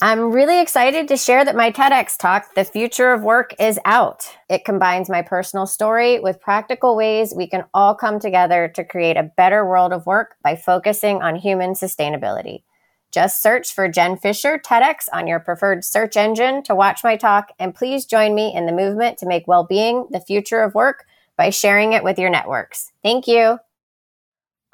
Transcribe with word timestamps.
I'm 0.00 0.30
really 0.30 0.60
excited 0.60 1.08
to 1.08 1.16
share 1.16 1.44
that 1.44 1.56
my 1.56 1.72
TEDx 1.72 2.16
talk, 2.16 2.54
The 2.54 2.64
Future 2.64 3.12
of 3.12 3.24
Work, 3.24 3.56
is 3.58 3.80
out. 3.84 4.32
It 4.48 4.64
combines 4.64 5.10
my 5.10 5.22
personal 5.22 5.66
story 5.66 6.20
with 6.20 6.40
practical 6.40 6.94
ways 6.94 7.34
we 7.34 7.48
can 7.48 7.64
all 7.74 7.96
come 7.96 8.20
together 8.20 8.70
to 8.76 8.84
create 8.84 9.16
a 9.16 9.32
better 9.36 9.66
world 9.66 9.92
of 9.92 10.06
work 10.06 10.36
by 10.44 10.54
focusing 10.54 11.20
on 11.20 11.34
human 11.34 11.72
sustainability. 11.72 12.62
Just 13.10 13.42
search 13.42 13.74
for 13.74 13.88
Jen 13.88 14.16
Fisher 14.16 14.60
TEDx 14.64 15.08
on 15.12 15.26
your 15.26 15.40
preferred 15.40 15.84
search 15.84 16.16
engine 16.16 16.62
to 16.62 16.76
watch 16.76 17.02
my 17.02 17.16
talk, 17.16 17.50
and 17.58 17.74
please 17.74 18.06
join 18.06 18.36
me 18.36 18.54
in 18.54 18.66
the 18.66 18.72
movement 18.72 19.18
to 19.18 19.26
make 19.26 19.48
well 19.48 19.64
being 19.64 20.06
the 20.12 20.20
future 20.20 20.62
of 20.62 20.76
work 20.76 21.06
by 21.36 21.50
sharing 21.50 21.92
it 21.92 22.04
with 22.04 22.20
your 22.20 22.30
networks. 22.30 22.92
Thank 23.02 23.26
you. 23.26 23.58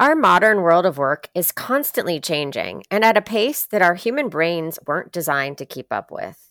Our 0.01 0.17
modern 0.17 0.63
world 0.63 0.87
of 0.87 0.99
work 0.99 1.29
is 1.37 1.53
constantly 1.53 2.19
changing 2.19 2.83
and 2.91 3.05
at 3.05 3.17
a 3.17 3.23
pace 3.23 3.65
that 3.67 3.81
our 3.81 3.95
human 3.95 4.29
brains 4.29 4.77
weren't 4.89 5.13
designed 5.13 5.57
to 5.59 5.67
keep 5.67 5.93
up 5.93 6.11
with. 6.11 6.51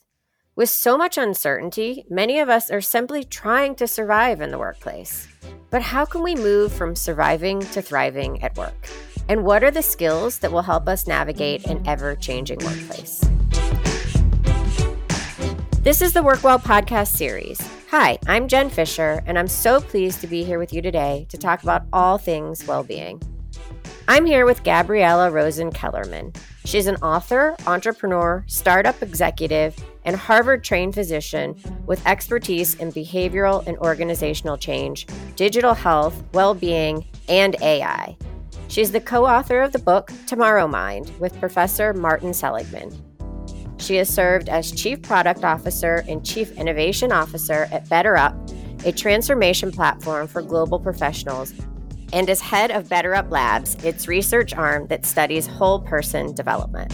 With 0.56 0.70
so 0.70 0.98
much 0.98 1.18
uncertainty, 1.18 2.06
many 2.10 2.40
of 2.40 2.48
us 2.48 2.72
are 2.72 2.80
simply 2.80 3.26
trying 3.26 3.76
to 3.76 3.86
survive 3.86 4.40
in 4.40 4.52
the 4.52 4.58
workplace. 4.58 5.28
But 5.72 5.82
how 5.82 6.06
can 6.06 6.24
we 6.24 6.36
move 6.36 6.72
from 6.72 6.96
surviving 6.96 7.60
to 7.60 7.82
thriving 7.82 8.42
at 8.42 8.56
work? 8.56 8.88
And 9.28 9.44
what 9.44 9.62
are 9.62 9.72
the 9.72 9.82
skills 9.82 10.40
that 10.40 10.54
will 10.54 10.62
help 10.62 10.88
us 10.88 11.06
navigate 11.06 11.66
an 11.66 11.86
ever 11.86 12.16
changing 12.16 12.60
workplace? 12.60 13.20
This 15.82 16.02
is 16.02 16.14
the 16.14 16.24
WorkWell 16.24 16.62
podcast 16.62 17.08
series. 17.08 17.60
Hi, 17.92 18.18
I'm 18.26 18.48
Jen 18.48 18.70
Fisher, 18.70 19.22
and 19.26 19.38
I'm 19.38 19.50
so 19.50 19.82
pleased 19.82 20.22
to 20.22 20.28
be 20.28 20.46
here 20.46 20.60
with 20.60 20.72
you 20.72 20.82
today 20.82 21.28
to 21.28 21.38
talk 21.38 21.62
about 21.62 21.84
all 21.92 22.18
things 22.18 22.66
well 22.66 22.86
being. 22.86 23.22
I'm 24.06 24.26
here 24.26 24.46
with 24.46 24.66
Gabriella 24.66 25.32
Rosen 25.32 25.72
Kellerman. 25.72 26.34
She's 26.66 26.88
an 26.88 26.98
author, 26.98 27.56
entrepreneur, 27.66 28.44
startup 28.48 29.02
executive, 29.02 29.78
and 30.04 30.18
Harvard 30.18 30.62
trained 30.62 30.94
physician 30.94 31.56
with 31.86 32.06
expertise 32.06 32.76
in 32.76 32.92
behavioral 32.92 33.66
and 33.66 33.78
organizational 33.78 34.58
change, 34.58 35.08
digital 35.38 35.74
health, 35.74 36.22
well 36.34 36.54
being, 36.54 37.08
and 37.30 37.56
AI. 37.62 38.18
She's 38.68 38.92
the 38.92 39.00
co 39.00 39.26
author 39.26 39.62
of 39.62 39.72
the 39.72 39.80
book 39.80 40.12
Tomorrowmind 40.26 41.18
with 41.20 41.40
Professor 41.40 41.94
Martin 41.94 42.34
Seligman. 42.34 42.92
She 43.78 43.96
has 43.96 44.10
served 44.10 44.50
as 44.50 44.74
Chief 44.74 45.02
Product 45.02 45.46
Officer 45.46 46.04
and 46.10 46.26
Chief 46.26 46.52
Innovation 46.58 47.14
Officer 47.14 47.70
at 47.72 47.86
BetterUp, 47.86 48.86
a 48.86 48.92
transformation 48.92 49.72
platform 49.72 50.28
for 50.28 50.42
global 50.42 50.78
professionals 50.78 51.54
and 52.14 52.30
is 52.30 52.40
head 52.40 52.72
of 52.72 52.88
BetterUp 52.88 53.30
Labs, 53.32 53.76
its 53.84 54.08
research 54.08 54.54
arm 54.54 54.88
that 54.88 55.06
studies 55.06 55.48
whole 55.48 55.80
person 55.82 56.34
development. 56.34 56.94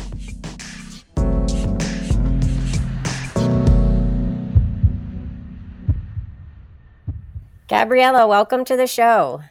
Gabriella, 7.67 8.27
welcome 8.27 8.65
to 8.65 8.75
the 8.75 8.87
show. 8.87 9.41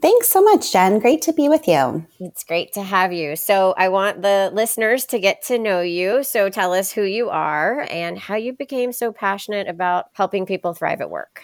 Thanks 0.00 0.28
so 0.28 0.42
much, 0.42 0.72
Jen. 0.72 0.98
Great 0.98 1.20
to 1.22 1.32
be 1.32 1.48
with 1.48 1.66
you. 1.68 2.06
It's 2.20 2.44
great 2.44 2.72
to 2.74 2.82
have 2.82 3.12
you. 3.12 3.34
So, 3.34 3.74
I 3.76 3.88
want 3.88 4.22
the 4.22 4.50
listeners 4.52 5.04
to 5.06 5.18
get 5.18 5.42
to 5.44 5.58
know 5.58 5.80
you. 5.80 6.22
So, 6.22 6.48
tell 6.48 6.72
us 6.72 6.92
who 6.92 7.02
you 7.02 7.28
are 7.28 7.86
and 7.90 8.18
how 8.18 8.36
you 8.36 8.52
became 8.52 8.92
so 8.92 9.12
passionate 9.12 9.68
about 9.68 10.06
helping 10.12 10.46
people 10.46 10.74
thrive 10.74 11.00
at 11.00 11.10
work. 11.10 11.42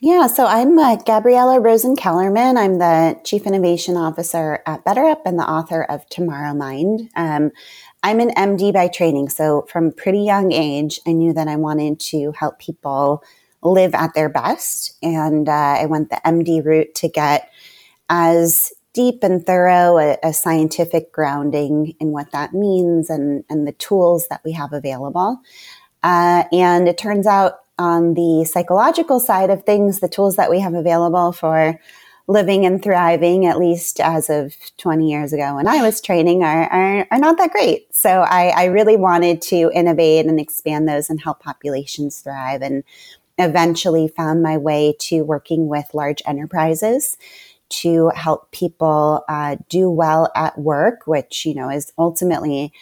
Yeah, 0.00 0.28
so 0.28 0.46
I'm 0.46 0.78
uh, 0.78 0.94
Gabriella 0.94 1.58
Rosen 1.58 1.96
Kellerman. 1.96 2.56
I'm 2.56 2.78
the 2.78 3.18
Chief 3.24 3.48
Innovation 3.48 3.96
Officer 3.96 4.62
at 4.64 4.84
BetterUp 4.84 5.22
and 5.26 5.36
the 5.36 5.50
author 5.50 5.82
of 5.82 6.08
Tomorrowmind. 6.08 7.08
Um, 7.16 7.50
I'm 8.04 8.20
an 8.20 8.30
MD 8.30 8.72
by 8.72 8.86
training, 8.86 9.28
so 9.28 9.66
from 9.68 9.90
pretty 9.90 10.20
young 10.20 10.52
age, 10.52 11.00
I 11.04 11.10
knew 11.10 11.32
that 11.32 11.48
I 11.48 11.56
wanted 11.56 11.98
to 11.98 12.30
help 12.30 12.60
people 12.60 13.24
live 13.60 13.92
at 13.92 14.14
their 14.14 14.28
best, 14.28 14.96
and 15.02 15.48
uh, 15.48 15.78
I 15.80 15.86
went 15.86 16.10
the 16.10 16.20
MD 16.24 16.64
route 16.64 16.94
to 16.94 17.08
get 17.08 17.50
as 18.08 18.72
deep 18.92 19.24
and 19.24 19.44
thorough 19.44 19.98
a, 19.98 20.16
a, 20.22 20.32
scientific 20.32 21.10
grounding 21.10 21.96
in 21.98 22.12
what 22.12 22.30
that 22.30 22.54
means 22.54 23.10
and 23.10 23.42
and 23.50 23.66
the 23.66 23.72
tools 23.72 24.28
that 24.28 24.42
we 24.44 24.52
have 24.52 24.72
available. 24.72 25.40
Uh, 26.04 26.44
and 26.52 26.86
it 26.86 26.98
turns 26.98 27.26
out 27.26 27.58
on 27.78 28.14
the 28.14 28.44
psychological 28.44 29.20
side 29.20 29.50
of 29.50 29.64
things, 29.64 30.00
the 30.00 30.08
tools 30.08 30.36
that 30.36 30.50
we 30.50 30.60
have 30.60 30.74
available 30.74 31.32
for 31.32 31.78
living 32.26 32.66
and 32.66 32.82
thriving, 32.82 33.46
at 33.46 33.58
least 33.58 34.00
as 34.00 34.28
of 34.28 34.54
20 34.76 35.10
years 35.10 35.32
ago 35.32 35.56
when 35.56 35.66
I 35.66 35.82
was 35.82 36.00
training, 36.00 36.44
are, 36.44 36.64
are, 36.64 37.06
are 37.10 37.18
not 37.18 37.38
that 37.38 37.52
great. 37.52 37.92
So 37.94 38.20
I, 38.20 38.48
I, 38.48 38.64
really 38.66 38.96
wanted 38.96 39.40
to 39.42 39.70
innovate 39.74 40.26
and 40.26 40.38
expand 40.38 40.86
those 40.86 41.08
and 41.08 41.20
help 41.20 41.40
populations 41.40 42.20
thrive 42.20 42.60
and 42.60 42.84
eventually 43.38 44.08
found 44.08 44.42
my 44.42 44.58
way 44.58 44.94
to 45.00 45.22
working 45.22 45.68
with 45.68 45.94
large 45.94 46.20
enterprises 46.26 47.16
to 47.70 48.10
help 48.10 48.50
people 48.50 49.24
uh, 49.28 49.56
do 49.68 49.90
well 49.90 50.30
at 50.34 50.58
work, 50.58 51.06
which, 51.06 51.46
you 51.46 51.54
know, 51.54 51.70
is 51.70 51.92
ultimately 51.98 52.72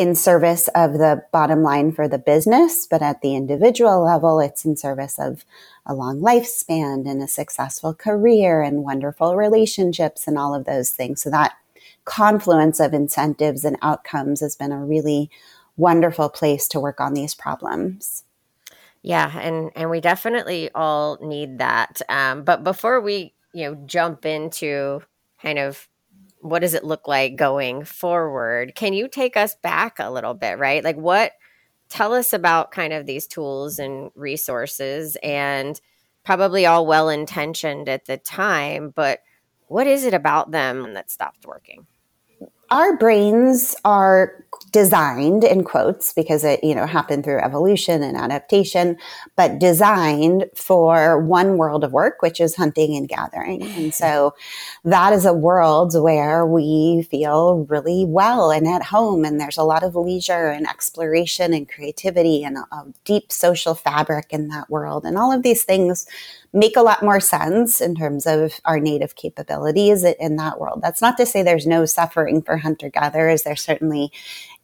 in 0.00 0.14
service 0.14 0.66
of 0.68 0.94
the 0.94 1.22
bottom 1.30 1.62
line 1.62 1.92
for 1.92 2.08
the 2.08 2.16
business, 2.16 2.86
but 2.86 3.02
at 3.02 3.20
the 3.20 3.36
individual 3.36 4.02
level, 4.02 4.40
it's 4.40 4.64
in 4.64 4.74
service 4.74 5.18
of 5.18 5.44
a 5.84 5.92
long 5.92 6.22
lifespan 6.22 7.06
and 7.06 7.22
a 7.22 7.28
successful 7.28 7.92
career 7.92 8.62
and 8.62 8.82
wonderful 8.82 9.36
relationships 9.36 10.26
and 10.26 10.38
all 10.38 10.54
of 10.54 10.64
those 10.64 10.88
things. 10.88 11.20
So 11.20 11.28
that 11.28 11.52
confluence 12.06 12.80
of 12.80 12.94
incentives 12.94 13.62
and 13.62 13.76
outcomes 13.82 14.40
has 14.40 14.56
been 14.56 14.72
a 14.72 14.82
really 14.82 15.28
wonderful 15.76 16.30
place 16.30 16.66
to 16.68 16.80
work 16.80 16.98
on 16.98 17.12
these 17.12 17.34
problems. 17.34 18.24
Yeah, 19.02 19.38
and 19.38 19.70
and 19.76 19.90
we 19.90 20.00
definitely 20.00 20.70
all 20.74 21.18
need 21.20 21.58
that. 21.58 22.00
Um, 22.08 22.42
but 22.44 22.64
before 22.64 23.02
we 23.02 23.34
you 23.52 23.66
know 23.66 23.74
jump 23.84 24.24
into 24.24 25.02
kind 25.42 25.58
of 25.58 25.89
what 26.40 26.60
does 26.60 26.74
it 26.74 26.84
look 26.84 27.06
like 27.06 27.36
going 27.36 27.84
forward? 27.84 28.74
Can 28.74 28.92
you 28.92 29.08
take 29.08 29.36
us 29.36 29.54
back 29.62 29.98
a 29.98 30.10
little 30.10 30.34
bit, 30.34 30.58
right? 30.58 30.82
Like 30.82 30.96
what 30.96 31.32
tell 31.88 32.14
us 32.14 32.32
about 32.32 32.70
kind 32.70 32.92
of 32.92 33.06
these 33.06 33.26
tools 33.26 33.78
and 33.78 34.10
resources 34.14 35.16
and 35.22 35.80
probably 36.24 36.66
all 36.66 36.86
well 36.86 37.08
intentioned 37.08 37.88
at 37.88 38.06
the 38.06 38.16
time, 38.16 38.92
but 38.94 39.20
what 39.66 39.86
is 39.86 40.04
it 40.04 40.14
about 40.14 40.50
them 40.50 40.94
that 40.94 41.10
stopped 41.10 41.46
working? 41.46 41.86
Our 42.70 42.96
brains 42.96 43.74
are 43.84 44.40
designed 44.72 45.42
in 45.42 45.64
quotes 45.64 46.12
because 46.12 46.44
it 46.44 46.62
you 46.62 46.74
know 46.74 46.86
happened 46.86 47.24
through 47.24 47.38
evolution 47.40 48.02
and 48.02 48.16
adaptation 48.16 48.96
but 49.34 49.58
designed 49.58 50.44
for 50.54 51.20
one 51.20 51.56
world 51.56 51.82
of 51.82 51.92
work 51.92 52.22
which 52.22 52.40
is 52.40 52.54
hunting 52.54 52.96
and 52.96 53.08
gathering. 53.08 53.62
And 53.62 53.72
mm-hmm. 53.72 53.90
so 53.90 54.34
that 54.84 55.12
is 55.12 55.26
a 55.26 55.32
world 55.32 56.00
where 56.00 56.46
we 56.46 57.06
feel 57.10 57.66
really 57.68 58.04
well 58.06 58.50
and 58.50 58.66
at 58.68 58.84
home 58.84 59.24
and 59.24 59.40
there's 59.40 59.58
a 59.58 59.64
lot 59.64 59.82
of 59.82 59.96
leisure 59.96 60.48
and 60.48 60.68
exploration 60.68 61.52
and 61.52 61.68
creativity 61.68 62.44
and 62.44 62.58
a, 62.58 62.60
a 62.72 62.86
deep 63.04 63.32
social 63.32 63.74
fabric 63.74 64.26
in 64.30 64.48
that 64.48 64.70
world 64.70 65.04
and 65.04 65.18
all 65.18 65.32
of 65.32 65.42
these 65.42 65.64
things 65.64 66.06
make 66.52 66.76
a 66.76 66.82
lot 66.82 67.02
more 67.02 67.20
sense 67.20 67.80
in 67.80 67.94
terms 67.94 68.26
of 68.26 68.60
our 68.64 68.80
native 68.80 69.14
capabilities 69.14 70.02
in 70.04 70.36
that 70.36 70.58
world. 70.58 70.80
That's 70.82 71.00
not 71.00 71.16
to 71.18 71.26
say 71.26 71.42
there's 71.42 71.66
no 71.66 71.86
suffering 71.86 72.42
for 72.42 72.56
hunter 72.56 72.88
gatherers. 72.90 73.44
There 73.44 73.56
certainly 73.56 74.10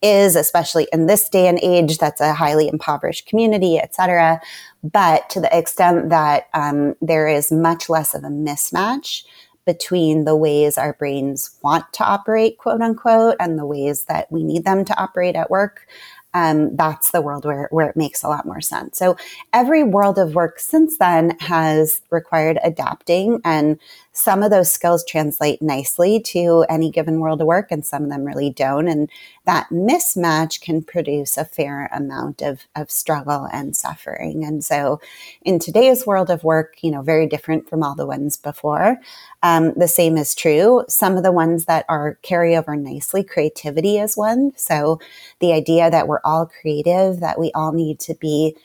is, 0.02 0.34
especially 0.36 0.88
in 0.92 1.06
this 1.06 1.28
day 1.28 1.46
and 1.46 1.60
age, 1.62 1.98
that's 1.98 2.20
a 2.20 2.34
highly 2.34 2.68
impoverished 2.68 3.26
community, 3.26 3.78
et 3.78 3.94
cetera. 3.94 4.40
But 4.82 5.30
to 5.30 5.40
the 5.40 5.56
extent 5.56 6.10
that 6.10 6.48
um, 6.54 6.96
there 7.00 7.28
is 7.28 7.52
much 7.52 7.88
less 7.88 8.14
of 8.14 8.24
a 8.24 8.28
mismatch 8.28 9.22
between 9.64 10.24
the 10.24 10.36
ways 10.36 10.78
our 10.78 10.92
brains 10.92 11.58
want 11.62 11.92
to 11.92 12.04
operate, 12.04 12.56
quote 12.58 12.80
unquote, 12.80 13.36
and 13.40 13.58
the 13.58 13.66
ways 13.66 14.04
that 14.04 14.30
we 14.30 14.44
need 14.44 14.64
them 14.64 14.84
to 14.84 14.96
operate 15.00 15.34
at 15.34 15.50
work, 15.50 15.88
um, 16.36 16.76
that's 16.76 17.12
the 17.12 17.22
world 17.22 17.46
where, 17.46 17.66
where 17.70 17.88
it 17.88 17.96
makes 17.96 18.22
a 18.22 18.28
lot 18.28 18.44
more 18.44 18.60
sense. 18.60 18.98
So 18.98 19.16
every 19.54 19.82
world 19.82 20.18
of 20.18 20.34
work 20.34 20.60
since 20.60 20.98
then 20.98 21.30
has 21.40 22.02
required 22.10 22.58
adapting 22.62 23.40
and 23.42 23.78
some 24.16 24.42
of 24.42 24.50
those 24.50 24.70
skills 24.70 25.04
translate 25.04 25.60
nicely 25.60 26.18
to 26.18 26.64
any 26.70 26.90
given 26.90 27.20
world 27.20 27.42
of 27.42 27.46
work 27.46 27.70
and 27.70 27.84
some 27.84 28.02
of 28.02 28.08
them 28.08 28.24
really 28.24 28.48
don't. 28.48 28.88
And 28.88 29.10
that 29.44 29.68
mismatch 29.68 30.62
can 30.62 30.82
produce 30.82 31.36
a 31.36 31.44
fair 31.44 31.90
amount 31.92 32.40
of, 32.40 32.66
of 32.74 32.90
struggle 32.90 33.46
and 33.52 33.76
suffering. 33.76 34.42
And 34.42 34.64
so 34.64 35.00
in 35.42 35.58
today's 35.58 36.06
world 36.06 36.30
of 36.30 36.44
work, 36.44 36.82
you 36.82 36.90
know, 36.90 37.02
very 37.02 37.26
different 37.26 37.68
from 37.68 37.82
all 37.82 37.94
the 37.94 38.06
ones 38.06 38.38
before. 38.38 38.96
Um, 39.42 39.74
the 39.76 39.86
same 39.86 40.16
is 40.16 40.34
true. 40.34 40.84
Some 40.88 41.18
of 41.18 41.22
the 41.22 41.30
ones 41.30 41.66
that 41.66 41.84
are 41.90 42.18
carry 42.22 42.56
over 42.56 42.74
nicely, 42.74 43.22
creativity 43.22 43.98
is 43.98 44.16
one. 44.16 44.52
So 44.56 44.98
the 45.40 45.52
idea 45.52 45.90
that 45.90 46.08
we're 46.08 46.22
all 46.24 46.46
creative, 46.46 47.20
that 47.20 47.38
we 47.38 47.52
all 47.52 47.72
need 47.72 48.00
to 48.00 48.14
be 48.14 48.56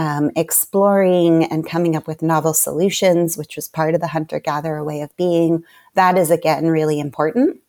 um, 0.00 0.30
exploring 0.34 1.44
and 1.44 1.68
coming 1.68 1.94
up 1.94 2.06
with 2.06 2.22
novel 2.22 2.54
solutions, 2.54 3.36
which 3.36 3.54
was 3.54 3.68
part 3.68 3.94
of 3.94 4.00
the 4.00 4.06
hunter 4.06 4.40
gatherer 4.40 4.82
way 4.82 5.02
of 5.02 5.14
being. 5.18 5.62
That 5.92 6.16
is, 6.16 6.30
again, 6.30 6.68
really 6.68 6.98
important. 6.98 7.60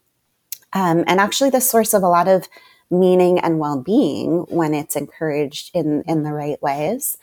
Um, 0.71 1.03
and 1.07 1.19
actually, 1.19 1.49
the 1.49 1.59
source 1.59 1.93
of 1.93 2.03
a 2.03 2.07
lot 2.07 2.29
of 2.29 2.47
meaning 2.89 3.37
and 3.39 3.59
well-being 3.59 4.45
when 4.47 4.73
it's 4.73 4.95
encouraged 4.95 5.71
in 5.73 6.03
in 6.07 6.23
the 6.23 6.31
right 6.31 6.61
ways 6.61 7.17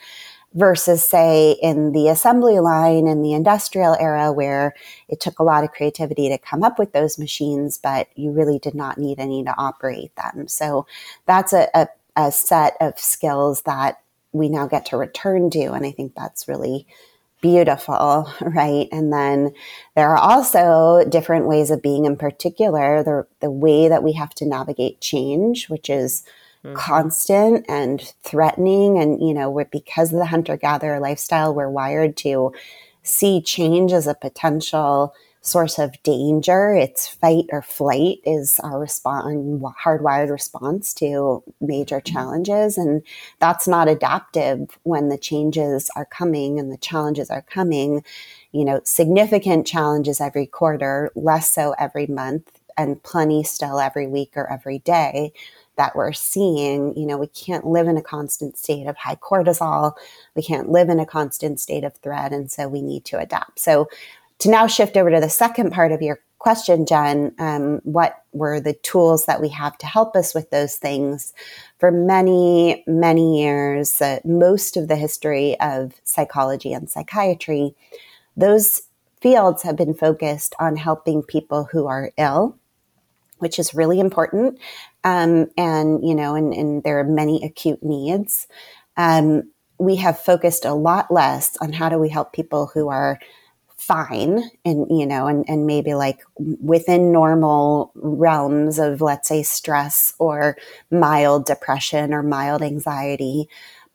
versus 0.55 1.07
say 1.07 1.53
in 1.63 1.93
the 1.93 2.09
assembly 2.09 2.59
line 2.59 3.07
in 3.07 3.23
the 3.23 3.35
industrial 3.35 3.95
era 4.01 4.33
where 4.33 4.75
it 5.09 5.21
took 5.21 5.39
a 5.39 5.43
lot 5.43 5.63
of 5.63 5.71
creativity 5.73 6.31
to 6.31 6.39
come 6.39 6.63
up 6.63 6.79
with 6.79 6.93
those 6.93 7.19
machines 7.19 7.77
but 7.77 8.09
you 8.15 8.31
really 8.31 8.59
did 8.59 8.75
not 8.75 8.97
need 8.97 9.21
any 9.21 9.45
to 9.45 9.55
operate 9.59 10.11
them 10.17 10.49
so 10.49 10.87
that's 11.27 11.53
a, 11.53 11.69
a, 11.75 11.87
a 12.17 12.33
set 12.33 12.75
of 12.81 12.99
skills 12.99 13.61
that 13.63 14.01
we 14.39 14.49
now 14.49 14.67
get 14.67 14.87
to 14.87 14.97
return 14.97 15.51
to 15.51 15.73
and 15.73 15.85
i 15.85 15.91
think 15.91 16.15
that's 16.15 16.49
really 16.49 16.87
beautiful, 17.41 18.33
right? 18.41 18.89
And 18.93 19.13
then 19.13 19.53
there 19.95 20.11
are 20.11 20.19
also 20.19 21.05
different 21.09 21.47
ways 21.47 21.71
of 21.71 21.83
being, 21.83 22.05
in 22.05 22.17
particular, 22.17 23.03
the, 23.03 23.27
the 23.41 23.51
way 23.51 23.89
that 23.89 24.03
we 24.03 24.13
have 24.13 24.35
to 24.37 24.47
navigate 24.47 25.01
change, 25.01 25.69
which 25.69 25.89
is 25.89 26.25
mm-hmm. 26.65 26.77
constant 26.77 27.67
and 27.69 28.13
threatening. 28.23 28.99
And, 28.99 29.21
you 29.21 29.35
know, 29.35 29.51
we're, 29.51 29.67
because 29.67 30.13
of 30.13 30.19
the 30.19 30.27
hunter 30.27 30.57
gatherer 30.57 31.01
lifestyle, 31.01 31.55
we're 31.55 31.71
wired 31.71 32.17
to 32.19 32.53
see 33.03 33.41
change 33.41 33.93
as 33.93 34.07
a 34.07 34.15
potential 34.15 35.15
source 35.41 35.79
of 35.79 36.03
danger. 36.03 36.75
It's 36.75 37.09
fight 37.09 37.47
or 37.51 37.63
flight 37.63 38.19
is 38.25 38.61
our 38.63 38.79
response, 38.79 39.63
hardwired 39.85 40.31
response 40.31 40.93
to 40.95 41.43
major 41.61 42.01
challenges. 42.01 42.77
And 42.77 43.03
that's 43.39 43.69
not 43.69 43.89
adaptive 43.89 44.79
when 44.83 45.09
the 45.09 45.19
changes 45.19 45.91
are 45.97 46.07
coming 46.07 46.59
and 46.59 46.73
the 46.73 46.79
challenges 46.79 47.31
are 47.31 47.43
coming. 47.43 48.05
You 48.53 48.65
know, 48.65 48.81
significant 48.85 49.67
challenges 49.67 50.21
every 50.21 50.47
quarter, 50.47 51.11
less 51.15 51.51
so 51.53 51.75
every 51.79 52.07
month, 52.07 52.51
and 52.77 53.03
plenty 53.03 53.43
still 53.43 53.81
every 53.81 54.07
week 54.07 54.33
or 54.37 54.51
every 54.51 54.79
day 54.79 55.33
that 55.77 55.97
we're 55.97 56.13
seeing. 56.13 56.97
You 56.97 57.07
know, 57.07 57.17
we 57.17 57.29
can't 57.29 57.67
live 57.67 57.89
in 57.89 57.97
a 57.97 58.03
constant 58.03 58.59
state 58.59 58.87
of 58.87 58.97
high 58.97 59.17
cortisol. 59.17 59.93
We 60.35 60.43
can't 60.43 60.71
live 60.71 60.89
in 60.89 61.01
a 61.01 61.07
constant 61.07 61.61
state 61.61 61.85
of 61.85 61.97
threat. 61.97 62.33
And 62.33 62.51
so 62.51 62.69
we 62.69 62.83
need 62.83 63.05
to 63.07 63.19
adapt. 63.19 63.61
So 63.61 63.89
to 64.39 64.51
now 64.51 64.67
shift 64.67 64.97
over 64.97 65.11
to 65.11 65.21
the 65.21 65.29
second 65.29 65.73
part 65.73 65.93
of 65.93 66.03
your 66.03 66.21
question, 66.39 66.87
Jen, 66.87 67.35
um, 67.39 67.81
what 67.83 68.23
were 68.33 68.61
the 68.61 68.75
tools 68.75 69.27
that 69.27 69.41
we 69.41 69.49
have 69.49 69.77
to 69.79 69.87
help 69.87 70.15
us 70.15 70.35
with 70.35 70.51
those 70.51 70.77
things? 70.77 71.33
For 71.79 71.91
many, 71.91 72.85
many 72.87 73.43
years, 73.43 74.01
uh, 74.01 74.21
most 74.25 74.77
of 74.77 74.89
the 74.89 74.97
history 74.97 75.59
of 75.61 75.95
psychology 76.05 76.73
and 76.73 76.89
psychiatry, 76.89 77.75
those 78.37 78.83
fields 79.21 79.63
have 79.65 79.77
been 79.77 79.95
focused 79.95 80.55
on 80.61 80.77
helping 80.77 81.23
people 81.23 81.65
who 81.65 81.87
are 81.87 82.13
ill, 82.17 82.57
which 83.39 83.59
is 83.59 83.75
really 83.75 83.99
important. 83.99 84.59
Um, 85.03 85.51
and, 85.57 86.07
you 86.07 86.15
know, 86.15 86.37
and, 86.37 86.55
and, 86.55 86.83
there 86.83 86.99
are 87.01 87.05
many 87.05 87.45
acute 87.45 87.83
needs. 87.83 88.47
Um, 88.97 89.51
we 89.79 89.97
have 89.97 90.19
focused 90.19 90.65
a 90.65 90.75
lot 90.75 91.11
less 91.11 91.57
on 91.61 91.73
how 91.73 91.89
do 91.89 91.99
we 91.99 92.09
help 92.09 92.33
people 92.33 92.67
who 92.67 92.89
are 92.89 93.19
fine 93.79 94.43
and 94.65 94.87
you 94.91 95.07
know 95.07 95.29
and, 95.29 95.45
and 95.49 95.67
maybe 95.67 95.95
like 95.95 96.21
within 96.61 97.13
normal 97.13 97.93
realms 97.95 98.79
of 98.79 99.01
let's 99.01 99.29
say 99.29 99.43
stress 99.43 100.13
or 100.19 100.57
mild 100.91 101.47
depression 101.47 102.13
or 102.13 102.23
mild 102.23 102.61
anxiety 102.61 103.49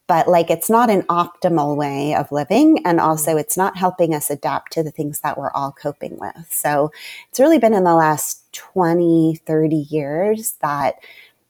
but 0.07 0.27
like 0.27 0.49
it's 0.49 0.69
not 0.69 0.89
an 0.89 1.01
optimal 1.03 1.75
way 1.75 2.15
of 2.15 2.31
living 2.31 2.81
and 2.85 3.01
also 3.01 3.31
mm-hmm. 3.31 3.39
it's 3.39 3.57
not 3.57 3.75
helping 3.75 4.13
us 4.13 4.29
adapt 4.29 4.71
to 4.71 4.83
the 4.83 4.91
things 4.91 5.19
that 5.19 5.37
we're 5.37 5.51
all 5.51 5.73
coping 5.73 6.17
with 6.17 6.47
so 6.49 6.89
it's 7.29 7.39
really 7.39 7.59
been 7.59 7.73
in 7.73 7.83
the 7.83 7.93
last 7.93 8.51
20 8.53 9.41
30 9.45 9.75
years 9.75 10.53
that 10.61 10.95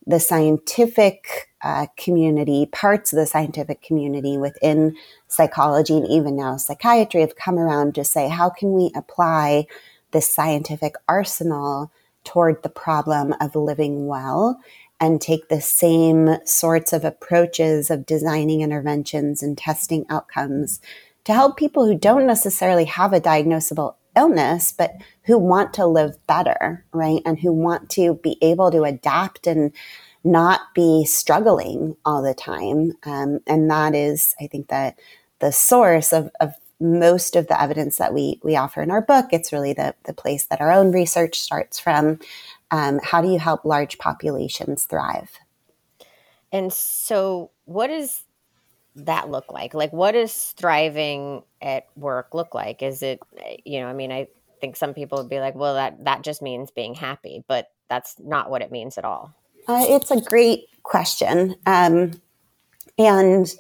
the 0.07 0.19
scientific 0.19 1.52
uh, 1.63 1.87
community, 1.97 2.65
parts 2.65 3.13
of 3.13 3.17
the 3.17 3.25
scientific 3.25 3.81
community 3.81 4.37
within 4.37 4.95
psychology 5.27 5.97
and 5.97 6.07
even 6.07 6.35
now 6.35 6.57
psychiatry 6.57 7.21
have 7.21 7.35
come 7.35 7.57
around 7.57 7.95
to 7.95 8.03
say, 8.03 8.27
how 8.27 8.49
can 8.49 8.73
we 8.73 8.91
apply 8.95 9.65
this 10.11 10.29
scientific 10.29 10.95
arsenal 11.07 11.91
toward 12.23 12.61
the 12.63 12.69
problem 12.69 13.33
of 13.41 13.55
living 13.55 14.07
well 14.07 14.59
and 14.99 15.19
take 15.19 15.49
the 15.49 15.61
same 15.61 16.37
sorts 16.45 16.93
of 16.93 17.03
approaches 17.03 17.89
of 17.89 18.05
designing 18.05 18.61
interventions 18.61 19.43
and 19.43 19.57
testing 19.57 20.05
outcomes 20.09 20.79
to 21.25 21.33
help 21.33 21.57
people 21.57 21.85
who 21.85 21.97
don't 21.97 22.27
necessarily 22.27 22.85
have 22.85 23.13
a 23.13 23.21
diagnosable 23.21 23.95
illness, 24.15 24.71
but 24.71 24.93
who 25.23 25.37
want 25.37 25.73
to 25.73 25.85
live 25.85 26.15
better, 26.27 26.85
right? 26.93 27.21
And 27.25 27.39
who 27.39 27.51
want 27.51 27.89
to 27.91 28.15
be 28.15 28.37
able 28.41 28.71
to 28.71 28.83
adapt 28.83 29.47
and 29.47 29.71
not 30.23 30.73
be 30.73 31.05
struggling 31.05 31.95
all 32.05 32.21
the 32.21 32.33
time. 32.33 32.93
Um, 33.03 33.39
and 33.45 33.69
that 33.69 33.93
is, 33.93 34.35
I 34.39 34.47
think, 34.47 34.69
that 34.69 34.97
the 35.39 35.51
source 35.51 36.13
of, 36.13 36.29
of 36.39 36.53
most 36.79 37.35
of 37.35 37.47
the 37.47 37.59
evidence 37.61 37.97
that 37.97 38.13
we 38.13 38.39
we 38.43 38.55
offer 38.55 38.81
in 38.81 38.91
our 38.91 39.01
book. 39.01 39.27
It's 39.31 39.53
really 39.53 39.73
the 39.73 39.95
the 40.03 40.13
place 40.13 40.45
that 40.45 40.61
our 40.61 40.71
own 40.71 40.91
research 40.91 41.39
starts 41.39 41.79
from. 41.79 42.19
Um, 42.71 42.99
how 43.03 43.21
do 43.21 43.29
you 43.29 43.39
help 43.39 43.65
large 43.65 43.97
populations 43.97 44.85
thrive? 44.85 45.31
And 46.51 46.71
so, 46.71 47.51
what 47.65 47.87
does 47.87 48.23
that 48.95 49.29
look 49.29 49.51
like? 49.51 49.73
Like, 49.73 49.93
what 49.93 50.11
does 50.11 50.53
thriving 50.57 51.43
at 51.61 51.87
work 51.95 52.33
look 52.33 52.53
like? 52.53 52.83
Is 52.83 53.01
it, 53.01 53.19
you 53.65 53.79
know, 53.79 53.87
I 53.87 53.93
mean, 53.93 54.11
I 54.11 54.27
think 54.61 54.75
some 54.75 54.93
people 54.93 55.17
would 55.17 55.29
be 55.29 55.39
like, 55.39 55.55
well, 55.55 55.75
that 55.75 56.03
that 56.05 56.21
just 56.21 56.41
means 56.41 56.69
being 56.69 56.93
happy, 56.93 57.43
but 57.47 57.71
that's 57.89 58.15
not 58.19 58.49
what 58.49 58.61
it 58.61 58.71
means 58.71 58.97
at 58.97 59.05
all. 59.05 59.33
Uh, 59.67 59.85
it's 59.87 60.11
a 60.11 60.21
great 60.21 60.65
question. 60.83 61.55
Um, 61.65 62.11
and 62.97 63.53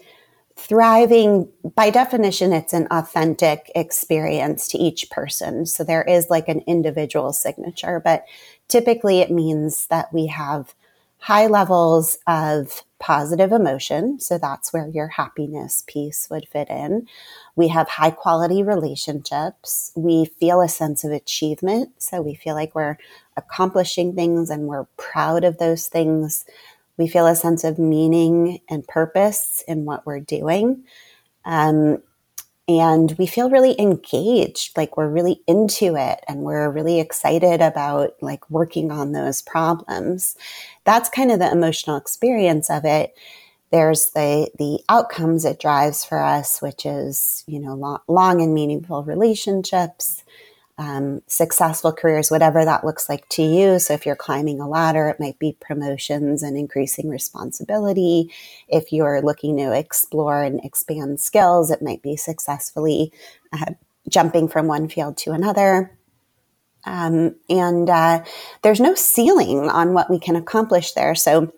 thriving, 0.55 1.49
by 1.75 1.89
definition, 1.89 2.53
it's 2.53 2.73
an 2.73 2.87
authentic 2.91 3.71
experience 3.75 4.67
to 4.69 4.77
each 4.77 5.09
person. 5.09 5.65
So 5.65 5.83
there 5.83 6.03
is 6.03 6.29
like 6.29 6.47
an 6.47 6.61
individual 6.67 7.33
signature, 7.33 7.99
but 7.99 8.25
typically 8.67 9.19
it 9.19 9.31
means 9.31 9.87
that 9.87 10.13
we 10.13 10.27
have 10.27 10.75
high 11.23 11.47
levels 11.47 12.17
of 12.27 12.83
positive 12.99 13.53
emotion. 13.53 14.19
So 14.19 14.37
that's 14.37 14.73
where 14.73 14.89
your 14.89 15.07
happiness 15.07 15.81
piece 15.87 16.29
would 16.29 16.49
fit 16.49 16.69
in. 16.69 17.07
We 17.55 17.69
have 17.69 17.87
high 17.87 18.11
quality 18.11 18.61
relationships. 18.61 19.93
We 19.95 20.25
feel 20.25 20.59
a 20.59 20.67
sense 20.67 21.05
of 21.05 21.11
achievement. 21.11 21.91
So 21.97 22.21
we 22.21 22.35
feel 22.35 22.55
like 22.55 22.75
we're 22.75 22.97
accomplishing 23.37 24.13
things 24.13 24.49
and 24.49 24.67
we're 24.67 24.83
proud 24.97 25.45
of 25.45 25.59
those 25.59 25.87
things. 25.87 26.43
We 26.97 27.07
feel 27.07 27.27
a 27.27 27.37
sense 27.37 27.63
of 27.63 27.79
meaning 27.79 28.59
and 28.69 28.85
purpose 28.85 29.63
in 29.65 29.85
what 29.85 30.05
we're 30.05 30.19
doing. 30.19 30.83
Um, 31.45 32.03
and 32.67 33.13
we 33.17 33.27
feel 33.27 33.49
really 33.49 33.79
engaged, 33.79 34.77
like 34.77 34.95
we're 34.95 35.09
really 35.09 35.41
into 35.47 35.95
it 35.95 36.23
and 36.27 36.39
we're 36.41 36.69
really 36.69 36.99
excited 36.99 37.61
about 37.61 38.13
like 38.21 38.49
working 38.49 38.89
on 38.91 39.11
those 39.11 39.41
problems. 39.41 40.37
That's 40.85 41.09
kind 41.09 41.31
of 41.31 41.39
the 41.39 41.51
emotional 41.51 41.97
experience 41.97 42.69
of 42.69 42.85
it. 42.85 43.17
There's 43.71 44.11
the 44.11 44.49
the 44.59 44.79
outcomes 44.87 45.45
it 45.45 45.59
drives 45.59 46.05
for 46.05 46.19
us, 46.19 46.61
which 46.61 46.85
is 46.85 47.43
you 47.47 47.59
know 47.59 47.73
long, 47.75 47.99
long 48.07 48.41
and 48.41 48.53
meaningful 48.53 49.03
relationships, 49.03 50.23
um, 50.77 51.21
successful 51.27 51.93
careers, 51.93 52.31
whatever 52.31 52.65
that 52.65 52.83
looks 52.83 53.07
like 53.07 53.27
to 53.29 53.43
you. 53.43 53.79
So, 53.79 53.93
if 53.93 54.05
you're 54.05 54.15
climbing 54.15 54.59
a 54.59 54.67
ladder, 54.67 55.07
it 55.09 55.19
might 55.19 55.37
be 55.37 55.55
promotions 55.59 56.41
and 56.41 56.57
increasing 56.57 57.09
responsibility. 57.09 58.31
If 58.67 58.91
you're 58.91 59.21
looking 59.21 59.57
to 59.57 59.77
explore 59.77 60.41
and 60.41 60.59
expand 60.63 61.19
skills, 61.19 61.69
it 61.69 61.81
might 61.81 62.01
be 62.01 62.15
successfully 62.15 63.11
uh, 63.51 63.73
jumping 64.09 64.47
from 64.47 64.67
one 64.67 64.89
field 64.89 65.17
to 65.17 65.31
another. 65.31 65.97
Um, 66.85 67.35
and 67.49 67.89
uh, 67.89 68.23
there's 68.63 68.81
no 68.81 68.95
ceiling 68.95 69.69
on 69.69 69.93
what 69.93 70.09
we 70.09 70.19
can 70.19 70.35
accomplish 70.35 70.93
there. 70.93 71.13
So, 71.13 71.53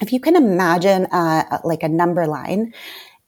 if 0.00 0.12
you 0.12 0.20
can 0.20 0.36
imagine 0.36 1.06
uh, 1.06 1.58
like 1.64 1.82
a 1.82 1.88
number 1.88 2.26
line, 2.26 2.72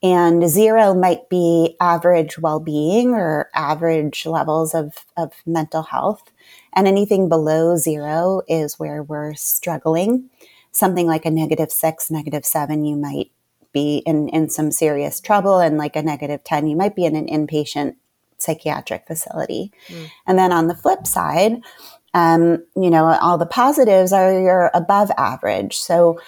and 0.03 0.49
zero 0.49 0.95
might 0.95 1.29
be 1.29 1.77
average 1.81 2.39
well 2.39 2.61
being 2.61 3.11
or 3.11 3.51
average 3.55 4.25
levels 4.25 4.75
of, 4.75 5.05
of 5.17 5.33
mental 5.45 5.83
health. 5.83 6.23
And 6.73 6.89
anything 6.89 7.29
below 7.29 7.77
zero 7.77 8.43
is 8.49 8.79
where 8.79 9.03
we're 9.03 9.35
struggling. 9.35 10.31
Something 10.73 11.07
like 11.07 11.27
a 11.27 11.31
negative 11.31 11.71
six, 11.71 12.11
negative 12.11 12.47
seven, 12.47 12.85
you 12.85 12.97
might 12.97 13.31
be 13.73 13.99
in, 14.07 14.29
in 14.31 14.49
some 14.49 14.71
serious 14.71 15.21
trouble. 15.21 15.61
And 15.61 15.79
like 15.79 15.97
a 15.97 16.03
negative 16.03 16.45
10, 16.45 16.67
you 16.67 16.77
might 16.77 16.97
be 16.97 17.05
in 17.05 17.17
an 17.17 17.27
inpatient 17.27 17.97
psychiatric 18.39 19.07
facility. 19.07 19.73
Mm. 19.89 20.11
And 20.27 20.39
then 20.39 20.53
on 20.53 20.69
the 20.69 20.75
flip 20.75 21.07
side, 21.07 21.61
um, 22.15 22.65
you 22.75 22.91
know, 22.91 23.07
all 23.07 23.39
the 23.39 23.47
positives 23.47 24.13
are 24.13 24.33
you're 24.33 24.71
above 24.75 25.11
average. 25.17 25.79
So 25.79 26.21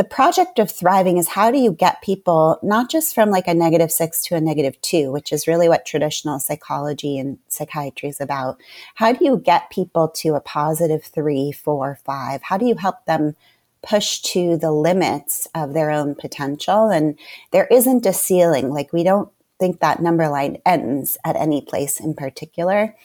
the 0.00 0.04
project 0.04 0.58
of 0.58 0.70
thriving 0.70 1.18
is 1.18 1.28
how 1.28 1.50
do 1.50 1.58
you 1.58 1.72
get 1.72 2.00
people 2.00 2.58
not 2.62 2.90
just 2.90 3.14
from 3.14 3.28
like 3.28 3.46
a 3.46 3.52
negative 3.52 3.92
six 3.92 4.22
to 4.22 4.34
a 4.34 4.40
negative 4.40 4.80
two, 4.80 5.12
which 5.12 5.30
is 5.30 5.46
really 5.46 5.68
what 5.68 5.84
traditional 5.84 6.38
psychology 6.38 7.18
and 7.18 7.36
psychiatry 7.48 8.08
is 8.08 8.18
about. 8.18 8.58
How 8.94 9.12
do 9.12 9.22
you 9.22 9.36
get 9.36 9.68
people 9.68 10.08
to 10.08 10.36
a 10.36 10.40
positive 10.40 11.04
three, 11.04 11.52
four, 11.52 11.98
five? 12.02 12.40
How 12.42 12.56
do 12.56 12.64
you 12.64 12.76
help 12.76 13.04
them 13.04 13.36
push 13.82 14.20
to 14.20 14.56
the 14.56 14.72
limits 14.72 15.46
of 15.54 15.74
their 15.74 15.90
own 15.90 16.14
potential. 16.14 16.88
And 16.88 17.18
there 17.50 17.66
isn't 17.66 18.06
a 18.06 18.12
ceiling. 18.14 18.70
Like 18.70 18.94
we 18.94 19.04
don't 19.04 19.30
think 19.58 19.80
that 19.80 20.00
number 20.00 20.28
line 20.28 20.58
ends 20.64 21.18
at 21.24 21.36
any 21.36 21.60
place 21.60 22.00
in 22.00 22.14
particular. 22.14 22.96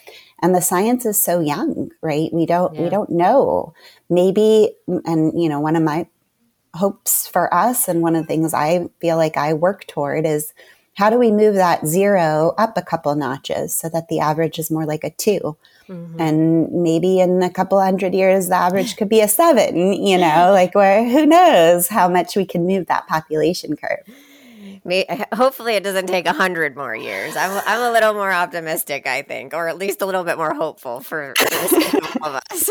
And 0.42 0.56
the 0.56 0.62
science 0.62 1.06
is 1.06 1.22
so 1.22 1.42
young, 1.42 1.92
right? 2.02 2.32
We 2.32 2.46
don't, 2.46 2.74
yeah. 2.74 2.82
we 2.84 2.90
don't 2.90 3.10
know. 3.10 3.74
Maybe, 4.10 4.72
and 4.88 5.42
you 5.42 5.50
know, 5.50 5.60
one 5.60 5.76
of 5.76 5.84
my 5.84 6.08
hopes 6.76 7.28
for 7.28 7.54
us 7.54 7.88
and 7.88 8.02
one 8.02 8.16
of 8.16 8.24
the 8.24 8.28
things 8.28 8.54
I 8.54 8.88
feel 9.00 9.18
like 9.18 9.38
I 9.38 9.54
work 9.54 9.88
toward 9.88 10.26
is 10.26 10.54
how 10.96 11.10
do 11.10 11.18
we 11.18 11.32
move 11.32 11.56
that 11.56 11.86
zero 11.86 12.54
up 12.58 12.78
a 12.78 12.82
couple 12.82 13.14
notches 13.16 13.76
so 13.76 13.90
that 13.90 14.08
the 14.08 14.20
average 14.20 14.58
is 14.58 14.72
more 14.72 14.86
like 14.86 15.04
a 15.04 15.10
2 15.10 15.58
mm-hmm. 15.90 16.22
And 16.22 16.72
maybe 16.72 17.20
in 17.20 17.44
a 17.44 17.50
couple 17.50 17.82
hundred 17.82 18.14
years, 18.14 18.48
the 18.48 18.56
average 18.56 18.96
could 18.96 19.10
be 19.10 19.22
a 19.22 19.28
seven, 19.28 19.76
you 19.94 20.18
know, 20.18 20.52
like 20.54 20.74
where 20.74 21.08
who 21.08 21.26
knows 21.26 21.88
how 21.88 22.08
much 22.08 22.36
we 22.36 22.46
can 22.46 22.66
move 22.66 22.88
that 22.88 23.08
population 23.08 23.76
curve. 23.76 24.00
Hopefully, 25.34 25.74
it 25.74 25.84
doesn't 25.84 26.08
take 26.08 26.28
a 26.28 26.34
hundred 26.34 26.76
more 26.76 26.96
years. 26.96 27.36
I'm, 27.36 27.62
I'm 27.66 27.82
a 27.82 27.92
little 27.92 28.14
more 28.14 28.32
optimistic, 28.32 29.08
I 29.08 29.24
think, 29.24 29.54
or 29.54 29.68
at 29.68 29.78
least 29.78 30.02
a 30.02 30.06
little 30.06 30.24
bit 30.24 30.38
more 30.38 30.54
hopeful 30.54 31.00
for, 31.00 31.34
for 31.38 31.44
the 31.46 32.20
of 32.22 32.36
us. 32.36 32.70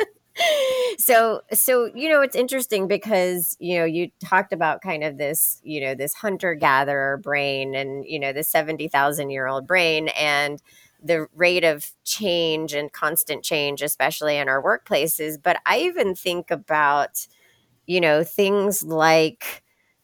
so 0.98 1.40
so 1.52 1.90
you 1.94 2.08
know 2.08 2.20
it's 2.20 2.36
interesting 2.36 2.88
because 2.88 3.56
you 3.60 3.78
know 3.78 3.84
you 3.84 4.10
talked 4.24 4.52
about 4.52 4.80
kind 4.82 5.04
of 5.04 5.18
this 5.18 5.60
you 5.64 5.80
know 5.80 5.94
this 5.94 6.14
hunter 6.14 6.54
gatherer 6.54 7.16
brain 7.18 7.74
and 7.74 8.04
you 8.06 8.18
know 8.18 8.32
the 8.32 8.42
70,000 8.42 9.30
year 9.30 9.46
old 9.46 9.66
brain 9.66 10.08
and 10.08 10.62
the 11.02 11.26
rate 11.34 11.64
of 11.64 11.92
change 12.04 12.72
and 12.72 12.92
constant 12.92 13.44
change 13.44 13.82
especially 13.82 14.36
in 14.36 14.48
our 14.48 14.62
workplaces. 14.62 15.36
But 15.42 15.58
i 15.66 15.78
even 15.80 16.14
think 16.14 16.50
about 16.50 17.26
you 17.86 18.00
know 18.00 18.24
things 18.24 18.82
like 18.82 19.62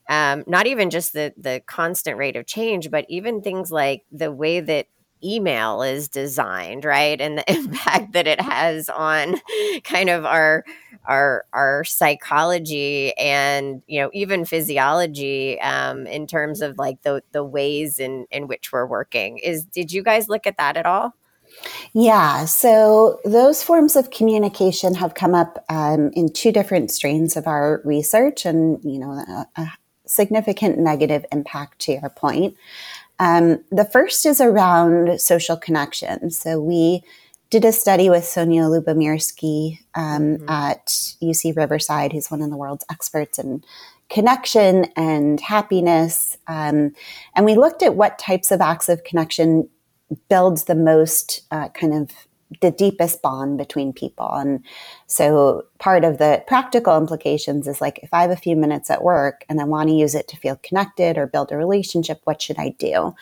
um, 0.08 0.44
not 0.46 0.66
even 0.66 0.90
just 0.90 1.12
the 1.12 1.32
the 1.36 1.62
constant 1.66 2.18
rate 2.18 2.36
of 2.36 2.46
change 2.46 2.90
but 2.90 3.06
even 3.08 3.40
things 3.42 3.70
like 3.70 4.04
the 4.12 4.32
way 4.32 4.60
that 4.60 4.86
email 5.24 5.82
is 5.82 6.08
designed 6.08 6.84
right 6.84 7.20
and 7.20 7.38
the 7.38 7.52
impact 7.52 8.12
that 8.12 8.26
it 8.26 8.40
has 8.40 8.88
on 8.88 9.40
kind 9.84 10.10
of 10.10 10.24
our 10.24 10.64
our 11.04 11.44
our 11.52 11.84
psychology 11.84 13.16
and 13.18 13.82
you 13.86 14.00
know 14.00 14.10
even 14.12 14.44
physiology 14.44 15.60
um, 15.60 16.06
in 16.06 16.26
terms 16.26 16.60
of 16.60 16.78
like 16.78 17.02
the 17.02 17.22
the 17.32 17.44
ways 17.44 17.98
in 17.98 18.26
in 18.30 18.46
which 18.46 18.72
we're 18.72 18.86
working 18.86 19.38
is 19.38 19.64
did 19.64 19.92
you 19.92 20.02
guys 20.02 20.28
look 20.28 20.46
at 20.46 20.56
that 20.58 20.76
at 20.76 20.86
all 20.86 21.14
yeah, 21.92 22.44
so 22.46 23.20
those 23.24 23.62
forms 23.62 23.96
of 23.96 24.10
communication 24.10 24.94
have 24.94 25.14
come 25.14 25.34
up 25.34 25.64
um, 25.68 26.10
in 26.14 26.32
two 26.32 26.50
different 26.52 26.90
strains 26.90 27.36
of 27.36 27.46
our 27.46 27.82
research, 27.84 28.46
and 28.46 28.82
you 28.82 28.98
know, 28.98 29.12
a, 29.12 29.46
a 29.60 29.72
significant 30.06 30.78
negative 30.78 31.24
impact 31.32 31.80
to 31.80 31.92
your 31.92 32.10
point. 32.10 32.56
Um, 33.18 33.62
the 33.70 33.84
first 33.84 34.26
is 34.26 34.40
around 34.40 35.20
social 35.20 35.56
connection. 35.56 36.30
So 36.30 36.60
we 36.60 37.02
did 37.50 37.64
a 37.64 37.72
study 37.72 38.08
with 38.08 38.24
Sonja 38.24 38.66
Lyubomirsky 38.66 39.78
um, 39.94 40.38
mm-hmm. 40.38 40.48
at 40.48 40.86
UC 41.22 41.54
Riverside, 41.54 42.12
who's 42.12 42.30
one 42.30 42.40
of 42.40 42.50
the 42.50 42.56
world's 42.56 42.84
experts 42.90 43.38
in 43.38 43.62
connection 44.08 44.86
and 44.96 45.40
happiness. 45.40 46.36
Um, 46.46 46.94
and 47.34 47.44
we 47.44 47.54
looked 47.54 47.82
at 47.82 47.94
what 47.94 48.18
types 48.18 48.50
of 48.50 48.60
acts 48.60 48.88
of 48.88 49.04
connection 49.04 49.68
builds 50.28 50.64
the 50.64 50.74
most 50.74 51.42
uh, 51.50 51.68
kind 51.68 51.94
of 51.94 52.10
the 52.60 52.70
deepest 52.70 53.22
bond 53.22 53.58
between 53.58 53.92
people. 53.92 54.28
And 54.32 54.64
so 55.06 55.64
part 55.78 56.04
of 56.04 56.18
the 56.18 56.44
practical 56.46 56.96
implications 56.96 57.66
is 57.66 57.80
like, 57.80 58.00
if 58.02 58.12
I 58.12 58.22
have 58.22 58.30
a 58.30 58.36
few 58.36 58.56
minutes 58.56 58.90
at 58.90 59.02
work 59.02 59.44
and 59.48 59.60
I 59.60 59.64
want 59.64 59.88
to 59.88 59.94
use 59.94 60.14
it 60.14 60.28
to 60.28 60.36
feel 60.36 60.60
connected 60.62 61.18
or 61.18 61.26
build 61.26 61.52
a 61.52 61.56
relationship, 61.56 62.20
what 62.24 62.42
should 62.42 62.58
I 62.58 62.70
do? 62.78 63.14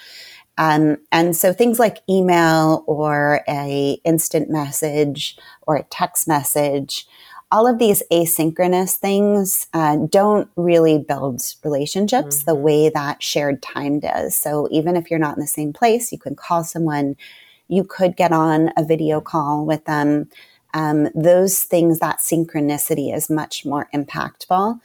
Um, 0.59 0.99
and 1.11 1.35
so 1.35 1.53
things 1.53 1.79
like 1.79 1.99
email 2.09 2.85
or 2.87 3.43
a 3.49 3.99
instant 4.05 4.51
message 4.51 5.39
or 5.67 5.77
a 5.77 5.85
text 5.85 6.29
message, 6.29 7.07
all 7.53 7.67
of 7.67 7.79
these 7.79 8.03
asynchronous 8.13 8.97
things 8.97 9.67
uh, 9.73 9.97
don't 9.97 10.49
really 10.57 10.99
build 10.99 11.43
relationships 11.65 12.39
mm-hmm. 12.39 12.51
the 12.51 12.55
way 12.55 12.91
that 12.91 13.23
shared 13.23 13.63
time 13.63 14.01
does. 14.01 14.37
So 14.37 14.69
even 14.71 14.97
if 14.97 15.11
you're 15.11 15.19
not 15.19 15.37
in 15.37 15.41
the 15.41 15.47
same 15.47 15.73
place, 15.73 16.13
you 16.13 16.19
can 16.19 16.37
call 16.37 16.63
someone 16.63 17.17
you 17.71 17.85
could 17.85 18.17
get 18.17 18.33
on 18.33 18.73
a 18.77 18.85
video 18.85 19.21
call 19.21 19.65
with 19.65 19.85
them. 19.85 20.29
Um, 20.75 21.09
those 21.15 21.63
things, 21.63 21.99
that 22.01 22.19
synchronicity 22.19 23.15
is 23.15 23.31
much 23.31 23.65
more 23.65 23.89
impactful. 23.95 24.81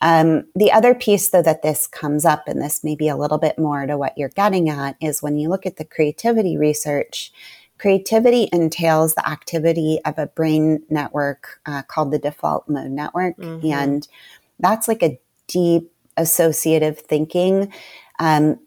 Um, 0.00 0.46
the 0.54 0.70
other 0.70 0.94
piece, 0.94 1.28
though, 1.28 1.42
that 1.42 1.62
this 1.62 1.86
comes 1.86 2.24
up, 2.24 2.46
and 2.46 2.62
this 2.62 2.84
may 2.84 2.94
be 2.94 3.08
a 3.08 3.16
little 3.16 3.38
bit 3.38 3.58
more 3.58 3.86
to 3.86 3.98
what 3.98 4.16
you're 4.16 4.28
getting 4.28 4.68
at, 4.68 4.96
is 5.00 5.22
when 5.22 5.36
you 5.36 5.48
look 5.48 5.66
at 5.66 5.76
the 5.76 5.84
creativity 5.84 6.56
research, 6.56 7.32
creativity 7.78 8.48
entails 8.52 9.14
the 9.14 9.28
activity 9.28 10.00
of 10.04 10.18
a 10.18 10.26
brain 10.26 10.82
network 10.88 11.60
uh, 11.66 11.82
called 11.82 12.10
the 12.10 12.18
default 12.18 12.68
mode 12.68 12.90
network. 12.90 13.36
Mm-hmm. 13.36 13.72
And 13.72 14.08
that's 14.60 14.88
like 14.88 15.02
a 15.02 15.18
deep 15.46 15.90
associative 16.16 16.98
thinking. 16.98 17.72
Um, 18.18 18.58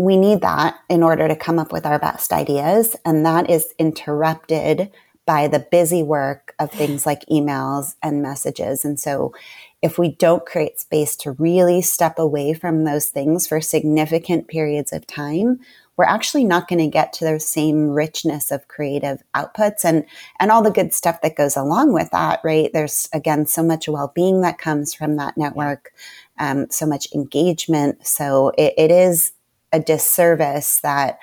we 0.00 0.16
need 0.16 0.40
that 0.40 0.78
in 0.88 1.02
order 1.02 1.28
to 1.28 1.36
come 1.36 1.58
up 1.58 1.72
with 1.72 1.84
our 1.84 1.98
best 1.98 2.32
ideas. 2.32 2.96
And 3.04 3.26
that 3.26 3.50
is 3.50 3.74
interrupted 3.78 4.90
by 5.26 5.46
the 5.46 5.58
busy 5.58 6.02
work 6.02 6.54
of 6.58 6.70
things 6.70 7.04
like 7.04 7.26
emails 7.26 7.96
and 8.02 8.22
messages. 8.22 8.82
And 8.82 8.98
so 8.98 9.34
if 9.82 9.98
we 9.98 10.16
don't 10.16 10.46
create 10.46 10.80
space 10.80 11.16
to 11.16 11.32
really 11.32 11.82
step 11.82 12.18
away 12.18 12.54
from 12.54 12.84
those 12.84 13.06
things 13.06 13.46
for 13.46 13.60
significant 13.60 14.48
periods 14.48 14.90
of 14.90 15.06
time, 15.06 15.60
we're 15.98 16.06
actually 16.06 16.44
not 16.44 16.66
going 16.66 16.78
to 16.78 16.86
get 16.86 17.12
to 17.12 17.26
the 17.26 17.38
same 17.38 17.90
richness 17.90 18.50
of 18.50 18.68
creative 18.68 19.22
outputs 19.36 19.84
and 19.84 20.06
and 20.40 20.50
all 20.50 20.62
the 20.62 20.70
good 20.70 20.94
stuff 20.94 21.20
that 21.20 21.36
goes 21.36 21.58
along 21.58 21.92
with 21.92 22.10
that 22.10 22.40
right 22.42 22.70
there's 22.72 23.06
again 23.12 23.44
so 23.44 23.62
much 23.62 23.86
well-being 23.86 24.40
that 24.40 24.56
comes 24.56 24.94
from 24.94 25.16
that 25.16 25.36
network 25.36 25.92
um, 26.38 26.66
so 26.70 26.86
much 26.86 27.06
engagement 27.14 28.06
so 28.06 28.50
it, 28.56 28.72
it 28.78 28.90
is 28.90 29.32
a 29.72 29.80
disservice 29.80 30.80
that 30.80 31.18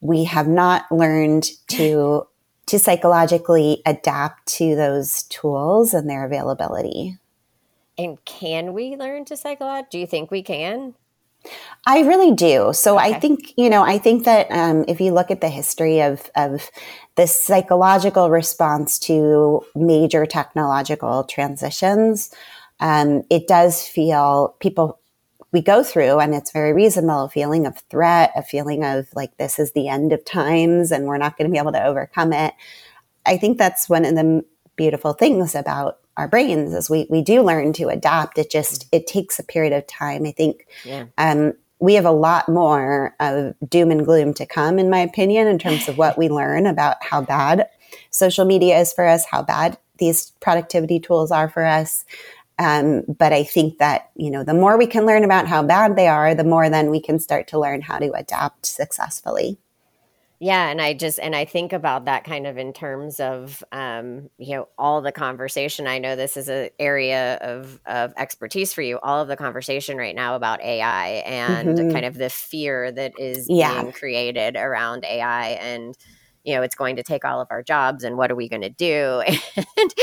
we 0.00 0.24
have 0.24 0.48
not 0.48 0.90
learned 0.90 1.48
to 1.68 2.26
to 2.66 2.78
psychologically 2.78 3.82
adapt 3.84 4.46
to 4.46 4.76
those 4.76 5.24
tools 5.24 5.92
and 5.92 6.08
their 6.08 6.24
availability. 6.24 7.18
And 7.98 8.24
can 8.24 8.72
we 8.72 8.96
learn 8.96 9.24
to 9.26 9.36
psychologize? 9.36 9.90
Do 9.90 9.98
you 9.98 10.06
think 10.06 10.30
we 10.30 10.42
can? 10.42 10.94
I 11.86 12.00
really 12.02 12.32
do. 12.32 12.72
So 12.72 12.98
okay. 12.98 13.14
I 13.14 13.20
think, 13.20 13.52
you 13.56 13.68
know, 13.68 13.82
I 13.82 13.98
think 13.98 14.24
that 14.24 14.46
um, 14.50 14.84
if 14.86 15.00
you 15.00 15.12
look 15.12 15.30
at 15.30 15.40
the 15.40 15.48
history 15.48 16.00
of, 16.00 16.30
of 16.36 16.70
the 17.16 17.26
psychological 17.26 18.30
response 18.30 18.98
to 19.00 19.62
major 19.74 20.24
technological 20.24 21.24
transitions, 21.24 22.30
um, 22.78 23.22
it 23.28 23.48
does 23.48 23.86
feel 23.86 24.54
people 24.60 25.00
we 25.52 25.60
go 25.60 25.84
through 25.84 26.18
and 26.18 26.34
it's 26.34 26.50
very 26.50 26.72
reasonable 26.72 27.24
a 27.24 27.28
feeling 27.28 27.66
of 27.66 27.78
threat 27.90 28.32
a 28.34 28.42
feeling 28.42 28.84
of 28.84 29.06
like 29.14 29.36
this 29.36 29.58
is 29.58 29.72
the 29.72 29.88
end 29.88 30.12
of 30.12 30.24
times 30.24 30.90
and 30.90 31.06
we're 31.06 31.18
not 31.18 31.36
going 31.36 31.48
to 31.48 31.52
be 31.52 31.58
able 31.58 31.72
to 31.72 31.84
overcome 31.84 32.32
it. 32.32 32.54
I 33.26 33.36
think 33.36 33.58
that's 33.58 33.88
one 33.88 34.04
of 34.04 34.14
the 34.14 34.44
beautiful 34.76 35.12
things 35.12 35.54
about 35.54 35.98
our 36.16 36.28
brains 36.28 36.74
is 36.74 36.90
we, 36.90 37.06
we 37.08 37.22
do 37.22 37.42
learn 37.42 37.72
to 37.74 37.88
adapt. 37.88 38.38
It 38.38 38.50
just 38.50 38.86
it 38.92 39.06
takes 39.06 39.38
a 39.38 39.44
period 39.44 39.72
of 39.72 39.86
time. 39.86 40.26
I 40.26 40.32
think 40.32 40.66
yeah. 40.84 41.06
um, 41.18 41.54
we 41.82 41.94
have 41.94 42.04
a 42.04 42.12
lot 42.12 42.48
more 42.48 43.14
of 43.18 43.54
doom 43.68 43.90
and 43.90 44.04
gloom 44.04 44.32
to 44.34 44.46
come 44.46 44.78
in 44.78 44.88
my 44.88 45.00
opinion 45.00 45.48
in 45.48 45.58
terms 45.58 45.88
of 45.88 45.98
what 45.98 46.16
we 46.16 46.28
learn 46.40 46.66
about 46.66 47.02
how 47.02 47.20
bad 47.20 47.68
social 48.10 48.44
media 48.44 48.78
is 48.78 48.92
for 48.92 49.06
us 49.06 49.26
how 49.26 49.42
bad 49.42 49.76
these 49.98 50.30
productivity 50.40 50.98
tools 50.98 51.30
are 51.30 51.48
for 51.48 51.64
us 51.64 52.04
um, 52.58 53.02
but 53.18 53.32
I 53.32 53.44
think 53.44 53.78
that, 53.78 54.10
you 54.14 54.30
know, 54.30 54.44
the 54.44 54.54
more 54.54 54.76
we 54.76 54.86
can 54.86 55.06
learn 55.06 55.24
about 55.24 55.46
how 55.46 55.62
bad 55.62 55.96
they 55.96 56.08
are, 56.08 56.34
the 56.34 56.44
more 56.44 56.68
then 56.68 56.90
we 56.90 57.00
can 57.00 57.18
start 57.18 57.48
to 57.48 57.58
learn 57.58 57.80
how 57.80 57.98
to 57.98 58.12
adapt 58.12 58.66
successfully. 58.66 59.58
Yeah, 60.42 60.70
and 60.70 60.82
I 60.82 60.92
just 60.92 61.20
and 61.20 61.36
I 61.36 61.44
think 61.44 61.72
about 61.72 62.06
that 62.06 62.24
kind 62.24 62.48
of 62.48 62.58
in 62.58 62.72
terms 62.72 63.20
of 63.20 63.62
um, 63.70 64.28
you 64.38 64.56
know 64.56 64.68
all 64.76 65.00
the 65.00 65.12
conversation. 65.12 65.86
I 65.86 66.00
know 66.00 66.16
this 66.16 66.36
is 66.36 66.48
an 66.48 66.70
area 66.80 67.38
of 67.40 67.78
of 67.86 68.12
expertise 68.16 68.74
for 68.74 68.82
you. 68.82 68.98
All 69.04 69.22
of 69.22 69.28
the 69.28 69.36
conversation 69.36 69.96
right 69.96 70.16
now 70.16 70.34
about 70.34 70.60
AI 70.60 71.22
and 71.24 71.68
mm-hmm. 71.68 71.92
kind 71.92 72.04
of 72.04 72.14
the 72.14 72.28
fear 72.28 72.90
that 72.90 73.12
is 73.20 73.46
yeah. 73.48 73.82
being 73.82 73.92
created 73.92 74.56
around 74.56 75.04
AI 75.04 75.50
and 75.50 75.96
you 76.44 76.54
know 76.54 76.62
it's 76.62 76.74
going 76.74 76.96
to 76.96 77.02
take 77.02 77.24
all 77.24 77.40
of 77.40 77.48
our 77.50 77.62
jobs 77.62 78.04
and 78.04 78.16
what 78.16 78.30
are 78.30 78.34
we 78.34 78.48
going 78.48 78.62
to 78.62 78.68
do 78.68 79.22
and 79.26 79.94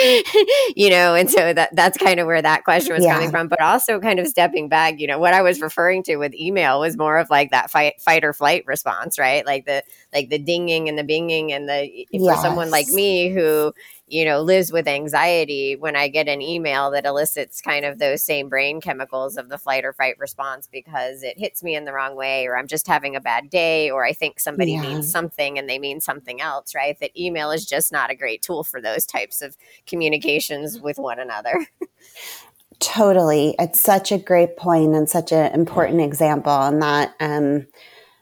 you 0.76 0.90
know 0.90 1.16
and 1.16 1.30
so 1.30 1.54
that 1.54 1.76
that's 1.76 1.98
kind 1.98 2.20
of 2.20 2.28
where 2.28 2.42
that 2.42 2.64
question 2.64 2.94
was 2.94 3.04
yeah. 3.04 3.14
coming 3.14 3.30
from 3.30 3.48
but 3.48 3.62
also 3.62 4.00
kind 4.00 4.20
of 4.20 4.28
stepping 4.28 4.70
back 4.70 5.00
you 5.00 5.08
know 5.08 5.20
what 5.20 5.34
i 5.34 5.42
was 5.42 5.62
referring 5.62 6.04
to 6.04 6.18
with 6.18 6.34
email 6.34 6.80
was 6.80 6.98
more 6.98 7.18
of 7.18 7.30
like 7.30 7.52
that 7.52 7.70
fight 7.70 8.00
fight 8.00 8.24
or 8.24 8.34
flight 8.34 8.64
response 8.66 9.20
right 9.20 9.46
like 9.46 9.66
the 9.66 9.84
like 10.14 10.30
the 10.30 10.40
dinging 10.40 10.88
and 10.88 10.98
the 10.98 11.04
binging 11.04 11.52
and 11.52 11.68
the 11.68 11.90
yes. 12.12 12.36
for 12.36 12.42
someone 12.42 12.70
like 12.70 12.88
me 12.88 13.30
who 13.30 13.74
you 14.10 14.26
know, 14.26 14.42
lives 14.42 14.72
with 14.72 14.88
anxiety 14.88 15.76
when 15.76 15.96
I 15.96 16.08
get 16.08 16.28
an 16.28 16.42
email 16.42 16.92
that 16.92 17.06
elicits 17.06 17.62
kind 17.62 17.86
of 17.86 18.00
those 18.00 18.24
same 18.24 18.50
brain 18.50 18.82
chemicals 18.82 19.38
of 19.38 19.50
the 19.50 19.58
flight 19.58 19.86
or 19.86 19.94
fight 19.94 20.18
response 20.18 20.68
because 20.68 21.24
it 21.24 21.38
hits 21.38 21.64
me 21.64 21.76
in 21.76 21.86
the 21.86 21.94
wrong 21.94 22.16
way, 22.16 22.48
or 22.48 22.58
I'm 22.58 22.68
just 22.68 22.88
having 22.88 23.16
a 23.16 23.22
bad 23.22 23.50
day, 23.50 23.90
or 23.90 24.06
I 24.06 24.14
think 24.14 24.40
somebody 24.40 24.74
yeah. 24.74 24.82
means 24.82 25.12
something 25.12 25.58
and 25.58 25.70
they 25.70 25.80
mean 25.80 26.02
something 26.02 26.42
else, 26.42 26.74
right? 26.74 27.00
That 27.00 27.18
email 27.18 27.52
is 27.52 27.66
just 27.66 27.92
not 27.92 28.10
a 28.10 28.16
great 28.16 28.42
tool 28.42 28.64
for 28.64 28.82
those 28.82 29.06
types 29.06 29.42
of 29.42 29.56
communications 29.86 30.80
with 30.80 30.98
one 30.98 31.20
another. 31.20 31.68
totally. 32.80 33.56
It's 33.60 33.82
such 33.82 34.12
a 34.12 34.18
great 34.18 34.58
point 34.58 34.96
and 34.96 35.10
such 35.10 35.32
an 35.32 35.54
important 35.54 36.02
example, 36.02 36.52
and 36.52 36.82
that 36.82 37.14
um, 37.20 37.68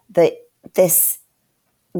the 0.10 0.38
this 0.74 1.20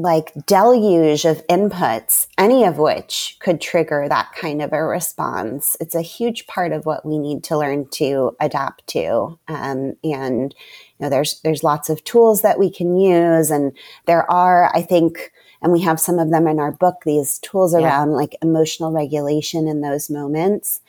like 0.02 0.32
deluge 0.46 1.24
of 1.24 1.46
inputs, 1.48 2.26
any 2.36 2.64
of 2.64 2.78
which 2.78 3.36
could 3.40 3.60
trigger 3.60 4.06
that 4.08 4.32
kind 4.34 4.62
of 4.62 4.72
a 4.72 4.82
response. 4.82 5.76
It's 5.80 5.94
a 5.94 6.02
huge 6.02 6.46
part 6.46 6.72
of 6.72 6.86
what 6.86 7.04
we 7.04 7.18
need 7.18 7.44
to 7.44 7.58
learn 7.58 7.88
to 7.92 8.36
adapt 8.40 8.86
to. 8.88 9.38
Um, 9.48 9.94
and 10.04 10.54
you 10.98 11.04
know, 11.04 11.10
there's 11.10 11.40
there's 11.42 11.62
lots 11.62 11.90
of 11.90 12.04
tools 12.04 12.42
that 12.42 12.58
we 12.58 12.70
can 12.70 12.96
use, 12.96 13.50
and 13.50 13.72
there 14.06 14.30
are, 14.30 14.70
I 14.74 14.82
think, 14.82 15.32
and 15.62 15.72
we 15.72 15.80
have 15.82 16.00
some 16.00 16.18
of 16.18 16.30
them 16.30 16.46
in 16.46 16.58
our 16.58 16.72
book. 16.72 16.96
These 17.04 17.38
tools 17.38 17.74
around 17.74 18.12
like 18.12 18.36
emotional 18.42 18.92
regulation 18.92 19.68
in 19.68 19.80
those 19.80 20.10
moments, 20.10 20.80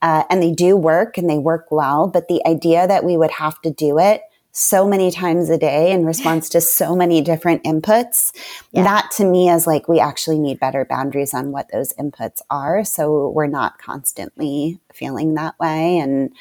uh, 0.00 0.24
and 0.30 0.42
they 0.42 0.52
do 0.52 0.76
work 0.76 1.18
and 1.18 1.28
they 1.28 1.38
work 1.38 1.66
well. 1.70 2.08
But 2.08 2.28
the 2.28 2.42
idea 2.46 2.86
that 2.86 3.04
we 3.04 3.16
would 3.16 3.32
have 3.32 3.60
to 3.62 3.70
do 3.70 3.98
it 3.98 4.22
so 4.52 4.86
many 4.86 5.10
times 5.10 5.48
a 5.48 5.56
day 5.56 5.92
in 5.92 6.04
response 6.04 6.50
to 6.50 6.60
so 6.60 6.94
many 6.94 7.22
different 7.22 7.64
inputs. 7.64 8.32
Yeah. 8.70 8.84
That 8.84 9.10
to 9.12 9.24
me 9.24 9.48
is 9.48 9.66
like 9.66 9.88
we 9.88 9.98
actually 9.98 10.38
need 10.38 10.60
better 10.60 10.84
boundaries 10.84 11.32
on 11.32 11.52
what 11.52 11.70
those 11.72 11.94
inputs 11.94 12.40
are. 12.50 12.84
So 12.84 13.30
we're 13.30 13.46
not 13.46 13.78
constantly 13.78 14.78
feeling 14.92 15.34
that 15.34 15.58
way. 15.58 15.98
And 15.98 16.32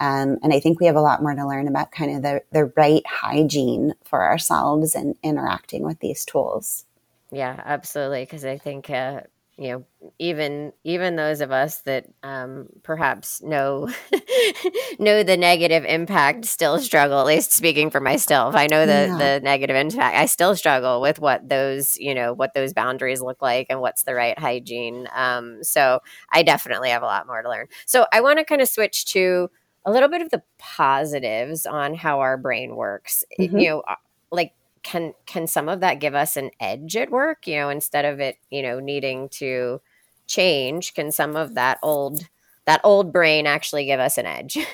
um, 0.00 0.38
and 0.42 0.52
I 0.52 0.60
think 0.60 0.80
we 0.80 0.86
have 0.86 0.96
a 0.96 1.02
lot 1.02 1.22
more 1.22 1.34
to 1.34 1.46
learn 1.46 1.68
about 1.68 1.92
kind 1.92 2.16
of 2.16 2.22
the, 2.22 2.42
the 2.52 2.72
right 2.76 3.06
hygiene 3.06 3.92
for 4.02 4.24
ourselves 4.24 4.94
and 4.94 5.14
interacting 5.22 5.84
with 5.84 6.00
these 6.00 6.24
tools. 6.24 6.86
Yeah, 7.30 7.62
absolutely. 7.64 8.22
Because 8.22 8.46
I 8.46 8.56
think 8.56 8.88
uh, 8.88 9.20
you 9.60 9.68
know 9.68 10.10
even 10.18 10.72
even 10.84 11.16
those 11.16 11.42
of 11.42 11.52
us 11.52 11.82
that 11.82 12.06
um, 12.22 12.66
perhaps 12.82 13.42
know 13.42 13.90
know 14.98 15.22
the 15.22 15.36
negative 15.36 15.84
impact 15.84 16.46
still 16.46 16.78
struggle 16.78 17.20
at 17.20 17.26
least 17.26 17.52
speaking 17.52 17.90
for 17.90 18.00
myself. 18.00 18.54
I 18.56 18.68
know 18.68 18.86
the 18.86 19.08
yeah. 19.08 19.18
the 19.18 19.40
negative 19.44 19.76
impact. 19.76 20.16
I 20.16 20.24
still 20.24 20.56
struggle 20.56 21.02
with 21.02 21.20
what 21.20 21.46
those 21.46 21.98
you 21.98 22.14
know 22.14 22.32
what 22.32 22.54
those 22.54 22.72
boundaries 22.72 23.20
look 23.20 23.42
like 23.42 23.66
and 23.68 23.82
what's 23.82 24.04
the 24.04 24.14
right 24.14 24.36
hygiene. 24.38 25.06
Um, 25.14 25.62
so 25.62 26.00
i 26.32 26.42
definitely 26.42 26.88
have 26.88 27.02
a 27.02 27.06
lot 27.06 27.26
more 27.26 27.42
to 27.42 27.48
learn. 27.48 27.66
So 27.84 28.06
i 28.14 28.22
want 28.22 28.38
to 28.38 28.46
kind 28.46 28.62
of 28.62 28.68
switch 28.68 29.04
to 29.12 29.50
a 29.84 29.92
little 29.92 30.08
bit 30.08 30.22
of 30.22 30.30
the 30.30 30.42
positives 30.58 31.66
on 31.66 31.94
how 31.94 32.20
our 32.20 32.38
brain 32.38 32.76
works. 32.76 33.24
Mm-hmm. 33.38 33.58
you 33.58 33.68
know 33.68 33.80
uh, 33.80 33.96
like 34.30 34.54
can 34.82 35.14
can 35.26 35.46
some 35.46 35.68
of 35.68 35.80
that 35.80 36.00
give 36.00 36.14
us 36.14 36.36
an 36.36 36.50
edge 36.60 36.96
at 36.96 37.10
work? 37.10 37.46
You 37.46 37.56
know 37.56 37.68
instead 37.68 38.04
of 38.04 38.20
it 38.20 38.36
you 38.50 38.62
know 38.62 38.80
needing 38.80 39.28
to 39.30 39.80
change 40.26 40.94
can 40.94 41.10
some 41.10 41.36
of 41.36 41.54
that 41.54 41.78
old 41.82 42.28
that 42.66 42.80
old 42.84 43.12
brain 43.12 43.46
actually 43.46 43.84
give 43.84 44.00
us 44.00 44.18
an 44.18 44.26
edge? 44.26 44.58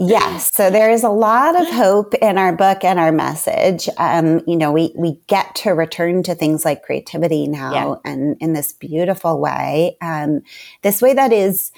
Yes 0.00 0.54
so 0.54 0.70
there 0.70 0.92
is 0.92 1.02
a 1.02 1.08
lot 1.08 1.60
of 1.60 1.68
hope 1.70 2.14
in 2.14 2.38
our 2.38 2.54
book 2.54 2.84
and 2.84 3.00
our 3.00 3.10
message. 3.10 3.88
Um, 3.98 4.42
you 4.46 4.56
know 4.56 4.70
we 4.70 4.92
we 4.94 5.18
get 5.26 5.56
to 5.56 5.70
return 5.70 6.22
to 6.22 6.36
things 6.36 6.64
like 6.64 6.84
creativity 6.84 7.48
now 7.48 8.00
yeah. 8.04 8.12
and 8.12 8.36
in 8.38 8.52
this 8.52 8.72
beautiful 8.72 9.40
way. 9.40 9.96
Um, 10.00 10.42
this 10.82 11.02
way 11.02 11.14
that 11.14 11.32
is 11.32 11.72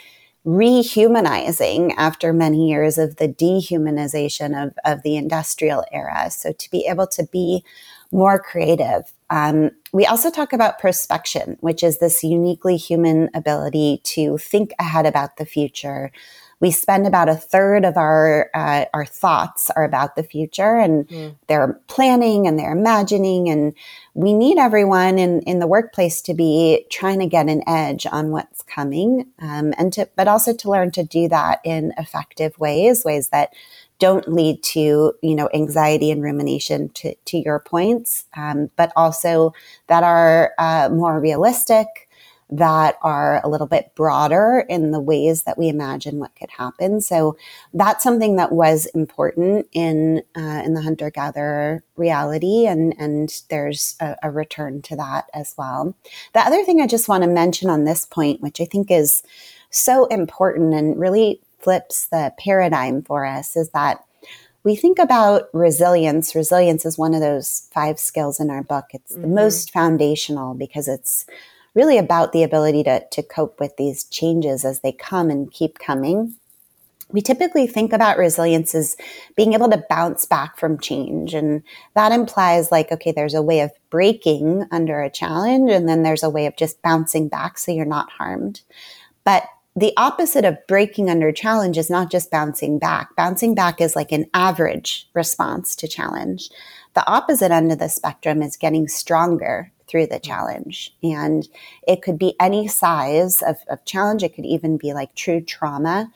rehumanizing 0.47 1.93
after 1.97 2.33
many 2.33 2.71
years 2.71 2.97
of 2.99 3.17
the 3.17 3.29
dehumanization 3.29 4.61
of, 4.61 4.73
of 4.85 5.03
the 5.03 5.17
industrial 5.17 5.85
era. 5.93 6.31
So 6.31 6.53
to 6.53 6.71
be 6.71 6.87
able 6.87 7.07
to 7.09 7.27
be 7.31 7.65
more 8.13 8.41
creative. 8.41 9.13
Um, 9.29 9.71
we 9.93 10.07
also 10.07 10.31
talk 10.31 10.53
about 10.53 10.81
prospection, 10.81 11.57
which 11.61 11.83
is 11.83 11.99
this 11.99 12.25
uniquely 12.25 12.77
human 12.77 13.31
ability 13.35 14.01
to 14.05 14.39
think 14.39 14.73
ahead 14.81 15.07
about 15.07 15.37
the 15.37 15.45
future, 15.45 16.11
we 16.61 16.71
spend 16.71 17.07
about 17.07 17.29
a 17.29 17.35
third 17.35 17.85
of 17.85 17.97
our 17.97 18.51
uh, 18.55 18.85
our 18.93 19.07
thoughts 19.07 19.71
are 19.71 19.85
about 19.85 20.15
the 20.15 20.23
future 20.23 20.77
and 20.77 21.09
mm. 21.09 21.35
they're 21.49 21.81
planning 21.89 22.47
and 22.47 22.59
they're 22.59 22.73
imagining 22.73 23.49
and 23.49 23.75
we 24.15 24.35
need 24.35 24.59
everyone 24.59 25.19
in 25.19 25.41
in 25.43 25.59
the 25.59 25.67
workplace 25.67 26.21
to 26.23 26.35
be 26.35 26.87
trying 26.91 27.19
to 27.19 27.27
get 27.27 27.49
an 27.49 27.63
edge 27.67 28.07
on 28.07 28.31
what's 28.31 28.63
coming 28.63 29.27
um, 29.41 29.75
and 29.79 29.93
to 29.93 30.09
but 30.17 30.29
also 30.29 30.55
to 30.55 30.71
learn 30.71 30.91
to 30.91 31.03
do 31.03 31.29
that 31.29 31.61
in 31.65 31.93
effective 31.99 32.59
ways 32.59 33.05
ways 33.05 33.31
that 33.31 33.53
don't 33.99 34.33
lead 34.33 34.63
to 34.63 35.13
you 35.23 35.35
know 35.35 35.49
anxiety 35.55 36.11
and 36.11 36.23
rumination 36.23 36.89
to, 36.91 37.15
to 37.25 37.39
your 37.39 37.59
points 37.59 38.27
um, 38.37 38.71
but 38.77 38.93
also 38.97 39.53
that 39.87 40.05
are 40.05 40.53
uh, 40.59 40.89
more 40.93 41.19
realistic 41.19 42.09
that 42.51 42.97
are 43.03 43.41
a 43.45 43.49
little 43.49 43.67
bit 43.67 43.93
broader 43.95 44.65
in 44.69 44.91
the 44.91 45.01
ways 45.01 45.45
that 45.45 45.57
we 45.57 45.69
imagine 45.69 46.19
what 46.19 46.35
could 46.35 46.51
happen. 46.51 47.01
So 47.01 47.37
that's 47.73 48.03
something 48.03 48.37
that 48.37 48.53
was 48.53 48.87
important 48.87 49.69
in 49.73 50.23
uh, 50.37 50.63
in 50.65 50.75
the 50.75 50.83
hunter 50.83 51.11
gatherer 51.11 51.85
reality, 51.97 52.67
and 52.67 52.95
and 52.99 53.43
there's 53.51 53.97
a, 54.01 54.17
a 54.23 54.31
return 54.31 54.83
to 54.83 54.97
that 54.97 55.27
as 55.33 55.55
well. 55.57 55.95
The 56.35 56.41
other 56.41 56.65
thing 56.65 56.81
I 56.81 56.87
just 56.87 57.09
want 57.09 57.23
to 57.23 57.29
mention 57.29 57.71
on 57.71 57.85
this 57.85 58.05
point, 58.05 58.41
which 58.41 58.61
I 58.61 58.65
think 58.65 58.91
is 58.91 59.23
so 59.71 60.07
important 60.07 60.75
and 60.75 60.99
really 60.99 61.41
flips 61.61 62.07
the 62.07 62.33
paradigm 62.39 63.03
for 63.03 63.25
us, 63.25 63.57
is 63.57 63.71
that 63.71 64.05
we 64.65 64.77
think 64.77 64.99
about 64.99 65.49
resilience. 65.53 66.35
Resilience 66.35 66.85
is 66.85 66.99
one 66.99 67.15
of 67.15 67.21
those 67.21 67.69
five 67.73 67.99
skills 67.99 68.41
in 68.41 68.51
our 68.51 68.63
book. 68.63 68.87
It's 68.93 69.13
mm-hmm. 69.13 69.23
the 69.23 69.29
most 69.29 69.73
foundational 69.73 70.55
because 70.55 70.89
it's 70.89 71.27
really 71.75 71.99
about 71.99 72.33
the 72.33 72.43
ability 72.43 72.83
to, 72.85 73.05
to 73.11 73.23
cope 73.23 73.61
with 73.61 73.77
these 73.77 74.05
changes 74.05 74.65
as 74.65 74.81
they 74.81 74.93
come 74.93 75.31
and 75.31 75.53
keep 75.53 75.79
coming. 75.79 76.35
We 77.13 77.21
typically 77.21 77.67
think 77.67 77.93
about 77.93 78.19
resilience 78.19 78.75
as 78.75 78.97
being 79.37 79.53
able 79.53 79.69
to 79.71 79.85
bounce 79.89 80.27
back 80.27 80.59
from 80.59 80.79
change. 80.79 81.35
And 81.35 81.63
that 81.95 82.13
implies, 82.13 82.71
like, 82.71 82.93
okay, 82.93 83.11
there's 83.11 83.35
a 83.35 83.43
way 83.43 83.61
of 83.61 83.73
breaking 83.91 84.67
under 84.71 85.03
a 85.03 85.11
challenge, 85.11 85.71
and 85.71 85.89
then 85.89 86.03
there's 86.03 86.23
a 86.23 86.31
way 86.31 86.47
of 86.47 86.57
just 86.57 86.81
bouncing 86.83 87.29
back 87.29 87.59
so 87.59 87.73
you're 87.73 87.85
not 87.85 88.11
harmed. 88.11 88.61
But 89.25 89.45
the 89.77 89.93
opposite 89.97 90.45
of 90.45 90.59
breaking 90.67 91.09
under 91.09 91.33
challenge 91.33 91.79
is 91.79 91.91
not 91.91 92.11
just 92.11 92.31
bouncing 92.31 92.79
back. 92.79 93.15
Bouncing 93.17 93.55
back 93.55 93.81
is 93.81 93.97
like 93.97 94.13
an 94.13 94.27
average 94.35 95.09
response 95.15 95.77
to 95.77 95.89
challenge. 95.89 96.51
The 96.95 97.07
opposite 97.09 97.53
end 97.53 97.71
of 97.71 97.79
the 97.79 97.89
spectrum 97.89 98.43
is 98.43 98.57
getting 98.57 98.89
stronger 98.89 99.73
through 99.91 100.07
the 100.07 100.21
challenge. 100.21 100.95
And 101.03 101.49
it 101.87 102.03
could 102.03 102.19
be 102.19 102.37
any 102.41 102.69
size 102.69 103.43
of, 103.43 103.57
of 103.69 103.85
challenge, 103.85 104.23
it 104.23 104.35
could 104.35 104.47
even 104.47 104.77
be 104.77 104.93
like 104.93 105.15
true 105.15 105.41
trauma. 105.41 106.11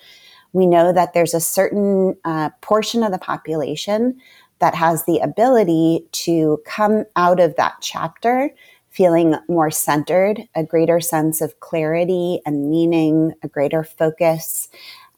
We 0.53 0.67
know 0.67 0.93
that 0.93 1.13
there's 1.13 1.35
a 1.35 1.41
certain 1.41 2.17
uh, 2.25 2.51
portion 2.61 3.03
of 3.03 3.11
the 3.11 3.19
population 3.19 4.21
that 4.61 4.75
has 4.77 5.05
the 5.05 5.19
ability 5.19 6.07
to 6.13 6.63
come 6.65 7.05
out 7.17 7.41
of 7.41 7.57
that 7.57 7.77
chapter 7.81 8.51
feeling 8.95 9.35
more 9.49 9.73
centered, 9.73 10.41
a 10.55 10.63
greater 10.63 11.01
sense 11.01 11.41
of 11.41 11.59
clarity 11.59 12.41
and 12.47 12.71
meaning, 12.71 13.33
a 13.43 13.49
greater 13.49 13.83
focus 13.83 14.69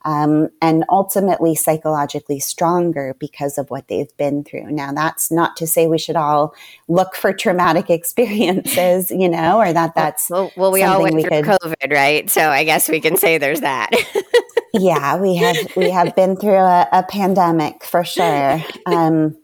um, 0.06 0.50
and 0.62 0.84
ultimately 0.88 1.56
psychologically 1.56 2.38
stronger 2.38 3.16
because 3.18 3.58
of 3.58 3.68
what 3.70 3.88
they've 3.88 4.16
been 4.16 4.44
through. 4.44 4.70
Now, 4.70 4.92
that's 4.92 5.32
not 5.32 5.56
to 5.56 5.66
say 5.66 5.88
we 5.88 5.98
should 5.98 6.14
all 6.14 6.54
look 6.86 7.16
for 7.16 7.32
traumatic 7.32 7.90
experiences, 7.90 9.10
you 9.10 9.28
know, 9.28 9.58
or 9.58 9.72
that 9.72 9.94
that's 9.96 10.30
well. 10.30 10.52
well 10.56 10.70
we 10.70 10.84
all 10.84 11.02
went 11.02 11.16
we 11.16 11.22
through 11.22 11.42
could, 11.42 11.60
COVID, 11.60 11.92
right? 11.92 12.30
So 12.30 12.48
I 12.48 12.62
guess 12.62 12.88
we 12.88 13.00
can 13.00 13.16
say 13.16 13.36
there's 13.38 13.60
that. 13.62 13.90
yeah, 14.72 15.16
we 15.20 15.36
have 15.36 15.56
we 15.74 15.90
have 15.90 16.14
been 16.14 16.36
through 16.36 16.54
a, 16.54 16.88
a 16.92 17.02
pandemic 17.02 17.84
for 17.84 18.04
sure. 18.04 18.62
Um, 18.86 19.36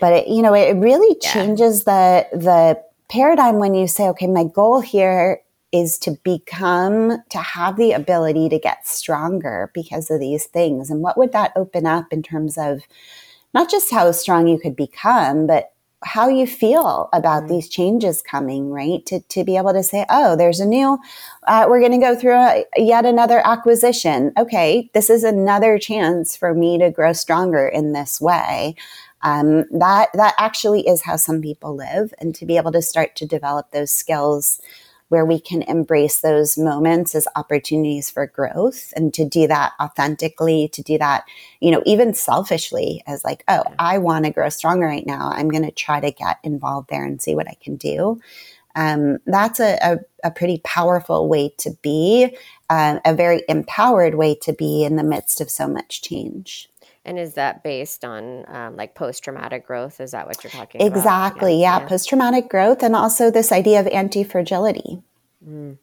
but 0.00 0.12
it, 0.12 0.28
you 0.28 0.42
know, 0.42 0.54
it 0.54 0.76
really 0.76 1.18
changes 1.22 1.84
yeah. 1.86 2.28
the 2.30 2.38
the 2.38 2.82
paradigm 3.08 3.58
when 3.58 3.72
you 3.74 3.88
say, 3.88 4.08
okay, 4.10 4.26
my 4.26 4.44
goal 4.44 4.80
here 4.80 5.40
is 5.72 5.98
to 5.98 6.12
become, 6.24 7.18
to 7.30 7.38
have 7.38 7.76
the 7.76 7.92
ability 7.92 8.48
to 8.48 8.58
get 8.58 8.86
stronger 8.86 9.70
because 9.72 10.10
of 10.10 10.20
these 10.20 10.46
things. 10.46 10.90
And 10.90 11.00
what 11.00 11.16
would 11.16 11.32
that 11.32 11.52
open 11.54 11.86
up 11.86 12.12
in 12.12 12.22
terms 12.22 12.58
of 12.58 12.82
not 13.54 13.70
just 13.70 13.90
how 13.90 14.10
strong 14.12 14.48
you 14.48 14.58
could 14.58 14.76
become, 14.76 15.46
but 15.46 15.72
how 16.02 16.28
you 16.28 16.46
feel 16.46 17.08
about 17.12 17.42
mm-hmm. 17.42 17.52
these 17.52 17.68
changes 17.68 18.22
coming, 18.22 18.70
right? 18.70 19.04
To, 19.06 19.20
to 19.20 19.44
be 19.44 19.56
able 19.56 19.72
to 19.72 19.82
say, 19.82 20.06
oh, 20.08 20.34
there's 20.34 20.60
a 20.60 20.66
new, 20.66 20.98
uh, 21.46 21.66
we're 21.68 21.80
going 21.80 21.92
to 21.92 21.98
go 21.98 22.16
through 22.16 22.36
a, 22.36 22.64
yet 22.76 23.04
another 23.04 23.42
acquisition. 23.44 24.32
Okay, 24.38 24.90
this 24.94 25.10
is 25.10 25.24
another 25.24 25.78
chance 25.78 26.36
for 26.36 26.54
me 26.54 26.78
to 26.78 26.90
grow 26.90 27.12
stronger 27.12 27.68
in 27.68 27.92
this 27.92 28.20
way. 28.20 28.76
Um, 29.22 29.66
that 29.78 30.08
that 30.14 30.32
actually 30.38 30.88
is 30.88 31.02
how 31.02 31.16
some 31.16 31.42
people 31.42 31.76
live, 31.76 32.14
and 32.18 32.34
to 32.36 32.46
be 32.46 32.56
able 32.56 32.72
to 32.72 32.80
start 32.80 33.16
to 33.16 33.26
develop 33.26 33.70
those 33.70 33.90
skills 33.90 34.62
where 35.10 35.26
we 35.26 35.40
can 35.40 35.62
embrace 35.62 36.20
those 36.20 36.56
moments 36.56 37.16
as 37.16 37.26
opportunities 37.34 38.08
for 38.08 38.28
growth 38.28 38.92
and 38.94 39.12
to 39.12 39.24
do 39.24 39.48
that 39.48 39.72
authentically, 39.80 40.68
to 40.68 40.82
do 40.82 40.96
that, 40.98 41.24
you 41.58 41.72
know, 41.72 41.82
even 41.84 42.14
selfishly 42.14 43.02
as 43.08 43.24
like, 43.24 43.42
oh, 43.48 43.64
I 43.80 43.98
want 43.98 44.24
to 44.24 44.30
grow 44.30 44.48
stronger 44.48 44.86
right 44.86 45.06
now. 45.06 45.32
I'm 45.34 45.48
going 45.48 45.64
to 45.64 45.72
try 45.72 45.98
to 45.98 46.12
get 46.12 46.38
involved 46.44 46.90
there 46.90 47.04
and 47.04 47.20
see 47.20 47.34
what 47.34 47.48
I 47.48 47.56
can 47.60 47.74
do. 47.74 48.20
Um, 48.76 49.18
that's 49.26 49.58
a, 49.58 49.78
a, 49.82 49.98
a, 50.22 50.30
pretty 50.30 50.60
powerful 50.62 51.28
way 51.28 51.52
to 51.58 51.72
be, 51.82 52.36
uh, 52.68 53.00
a 53.04 53.12
very 53.12 53.42
empowered 53.48 54.14
way 54.14 54.36
to 54.42 54.52
be 54.52 54.84
in 54.84 54.94
the 54.94 55.02
midst 55.02 55.40
of 55.40 55.50
so 55.50 55.66
much 55.66 56.02
change. 56.02 56.69
And 57.04 57.18
is 57.18 57.34
that 57.34 57.62
based 57.62 58.04
on 58.04 58.44
um, 58.48 58.76
like 58.76 58.94
post 58.94 59.24
traumatic 59.24 59.66
growth? 59.66 60.00
Is 60.00 60.10
that 60.10 60.26
what 60.26 60.42
you're 60.44 60.50
talking 60.50 60.80
exactly, 60.80 60.88
about? 60.88 60.98
Exactly. 60.98 61.60
Yeah. 61.60 61.78
yeah. 61.80 61.88
Post 61.88 62.08
traumatic 62.08 62.48
growth 62.48 62.82
and 62.82 62.94
also 62.94 63.30
this 63.30 63.52
idea 63.52 63.80
of 63.80 63.86
anti 63.88 64.22
fragility. 64.22 65.02
Mm. 65.46 65.78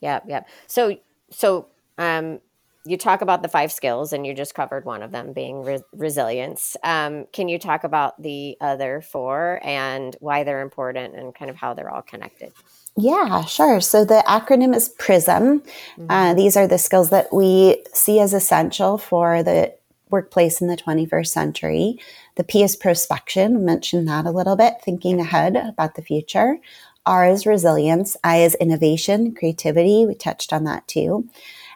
Yep. 0.00 0.24
Yep. 0.28 0.48
So, 0.66 0.96
so, 1.30 1.66
um, 1.98 2.40
you 2.86 2.98
talk 2.98 3.22
about 3.22 3.42
the 3.42 3.48
five 3.48 3.72
skills 3.72 4.12
and 4.12 4.26
you 4.26 4.34
just 4.34 4.54
covered 4.54 4.84
one 4.84 5.02
of 5.02 5.10
them 5.10 5.32
being 5.32 5.62
re- 5.62 5.82
resilience. 5.94 6.76
Um, 6.84 7.26
can 7.32 7.48
you 7.48 7.58
talk 7.58 7.82
about 7.82 8.20
the 8.22 8.58
other 8.60 9.00
four 9.00 9.58
and 9.64 10.14
why 10.20 10.44
they're 10.44 10.60
important 10.60 11.14
and 11.14 11.34
kind 11.34 11.50
of 11.50 11.56
how 11.56 11.72
they're 11.72 11.90
all 11.90 12.02
connected? 12.02 12.52
Yeah, 12.96 13.44
sure. 13.46 13.80
So 13.80 14.04
the 14.04 14.22
acronym 14.26 14.74
is 14.74 14.90
PRISM. 14.90 15.60
Mm-hmm. 15.60 16.06
Uh, 16.10 16.34
these 16.34 16.56
are 16.56 16.66
the 16.66 16.78
skills 16.78 17.10
that 17.10 17.32
we 17.32 17.82
see 17.92 18.20
as 18.20 18.34
essential 18.34 18.98
for 18.98 19.42
the 19.42 19.74
workplace 20.10 20.60
in 20.60 20.68
the 20.68 20.76
21st 20.76 21.28
century. 21.28 21.98
The 22.36 22.44
P 22.44 22.62
is 22.62 22.76
prospection, 22.76 23.60
mentioned 23.60 24.08
that 24.08 24.26
a 24.26 24.30
little 24.30 24.56
bit, 24.56 24.74
thinking 24.82 25.20
ahead 25.20 25.56
about 25.56 25.94
the 25.94 26.02
future. 26.02 26.58
R 27.06 27.28
is 27.28 27.46
resilience. 27.46 28.16
I 28.24 28.38
is 28.38 28.54
innovation, 28.56 29.34
creativity. 29.34 30.06
We 30.06 30.14
touched 30.14 30.52
on 30.52 30.64
that 30.64 30.86
too. 30.88 31.28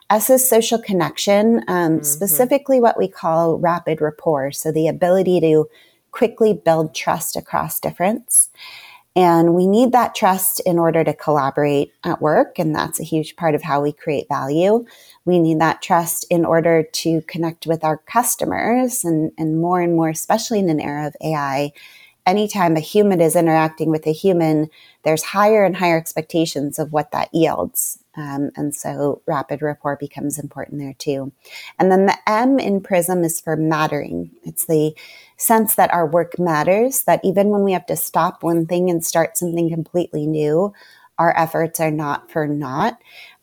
S 0.09 0.29
is 0.29 0.47
social 0.47 0.79
connection, 0.79 1.63
um, 1.67 1.93
mm-hmm. 1.93 2.03
specifically 2.03 2.79
what 2.79 2.97
we 2.97 3.07
call 3.07 3.59
rapid 3.59 4.01
rapport. 4.01 4.51
So 4.51 4.71
the 4.71 4.87
ability 4.87 5.39
to 5.41 5.69
quickly 6.11 6.53
build 6.53 6.95
trust 6.95 7.35
across 7.35 7.79
difference. 7.79 8.49
And 9.15 9.55
we 9.55 9.67
need 9.67 9.91
that 9.91 10.15
trust 10.15 10.61
in 10.61 10.77
order 10.79 11.03
to 11.03 11.13
collaborate 11.13 11.93
at 12.03 12.21
work. 12.21 12.59
And 12.59 12.75
that's 12.75 12.99
a 12.99 13.03
huge 13.03 13.35
part 13.35 13.55
of 13.55 13.63
how 13.63 13.81
we 13.81 13.91
create 13.91 14.27
value. 14.29 14.85
We 15.25 15.39
need 15.39 15.59
that 15.59 15.81
trust 15.81 16.25
in 16.29 16.45
order 16.45 16.83
to 16.83 17.21
connect 17.23 17.67
with 17.67 17.83
our 17.83 17.97
customers 17.97 19.03
and, 19.03 19.31
and 19.37 19.59
more 19.59 19.81
and 19.81 19.95
more, 19.95 20.09
especially 20.09 20.59
in 20.59 20.69
an 20.69 20.79
era 20.79 21.07
of 21.07 21.15
AI. 21.21 21.71
Anytime 22.25 22.77
a 22.77 22.81
human 22.81 23.19
is 23.19 23.35
interacting 23.35 23.89
with 23.89 24.05
a 24.05 24.13
human, 24.13 24.69
there's 25.03 25.23
higher 25.23 25.65
and 25.65 25.75
higher 25.75 25.97
expectations 25.97 26.77
of 26.77 26.93
what 26.93 27.11
that 27.11 27.33
yields. 27.33 27.98
Um, 28.17 28.49
and 28.55 28.75
so 28.75 29.21
rapid 29.27 29.61
rapport 29.61 29.95
becomes 29.95 30.39
important 30.39 30.79
there 30.79 30.95
too. 30.97 31.31
And 31.77 31.91
then 31.91 32.07
the 32.07 32.17
M 32.27 32.59
in 32.59 32.81
PRISM 32.81 33.23
is 33.23 33.39
for 33.39 33.55
mattering. 33.55 34.31
It's 34.43 34.65
the 34.65 34.95
sense 35.37 35.75
that 35.75 35.93
our 35.93 36.07
work 36.07 36.39
matters, 36.39 37.03
that 37.03 37.21
even 37.23 37.49
when 37.49 37.63
we 37.63 37.71
have 37.73 37.85
to 37.85 37.95
stop 37.95 38.43
one 38.43 38.65
thing 38.65 38.89
and 38.89 39.05
start 39.05 39.37
something 39.37 39.69
completely 39.69 40.25
new, 40.25 40.73
our 41.17 41.37
efforts 41.37 41.79
are 41.79 41.91
not 41.91 42.31
for 42.31 42.47
naught. 42.47 42.99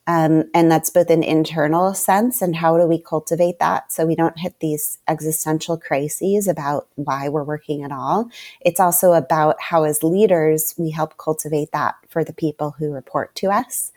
Um, 0.09 0.45
and 0.55 0.71
that's 0.71 0.91
both 0.91 1.11
an 1.11 1.25
internal 1.25 1.93
sense 1.93 2.41
and 2.41 2.55
how 2.55 2.79
do 2.79 2.87
we 2.87 3.01
cultivate 3.01 3.59
that 3.59 3.91
so 3.91 4.07
we 4.07 4.15
don't 4.15 4.39
hit 4.39 4.61
these 4.61 4.99
existential 5.09 5.77
crises 5.77 6.47
about 6.47 6.87
why 6.95 7.29
we're 7.29 7.43
working 7.43 7.83
at 7.83 7.91
all. 7.91 8.31
It's 8.61 8.79
also 8.79 9.15
about 9.15 9.61
how, 9.61 9.83
as 9.83 10.05
leaders, 10.05 10.77
we 10.79 10.91
help 10.91 11.19
cultivate 11.19 11.73
that 11.73 11.97
for 12.09 12.23
the 12.23 12.33
people 12.33 12.77
who 12.79 12.93
report 12.93 13.35
to 13.37 13.49
us 13.49 13.91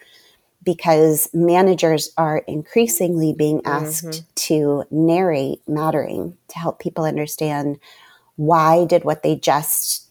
because 0.63 1.29
managers 1.33 2.11
are 2.17 2.39
increasingly 2.39 3.33
being 3.33 3.61
asked 3.65 4.05
mm-hmm. 4.05 4.25
to 4.35 4.83
narrate 4.91 5.61
mattering 5.67 6.37
to 6.49 6.59
help 6.59 6.79
people 6.79 7.05
understand 7.05 7.79
why 8.35 8.85
did 8.85 9.03
what 9.03 9.23
they 9.23 9.35
just 9.35 10.09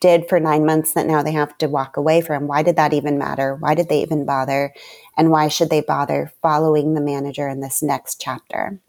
did 0.00 0.28
for 0.28 0.38
nine 0.38 0.66
months 0.66 0.92
that 0.92 1.06
now 1.06 1.22
they 1.22 1.32
have 1.32 1.56
to 1.58 1.68
walk 1.68 1.96
away 1.96 2.20
from. 2.20 2.46
Why 2.46 2.62
did 2.62 2.76
that 2.76 2.92
even 2.92 3.18
matter? 3.18 3.54
Why 3.54 3.74
did 3.74 3.88
they 3.88 4.02
even 4.02 4.26
bother? 4.26 4.74
And 5.16 5.30
why 5.30 5.48
should 5.48 5.70
they 5.70 5.80
bother 5.80 6.32
following 6.42 6.94
the 6.94 7.00
manager 7.00 7.48
in 7.48 7.60
this 7.60 7.82
next 7.82 8.20
chapter? 8.20 8.80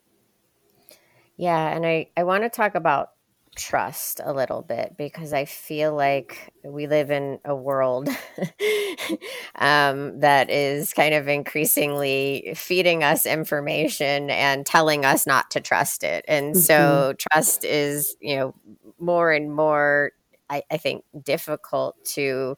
Yeah, 1.37 1.75
and 1.75 1.85
I, 1.85 2.07
I 2.17 2.23
want 2.23 2.43
to 2.43 2.49
talk 2.49 2.75
about 2.75 3.11
trust 3.57 4.21
a 4.23 4.31
little 4.31 4.61
bit 4.61 4.95
because 4.97 5.33
I 5.33 5.45
feel 5.45 5.95
like 5.95 6.53
we 6.63 6.87
live 6.87 7.11
in 7.11 7.39
a 7.43 7.55
world 7.55 8.07
um, 9.55 10.19
that 10.19 10.49
is 10.49 10.93
kind 10.93 11.13
of 11.13 11.27
increasingly 11.27 12.53
feeding 12.55 13.03
us 13.03 13.25
information 13.25 14.29
and 14.29 14.65
telling 14.65 15.03
us 15.03 15.27
not 15.27 15.51
to 15.51 15.59
trust 15.59 16.03
it. 16.03 16.23
And 16.27 16.53
mm-hmm. 16.53 16.61
so 16.61 17.13
trust 17.17 17.65
is, 17.65 18.15
you 18.21 18.35
know, 18.35 18.55
more 18.99 19.31
and 19.31 19.53
more 19.53 20.11
I, 20.49 20.63
I 20.71 20.77
think, 20.77 21.03
difficult 21.23 22.03
to 22.13 22.57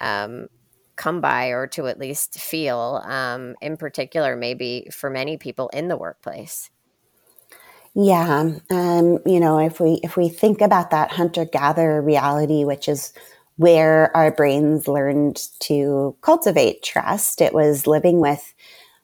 um, 0.00 0.48
come 0.96 1.20
by 1.20 1.48
or 1.48 1.66
to 1.68 1.86
at 1.86 1.98
least 1.98 2.38
feel, 2.38 3.02
um, 3.04 3.54
in 3.60 3.76
particular, 3.76 4.36
maybe 4.36 4.88
for 4.92 5.10
many 5.10 5.36
people 5.36 5.68
in 5.72 5.88
the 5.88 5.96
workplace. 5.96 6.70
Yeah, 7.94 8.52
um, 8.70 9.18
you 9.26 9.38
know, 9.38 9.58
if 9.58 9.78
we 9.78 10.00
if 10.02 10.16
we 10.16 10.28
think 10.30 10.60
about 10.62 10.90
that 10.90 11.10
hunter 11.12 11.44
gatherer 11.44 12.00
reality, 12.00 12.64
which 12.64 12.88
is 12.88 13.12
where 13.56 14.14
our 14.16 14.30
brains 14.30 14.88
learned 14.88 15.42
to 15.60 16.16
cultivate 16.22 16.82
trust, 16.82 17.42
it 17.42 17.52
was 17.52 17.86
living 17.86 18.18
with 18.20 18.54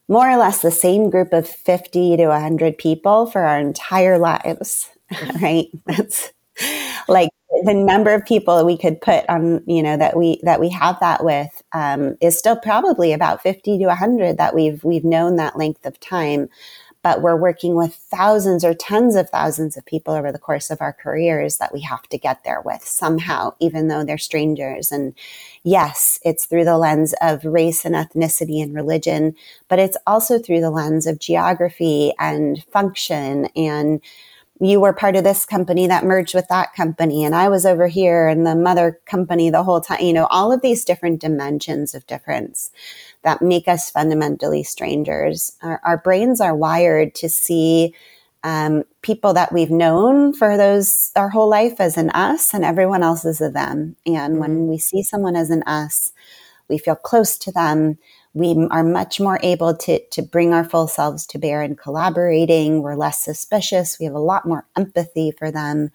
more 0.08 0.30
or 0.30 0.36
less 0.38 0.62
the 0.62 0.70
same 0.72 1.10
group 1.10 1.32
of 1.34 1.48
50 1.48 2.16
to 2.18 2.28
100 2.28 2.78
people 2.78 3.26
for 3.26 3.42
our 3.42 3.58
entire 3.60 4.18
lives, 4.18 4.90
right? 5.42 5.68
That's 5.86 6.32
like 7.08 7.30
the 7.64 7.74
number 7.74 8.12
of 8.14 8.24
people 8.24 8.64
we 8.64 8.76
could 8.76 9.00
put 9.00 9.24
on, 9.28 9.62
you 9.66 9.82
know, 9.82 9.96
that 9.96 10.16
we 10.16 10.40
that 10.42 10.60
we 10.60 10.68
have 10.70 10.98
that 11.00 11.24
with 11.24 11.62
um, 11.72 12.16
is 12.20 12.38
still 12.38 12.56
probably 12.56 13.12
about 13.12 13.42
fifty 13.42 13.78
to 13.78 13.94
hundred 13.94 14.38
that 14.38 14.54
we've 14.54 14.82
we've 14.84 15.04
known 15.04 15.36
that 15.36 15.56
length 15.56 15.84
of 15.86 15.98
time. 16.00 16.48
But 17.02 17.22
we're 17.22 17.36
working 17.36 17.76
with 17.76 17.94
thousands 17.94 18.64
or 18.64 18.74
tens 18.74 19.14
of 19.14 19.30
thousands 19.30 19.76
of 19.76 19.86
people 19.86 20.14
over 20.14 20.32
the 20.32 20.38
course 20.38 20.70
of 20.70 20.80
our 20.80 20.92
careers 20.92 21.58
that 21.58 21.72
we 21.72 21.80
have 21.82 22.02
to 22.08 22.18
get 22.18 22.44
there 22.44 22.60
with 22.60 22.84
somehow, 22.84 23.54
even 23.60 23.88
though 23.88 24.04
they're 24.04 24.18
strangers. 24.18 24.90
And 24.90 25.14
yes, 25.62 26.18
it's 26.24 26.46
through 26.46 26.64
the 26.64 26.78
lens 26.78 27.14
of 27.20 27.44
race 27.44 27.84
and 27.84 27.94
ethnicity 27.94 28.62
and 28.62 28.74
religion, 28.74 29.34
but 29.68 29.78
it's 29.78 29.96
also 30.06 30.38
through 30.38 30.60
the 30.60 30.70
lens 30.70 31.06
of 31.06 31.20
geography 31.20 32.12
and 32.18 32.64
function 32.72 33.46
and 33.56 34.00
you 34.60 34.80
were 34.80 34.92
part 34.92 35.14
of 35.14 35.24
this 35.24 35.46
company 35.46 35.86
that 35.86 36.04
merged 36.04 36.34
with 36.34 36.48
that 36.48 36.74
company 36.74 37.24
and 37.24 37.34
I 37.34 37.48
was 37.48 37.64
over 37.64 37.86
here 37.86 38.26
and 38.26 38.46
the 38.46 38.56
mother 38.56 39.00
company 39.06 39.50
the 39.50 39.62
whole 39.62 39.80
time, 39.80 40.00
you 40.00 40.12
know, 40.12 40.26
all 40.26 40.52
of 40.52 40.62
these 40.62 40.84
different 40.84 41.20
dimensions 41.20 41.94
of 41.94 42.06
difference 42.06 42.70
that 43.22 43.42
make 43.42 43.68
us 43.68 43.90
fundamentally 43.90 44.62
strangers. 44.62 45.56
Our, 45.62 45.80
our 45.84 45.98
brains 45.98 46.40
are 46.40 46.56
wired 46.56 47.14
to 47.16 47.28
see 47.28 47.94
um, 48.44 48.84
people 49.02 49.34
that 49.34 49.52
we've 49.52 49.70
known 49.70 50.32
for 50.32 50.56
those 50.56 51.10
our 51.16 51.28
whole 51.28 51.48
life 51.48 51.80
as 51.80 51.96
an 51.96 52.10
us 52.10 52.54
and 52.54 52.64
everyone 52.64 53.02
else 53.02 53.24
is 53.24 53.40
a 53.40 53.50
them. 53.50 53.96
And 54.06 54.34
mm-hmm. 54.34 54.38
when 54.38 54.66
we 54.68 54.78
see 54.78 55.02
someone 55.02 55.36
as 55.36 55.50
an 55.50 55.62
us, 55.64 56.12
we 56.68 56.78
feel 56.78 56.96
close 56.96 57.36
to 57.38 57.52
them 57.52 57.98
we 58.34 58.68
are 58.70 58.84
much 58.84 59.20
more 59.20 59.40
able 59.42 59.74
to, 59.74 60.00
to 60.10 60.22
bring 60.22 60.52
our 60.52 60.64
full 60.64 60.86
selves 60.86 61.26
to 61.26 61.38
bear 61.38 61.62
in 61.62 61.76
collaborating. 61.76 62.82
We're 62.82 62.94
less 62.94 63.20
suspicious. 63.20 63.98
We 63.98 64.06
have 64.06 64.14
a 64.14 64.20
lot 64.20 64.46
more 64.46 64.66
empathy 64.76 65.32
for 65.32 65.50
them. 65.50 65.90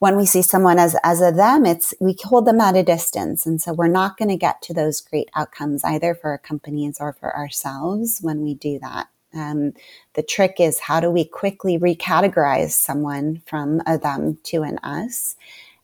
When 0.00 0.16
we 0.16 0.26
see 0.26 0.42
someone 0.42 0.78
as, 0.78 0.96
as 1.04 1.20
a 1.20 1.30
them, 1.30 1.66
it's, 1.66 1.94
we 2.00 2.16
hold 2.24 2.46
them 2.46 2.60
at 2.60 2.74
a 2.74 2.82
distance. 2.82 3.46
And 3.46 3.60
so 3.60 3.72
we're 3.72 3.86
not 3.86 4.16
going 4.16 4.30
to 4.30 4.36
get 4.36 4.62
to 4.62 4.74
those 4.74 5.00
great 5.00 5.30
outcomes 5.34 5.84
either 5.84 6.14
for 6.14 6.30
our 6.30 6.38
companies 6.38 6.96
or 6.98 7.12
for 7.12 7.36
ourselves 7.36 8.18
when 8.20 8.42
we 8.42 8.54
do 8.54 8.78
that. 8.80 9.08
Um, 9.34 9.74
the 10.14 10.22
trick 10.22 10.56
is 10.58 10.80
how 10.80 11.00
do 11.00 11.10
we 11.10 11.24
quickly 11.24 11.78
recategorize 11.78 12.72
someone 12.72 13.42
from 13.46 13.82
a 13.86 13.98
them 13.98 14.38
to 14.44 14.62
an 14.62 14.78
us? 14.78 15.36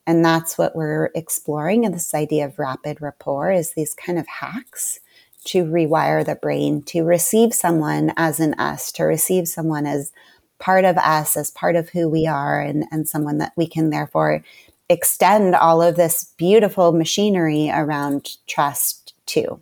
And 0.07 0.25
that's 0.25 0.57
what 0.57 0.75
we're 0.75 1.11
exploring 1.15 1.85
in 1.85 1.93
this 1.93 2.15
idea 2.15 2.47
of 2.47 2.59
rapid 2.59 3.01
rapport 3.01 3.53
is 3.53 3.73
these 3.73 3.95
kind 3.95 4.19
of 4.19 4.27
hacks 4.27 5.01
to 5.47 5.65
rewire 5.65 6.25
the 6.25 6.35
brain, 6.35 6.83
to 6.83 7.03
receive 7.03 7.55
someone 7.55 8.13
as 8.17 8.41
an 8.41 8.55
us, 8.55 8.91
to 8.93 9.05
receive 9.05 9.47
someone 9.47 9.87
as 9.87 10.13
part 10.59 10.85
of 10.85 10.97
us, 10.97 11.37
as 11.37 11.51
part 11.51 11.77
of 11.77 11.91
who 11.91 12.09
we 12.09 12.27
are, 12.27 12.61
and, 12.61 12.85
and 12.91 13.09
someone 13.09 13.39
that 13.39 13.53
we 13.57 13.67
can 13.67 13.91
therefore 13.91 14.43
extend 14.89 15.55
all 15.55 15.83
of 15.83 15.97
this 15.97 16.33
beautiful 16.37 16.93
machinery 16.93 17.71
around 17.73 18.37
trust 18.47 19.15
to. 19.27 19.61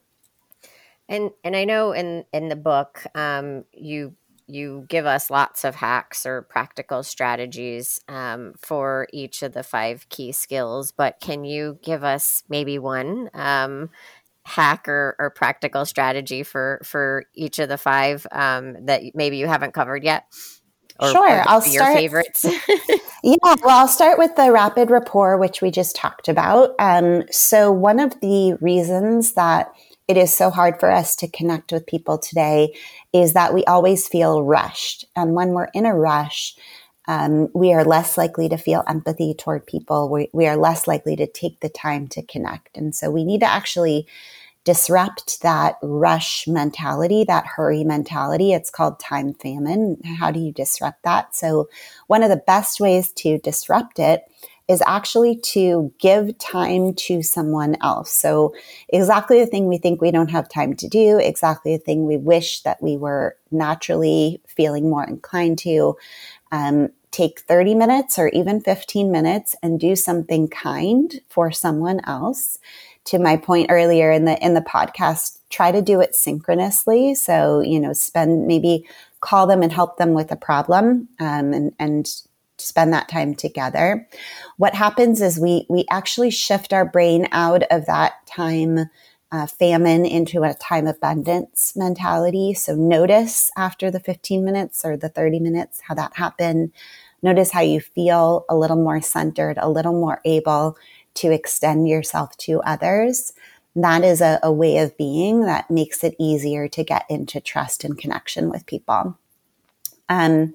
And 1.08 1.30
and 1.42 1.54
I 1.54 1.64
know 1.64 1.92
in 1.92 2.24
in 2.32 2.48
the 2.48 2.56
book, 2.56 3.04
um, 3.14 3.64
you 3.72 4.14
you 4.46 4.84
give 4.88 5.06
us 5.06 5.30
lots 5.30 5.64
of 5.64 5.74
hacks 5.74 6.26
or 6.26 6.42
practical 6.42 7.02
strategies 7.02 8.00
um, 8.08 8.54
for 8.58 9.06
each 9.12 9.42
of 9.42 9.54
the 9.54 9.62
five 9.62 10.06
key 10.08 10.32
skills. 10.32 10.92
But 10.92 11.20
can 11.20 11.44
you 11.44 11.78
give 11.82 12.04
us 12.04 12.42
maybe 12.48 12.78
one 12.78 13.30
um, 13.32 13.90
hack 14.44 14.86
or, 14.88 15.16
or 15.18 15.30
practical 15.30 15.86
strategy 15.86 16.42
for 16.42 16.80
for 16.84 17.24
each 17.34 17.58
of 17.58 17.68
the 17.68 17.78
five 17.78 18.26
um, 18.32 18.86
that 18.86 19.02
maybe 19.14 19.36
you 19.38 19.46
haven't 19.46 19.72
covered 19.74 20.04
yet? 20.04 20.26
Or, 21.00 21.10
sure, 21.10 21.38
or 21.38 21.48
I'll 21.48 21.66
your 21.66 21.82
start. 21.82 21.96
favorites. 21.96 22.44
yeah, 23.24 23.36
well, 23.42 23.58
I'll 23.64 23.88
start 23.88 24.18
with 24.18 24.36
the 24.36 24.52
rapid 24.52 24.90
rapport, 24.90 25.38
which 25.38 25.60
we 25.60 25.70
just 25.70 25.96
talked 25.96 26.28
about. 26.28 26.74
Um, 26.78 27.24
so 27.30 27.72
one 27.72 27.98
of 27.98 28.20
the 28.20 28.56
reasons 28.60 29.32
that 29.32 29.72
it 30.06 30.16
is 30.16 30.36
so 30.36 30.50
hard 30.50 30.78
for 30.78 30.90
us 30.90 31.16
to 31.16 31.28
connect 31.28 31.72
with 31.72 31.86
people 31.86 32.18
today 32.18 32.74
is 33.12 33.32
that 33.32 33.54
we 33.54 33.64
always 33.64 34.06
feel 34.06 34.42
rushed, 34.42 35.04
and 35.16 35.34
when 35.34 35.50
we're 35.50 35.68
in 35.74 35.86
a 35.86 35.94
rush, 35.94 36.54
um, 37.06 37.48
we 37.54 37.72
are 37.72 37.84
less 37.84 38.16
likely 38.16 38.48
to 38.48 38.56
feel 38.56 38.82
empathy 38.88 39.34
toward 39.34 39.66
people. 39.66 40.08
We, 40.08 40.30
we 40.32 40.46
are 40.46 40.56
less 40.56 40.86
likely 40.86 41.16
to 41.16 41.26
take 41.26 41.60
the 41.60 41.68
time 41.68 42.08
to 42.08 42.22
connect. 42.22 42.76
And 42.76 42.94
so 42.94 43.10
we 43.10 43.24
need 43.24 43.40
to 43.40 43.46
actually 43.46 44.06
disrupt 44.64 45.42
that 45.42 45.76
rush 45.82 46.48
mentality, 46.48 47.24
that 47.24 47.46
hurry 47.46 47.84
mentality. 47.84 48.52
It's 48.52 48.70
called 48.70 48.98
time 48.98 49.34
famine. 49.34 50.00
How 50.18 50.30
do 50.30 50.40
you 50.40 50.52
disrupt 50.52 51.02
that? 51.04 51.34
So, 51.34 51.68
one 52.06 52.22
of 52.22 52.30
the 52.30 52.42
best 52.46 52.80
ways 52.80 53.12
to 53.12 53.38
disrupt 53.38 53.98
it 53.98 54.24
is 54.66 54.82
actually 54.86 55.36
to 55.36 55.92
give 55.98 56.36
time 56.38 56.94
to 56.94 57.22
someone 57.22 57.76
else. 57.82 58.10
So, 58.12 58.54
exactly 58.88 59.38
the 59.38 59.46
thing 59.46 59.66
we 59.66 59.78
think 59.78 60.00
we 60.00 60.10
don't 60.10 60.30
have 60.30 60.48
time 60.48 60.74
to 60.76 60.88
do, 60.88 61.18
exactly 61.18 61.76
the 61.76 61.82
thing 61.82 62.06
we 62.06 62.16
wish 62.16 62.62
that 62.62 62.82
we 62.82 62.96
were 62.96 63.36
naturally 63.50 64.40
feeling 64.46 64.88
more 64.88 65.04
inclined 65.04 65.58
to 65.58 65.96
um, 66.52 66.88
take 67.10 67.40
30 67.40 67.74
minutes 67.74 68.18
or 68.18 68.28
even 68.30 68.60
15 68.60 69.12
minutes 69.12 69.54
and 69.62 69.78
do 69.78 69.94
something 69.94 70.48
kind 70.48 71.20
for 71.28 71.52
someone 71.52 72.00
else 72.06 72.58
to 73.04 73.18
my 73.18 73.36
point 73.36 73.66
earlier 73.70 74.10
in 74.10 74.24
the 74.24 74.42
in 74.44 74.54
the 74.54 74.60
podcast 74.60 75.38
try 75.50 75.70
to 75.70 75.82
do 75.82 76.00
it 76.00 76.14
synchronously 76.14 77.14
so 77.14 77.60
you 77.60 77.78
know 77.78 77.92
spend 77.92 78.46
maybe 78.46 78.86
call 79.20 79.46
them 79.46 79.62
and 79.62 79.72
help 79.72 79.96
them 79.96 80.12
with 80.12 80.30
a 80.30 80.36
problem 80.36 81.08
um, 81.20 81.52
and 81.52 81.72
and 81.78 82.22
spend 82.58 82.92
that 82.92 83.08
time 83.08 83.34
together 83.34 84.06
what 84.56 84.74
happens 84.74 85.20
is 85.20 85.38
we 85.38 85.66
we 85.68 85.84
actually 85.90 86.30
shift 86.30 86.72
our 86.72 86.84
brain 86.84 87.26
out 87.32 87.62
of 87.70 87.86
that 87.86 88.26
time 88.26 88.88
uh, 89.34 89.46
famine 89.46 90.06
into 90.06 90.44
a 90.44 90.54
time 90.54 90.86
abundance 90.86 91.72
mentality. 91.74 92.54
So 92.54 92.76
notice 92.76 93.50
after 93.56 93.90
the 93.90 93.98
15 93.98 94.44
minutes 94.44 94.84
or 94.84 94.96
the 94.96 95.08
30 95.08 95.40
minutes 95.40 95.80
how 95.80 95.94
that 95.96 96.14
happened. 96.14 96.70
Notice 97.20 97.50
how 97.50 97.62
you 97.62 97.80
feel 97.80 98.44
a 98.48 98.54
little 98.54 98.76
more 98.76 99.00
centered, 99.00 99.58
a 99.58 99.68
little 99.68 99.92
more 99.92 100.20
able 100.24 100.76
to 101.14 101.30
extend 101.30 101.88
yourself 101.88 102.36
to 102.38 102.60
others. 102.62 103.32
That 103.76 104.04
is 104.04 104.20
a, 104.20 104.38
a 104.42 104.52
way 104.52 104.78
of 104.78 104.96
being 104.96 105.42
that 105.42 105.70
makes 105.70 106.04
it 106.04 106.14
easier 106.18 106.68
to 106.68 106.84
get 106.84 107.04
into 107.08 107.40
trust 107.40 107.84
and 107.84 107.98
connection 107.98 108.48
with 108.50 108.66
people. 108.66 109.18
Um, 110.08 110.54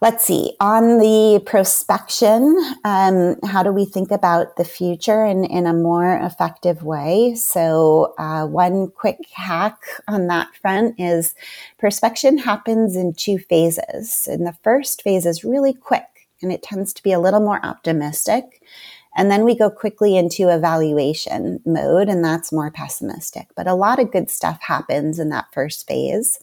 let's 0.00 0.24
see, 0.24 0.54
on 0.60 0.98
the 0.98 1.40
prospection, 1.44 2.56
um, 2.84 3.36
how 3.48 3.62
do 3.62 3.72
we 3.72 3.84
think 3.84 4.10
about 4.10 4.56
the 4.56 4.64
future 4.64 5.24
in, 5.24 5.44
in 5.44 5.66
a 5.66 5.72
more 5.72 6.16
effective 6.22 6.82
way? 6.82 7.34
So, 7.34 8.14
uh, 8.18 8.46
one 8.46 8.90
quick 8.90 9.20
hack 9.32 9.78
on 10.08 10.26
that 10.26 10.54
front 10.56 10.96
is 10.98 11.34
prospection 11.80 12.38
happens 12.38 12.96
in 12.96 13.14
two 13.14 13.38
phases. 13.38 14.28
And 14.30 14.46
the 14.46 14.56
first 14.62 15.02
phase 15.02 15.26
is 15.26 15.44
really 15.44 15.72
quick 15.72 16.28
and 16.42 16.52
it 16.52 16.62
tends 16.62 16.92
to 16.92 17.02
be 17.02 17.12
a 17.12 17.20
little 17.20 17.40
more 17.40 17.64
optimistic. 17.64 18.62
And 19.16 19.30
then 19.30 19.44
we 19.44 19.56
go 19.56 19.70
quickly 19.70 20.16
into 20.16 20.54
evaluation 20.54 21.60
mode, 21.64 22.08
and 22.08 22.24
that's 22.24 22.52
more 22.52 22.70
pessimistic. 22.70 23.48
But 23.56 23.66
a 23.66 23.74
lot 23.74 23.98
of 23.98 24.12
good 24.12 24.30
stuff 24.30 24.60
happens 24.60 25.18
in 25.18 25.30
that 25.30 25.46
first 25.52 25.86
phase. 25.88 26.38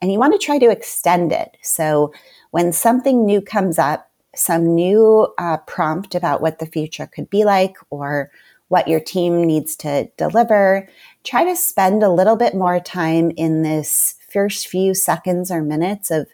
And 0.00 0.12
you 0.12 0.18
want 0.18 0.32
to 0.32 0.44
try 0.44 0.58
to 0.58 0.70
extend 0.70 1.32
it. 1.32 1.56
So 1.62 2.12
when 2.52 2.72
something 2.72 3.26
new 3.26 3.40
comes 3.40 3.78
up, 3.78 4.10
some 4.34 4.74
new 4.74 5.28
uh, 5.38 5.58
prompt 5.58 6.14
about 6.14 6.40
what 6.40 6.58
the 6.58 6.66
future 6.66 7.06
could 7.06 7.28
be 7.30 7.44
like 7.44 7.76
or 7.90 8.30
what 8.68 8.88
your 8.88 9.00
team 9.00 9.44
needs 9.44 9.76
to 9.76 10.08
deliver, 10.16 10.88
try 11.22 11.44
to 11.44 11.56
spend 11.56 12.02
a 12.02 12.10
little 12.10 12.36
bit 12.36 12.54
more 12.54 12.80
time 12.80 13.30
in 13.32 13.62
this 13.62 14.16
first 14.32 14.68
few 14.68 14.94
seconds 14.94 15.50
or 15.50 15.62
minutes 15.62 16.10
of 16.10 16.28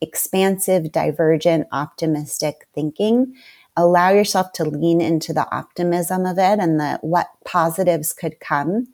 expansive, 0.00 0.92
divergent, 0.92 1.66
optimistic 1.72 2.66
thinking. 2.74 3.34
Allow 3.76 4.10
yourself 4.10 4.52
to 4.52 4.64
lean 4.64 5.00
into 5.00 5.32
the 5.32 5.50
optimism 5.54 6.26
of 6.26 6.38
it 6.38 6.58
and 6.60 6.78
the 6.78 6.98
what 7.02 7.28
positives 7.44 8.12
could 8.12 8.38
come 8.40 8.88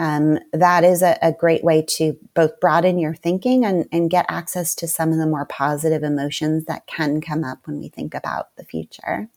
um, 0.00 0.38
that 0.54 0.82
is 0.82 1.02
a, 1.02 1.18
a, 1.20 1.30
great 1.30 1.62
way 1.62 1.82
to 1.82 2.16
both 2.32 2.58
broaden 2.58 2.98
your 2.98 3.14
thinking 3.14 3.66
and, 3.66 3.86
and 3.92 4.08
get 4.08 4.24
access 4.30 4.74
to 4.76 4.88
some 4.88 5.12
of 5.12 5.18
the 5.18 5.26
more 5.26 5.44
positive 5.44 6.02
emotions 6.02 6.64
that 6.64 6.86
can 6.86 7.20
come 7.20 7.44
up 7.44 7.66
when 7.66 7.78
we 7.78 7.90
think 7.90 8.14
about 8.14 8.56
the 8.56 8.64
future. 8.64 9.28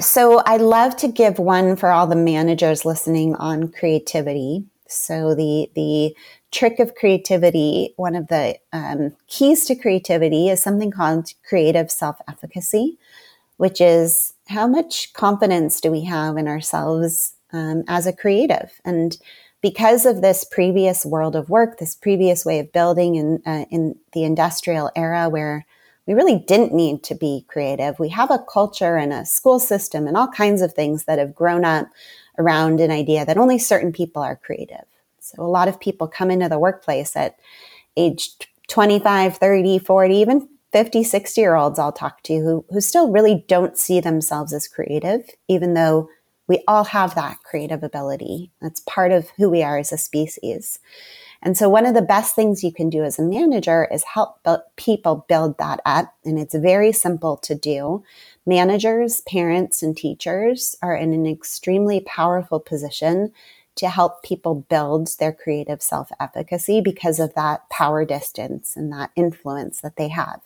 So, 0.00 0.40
I 0.40 0.56
love 0.56 0.96
to 0.96 1.08
give 1.08 1.38
one 1.38 1.76
for 1.76 1.90
all 1.90 2.08
the 2.08 2.16
managers 2.16 2.84
listening 2.84 3.36
on 3.36 3.68
creativity. 3.68 4.64
So, 4.88 5.36
the 5.36 5.70
the 5.76 6.16
trick 6.50 6.80
of 6.80 6.96
creativity, 6.96 7.94
one 7.96 8.16
of 8.16 8.26
the 8.26 8.58
um, 8.72 9.14
keys 9.28 9.66
to 9.66 9.76
creativity, 9.76 10.48
is 10.48 10.60
something 10.60 10.90
called 10.90 11.32
creative 11.48 11.92
self 11.92 12.16
efficacy, 12.26 12.98
which 13.60 13.78
is 13.78 14.32
how 14.48 14.66
much 14.66 15.12
confidence 15.12 15.82
do 15.82 15.90
we 15.90 16.02
have 16.02 16.38
in 16.38 16.48
ourselves 16.48 17.34
um, 17.52 17.84
as 17.88 18.06
a 18.06 18.12
creative 18.12 18.80
and 18.86 19.18
because 19.60 20.06
of 20.06 20.22
this 20.22 20.44
previous 20.44 21.04
world 21.04 21.36
of 21.36 21.50
work, 21.50 21.78
this 21.78 21.94
previous 21.94 22.46
way 22.46 22.58
of 22.58 22.72
building 22.72 23.16
in, 23.16 23.42
uh, 23.44 23.66
in 23.70 23.96
the 24.12 24.24
industrial 24.24 24.90
era 24.96 25.28
where 25.28 25.66
we 26.06 26.14
really 26.14 26.38
didn't 26.38 26.72
need 26.72 27.02
to 27.02 27.14
be 27.14 27.44
creative. 27.48 27.98
We 27.98 28.08
have 28.08 28.30
a 28.30 28.38
culture 28.50 28.96
and 28.96 29.12
a 29.12 29.26
school 29.26 29.60
system 29.60 30.06
and 30.06 30.16
all 30.16 30.28
kinds 30.28 30.62
of 30.62 30.72
things 30.72 31.04
that 31.04 31.18
have 31.18 31.34
grown 31.34 31.66
up 31.66 31.88
around 32.38 32.80
an 32.80 32.90
idea 32.90 33.26
that 33.26 33.36
only 33.36 33.58
certain 33.58 33.92
people 33.92 34.22
are 34.22 34.36
creative. 34.36 34.86
So 35.18 35.42
a 35.42 35.44
lot 35.44 35.68
of 35.68 35.78
people 35.78 36.08
come 36.08 36.30
into 36.30 36.48
the 36.48 36.58
workplace 36.58 37.14
at 37.14 37.36
age 37.94 38.30
25, 38.68 39.36
30, 39.36 39.78
40, 39.80 40.14
even 40.14 40.48
50, 40.72 41.02
60 41.02 41.40
year 41.40 41.56
olds 41.56 41.78
I'll 41.78 41.92
talk 41.92 42.22
to 42.24 42.34
who, 42.34 42.64
who 42.70 42.80
still 42.80 43.10
really 43.10 43.44
don't 43.48 43.76
see 43.76 44.00
themselves 44.00 44.52
as 44.52 44.68
creative, 44.68 45.28
even 45.48 45.74
though 45.74 46.08
we 46.46 46.62
all 46.66 46.84
have 46.84 47.14
that 47.14 47.38
creative 47.44 47.82
ability. 47.82 48.50
That's 48.60 48.80
part 48.80 49.12
of 49.12 49.30
who 49.36 49.48
we 49.48 49.62
are 49.62 49.78
as 49.78 49.92
a 49.92 49.98
species. 49.98 50.80
And 51.42 51.56
so, 51.56 51.68
one 51.68 51.86
of 51.86 51.94
the 51.94 52.02
best 52.02 52.34
things 52.34 52.62
you 52.62 52.72
can 52.72 52.90
do 52.90 53.02
as 53.02 53.18
a 53.18 53.22
manager 53.22 53.88
is 53.90 54.04
help 54.04 54.40
people 54.76 55.24
build 55.28 55.58
that 55.58 55.80
up. 55.86 56.12
And 56.24 56.38
it's 56.38 56.54
very 56.54 56.92
simple 56.92 57.36
to 57.38 57.54
do. 57.54 58.02
Managers, 58.44 59.22
parents, 59.22 59.82
and 59.82 59.96
teachers 59.96 60.76
are 60.82 60.94
in 60.94 61.12
an 61.12 61.26
extremely 61.26 62.00
powerful 62.00 62.60
position 62.60 63.32
to 63.76 63.88
help 63.88 64.22
people 64.22 64.66
build 64.68 65.08
their 65.18 65.32
creative 65.32 65.80
self 65.82 66.10
efficacy 66.20 66.80
because 66.80 67.18
of 67.18 67.34
that 67.34 67.68
power 67.70 68.04
distance 68.04 68.76
and 68.76 68.92
that 68.92 69.10
influence 69.16 69.80
that 69.80 69.96
they 69.96 70.08
have. 70.08 70.40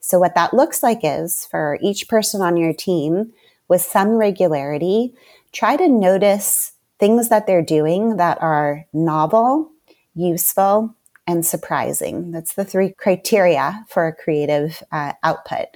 So, 0.00 0.18
what 0.18 0.34
that 0.34 0.54
looks 0.54 0.82
like 0.82 1.00
is 1.02 1.46
for 1.46 1.78
each 1.80 2.08
person 2.08 2.40
on 2.40 2.56
your 2.56 2.72
team, 2.72 3.32
with 3.68 3.82
some 3.82 4.10
regularity, 4.10 5.14
try 5.52 5.76
to 5.76 5.88
notice 5.88 6.72
things 6.98 7.28
that 7.28 7.46
they're 7.46 7.62
doing 7.62 8.16
that 8.16 8.42
are 8.42 8.86
novel, 8.92 9.70
useful, 10.14 10.94
and 11.26 11.46
surprising. 11.46 12.32
That's 12.32 12.54
the 12.54 12.64
three 12.64 12.90
criteria 12.90 13.86
for 13.88 14.06
a 14.06 14.14
creative 14.14 14.82
uh, 14.92 15.12
output 15.22 15.66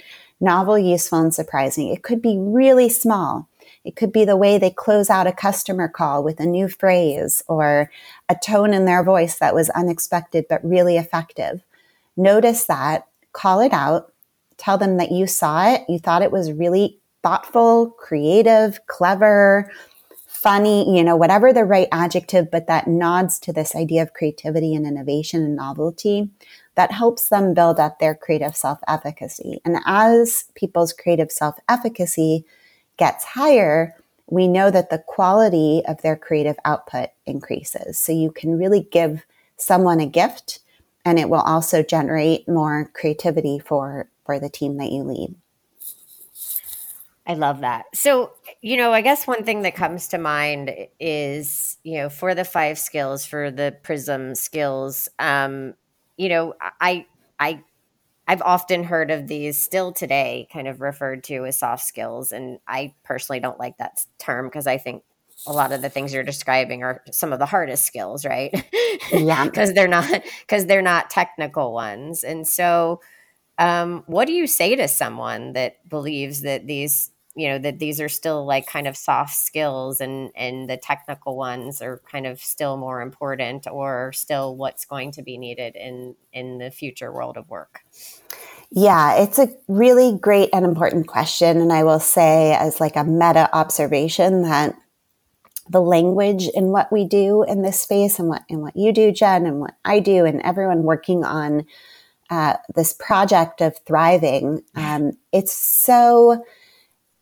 novel, 0.41 0.79
useful, 0.79 1.21
and 1.21 1.35
surprising. 1.35 1.89
It 1.89 2.03
could 2.03 2.21
be 2.21 2.37
really 2.39 2.89
small. 2.89 3.49
It 3.85 3.97
could 3.97 4.13
be 4.13 4.25
the 4.25 4.37
way 4.37 4.59
they 4.59 4.71
close 4.71 5.09
out 5.09 5.27
a 5.27 5.33
customer 5.33 5.89
call 5.89 6.23
with 6.23 6.41
a 6.41 6.47
new 6.47 6.69
phrase 6.69 7.43
or 7.47 7.91
a 8.29 8.35
tone 8.35 8.75
in 8.75 8.85
their 8.85 9.03
voice 9.03 9.39
that 9.39 9.55
was 9.55 9.71
unexpected 9.71 10.47
but 10.49 10.65
really 10.65 10.97
effective. 10.97 11.63
Notice 12.17 12.65
that, 12.65 13.07
call 13.33 13.61
it 13.61 13.73
out, 13.73 14.13
tell 14.59 14.79
them 14.79 14.97
that 14.99 15.13
you 15.13 15.27
saw 15.27 15.73
it, 15.73 15.83
you 15.89 15.99
thought 15.99 16.23
it 16.23 16.33
was 16.33 16.53
really 16.53 16.99
thoughtful, 17.23 17.91
creative, 17.91 18.87
clever, 18.87 19.71
funny, 20.27 20.95
you 20.95 21.03
know, 21.03 21.17
whatever 21.17 21.53
the 21.53 21.65
right 21.65 21.89
adjective, 21.91 22.51
but 22.51 22.67
that 22.67 22.87
nods 22.87 23.39
to 23.39 23.53
this 23.53 23.75
idea 23.75 24.03
of 24.03 24.13
creativity 24.13 24.75
and 24.75 24.87
innovation 24.87 25.43
and 25.43 25.57
novelty 25.57 26.29
that 26.75 26.93
helps 26.93 27.29
them 27.29 27.55
build 27.55 27.81
up 27.81 27.99
their 27.99 28.15
creative 28.15 28.55
self 28.57 28.79
efficacy. 28.87 29.61
And 29.65 29.79
as 29.87 30.45
people's 30.55 30.93
creative 30.93 31.33
self 31.33 31.57
efficacy 31.69 32.45
gets 32.99 33.25
higher, 33.25 33.95
we 34.27 34.49
know 34.49 34.71
that 34.71 34.91
the 34.91 35.03
quality 35.07 35.83
of 35.87 36.03
their 36.03 36.17
creative 36.17 36.57
output 36.65 37.11
increases. 37.27 37.99
So 37.99 38.13
you 38.13 38.31
can 38.31 38.59
really 38.59 38.87
give 38.91 39.25
someone 39.57 40.01
a 40.01 40.07
gift 40.07 40.61
and 41.05 41.19
it 41.19 41.29
will 41.29 41.41
also 41.41 41.83
generate 41.83 42.49
more 42.49 42.91
creativity 42.95 43.59
for, 43.59 44.09
for 44.25 44.39
the 44.39 44.49
team 44.49 44.77
that 44.79 44.91
you 44.91 45.03
lead. 45.03 45.35
I 47.27 47.35
love 47.35 47.61
that. 47.61 47.87
So, 47.95 48.33
you 48.61 48.77
know, 48.77 48.93
I 48.93 49.01
guess 49.01 49.27
one 49.27 49.45
thing 49.45 49.63
that 49.63 49.75
comes 49.75 50.09
to 50.09 50.19
mind 50.19 50.75
is, 51.01 51.79
you 51.83 51.99
know, 51.99 52.11
for 52.11 52.35
the 52.35 52.45
five 52.45 52.79
skills, 52.79 53.25
for 53.25 53.51
the 53.51 53.77
prism 53.83 54.35
skills, 54.35 55.09
um, 55.19 55.75
you 56.19 56.29
know, 56.29 56.55
I, 56.81 57.07
I, 57.41 57.63
I've 58.29 58.43
often 58.43 58.85
heard 58.85 59.11
of 59.11 59.27
these 59.27 59.59
still 59.59 59.93
today 59.93 60.49
kind 60.53 60.69
of 60.69 60.83
referred 60.83 61.25
to 61.25 61.47
as 61.47 61.59
soft 61.59 61.85
skills. 61.85 62.31
And 62.31 62.59
I 62.69 62.95
personally 63.05 63.41
don't 63.41 63.59
like 63.59 63.79
that 63.79 64.05
term 64.19 64.47
because 64.47 64.67
I 64.67 64.77
think 64.77 65.03
a 65.47 65.53
lot 65.53 65.73
of 65.73 65.83
the 65.83 65.91
things 65.91 66.13
you're 66.13 66.23
describing 66.23 66.83
are 66.83 67.03
some 67.11 67.33
of 67.33 67.39
the 67.39 67.47
hardest 67.47 67.85
skills, 67.85 68.25
right? 68.25 68.53
Yeah. 69.13 69.45
Because 69.45 69.75
they're 69.75 69.89
not, 69.89 70.23
because 70.41 70.67
they're 70.67 70.81
not 70.81 71.11
technical 71.11 71.73
ones. 71.73 72.23
And 72.25 72.47
so, 72.47 73.01
um, 73.59 74.03
what 74.07 74.27
do 74.27 74.33
you 74.33 74.47
say 74.47 74.77
to 74.77 74.89
someone 74.89 75.53
that 75.53 75.89
believes 75.89 76.43
that 76.43 76.67
these 76.67 77.11
you 77.37 77.49
know 77.49 77.59
that 77.59 77.79
these 77.79 78.01
are 78.01 78.09
still 78.09 78.47
like 78.47 78.67
kind 78.67 78.87
of 78.87 78.97
soft 78.97 79.35
skills 79.35 80.01
and 80.01 80.31
and 80.37 80.71
the 80.71 80.77
technical 80.77 81.37
ones 81.37 81.83
are 81.83 82.01
kind 82.11 82.27
of 82.27 82.41
still 82.41 82.77
more 82.77 83.01
important 83.01 83.67
or 83.71 84.13
still 84.13 84.57
what's 84.57 84.85
going 84.85 85.11
to 85.13 85.23
be 85.23 85.37
needed 85.37 85.75
in 85.75 86.15
in 86.33 86.59
the 86.59 86.71
future 86.71 87.13
world 87.13 87.37
of 87.37 87.49
work? 87.49 87.81
Yeah 88.71 89.17
it's 89.21 89.39
a 89.39 89.49
really 89.69 90.17
great 90.17 90.51
and 90.53 90.65
important 90.65 91.07
question 91.07 91.61
and 91.61 91.73
i 91.73 91.83
will 91.83 92.01
say 92.01 92.55
as 92.55 92.81
like 92.81 92.97
a 92.97 93.05
meta 93.05 93.49
observation 93.53 94.43
that 94.43 94.75
the 95.69 95.81
language 95.81 96.47
in 96.49 96.67
what 96.67 96.93
we 96.93 97.05
do 97.05 97.43
in 97.43 97.63
this 97.63 97.81
space 97.81 98.19
and 98.19 98.29
what 98.29 98.43
and 98.51 98.63
what 98.63 98.77
you 98.77 98.93
do 98.93 99.11
jen 99.13 99.47
and 99.47 99.61
what 99.61 99.75
i 99.85 99.99
do 99.99 100.25
and 100.25 100.41
everyone 100.43 100.83
working 100.83 101.25
on 101.25 101.65
uh, 102.31 102.57
this 102.75 102.93
project 102.93 103.61
of 103.61 103.77
thriving 103.87 104.63
um, 104.75 105.13
it's 105.33 105.53
so 105.53 106.45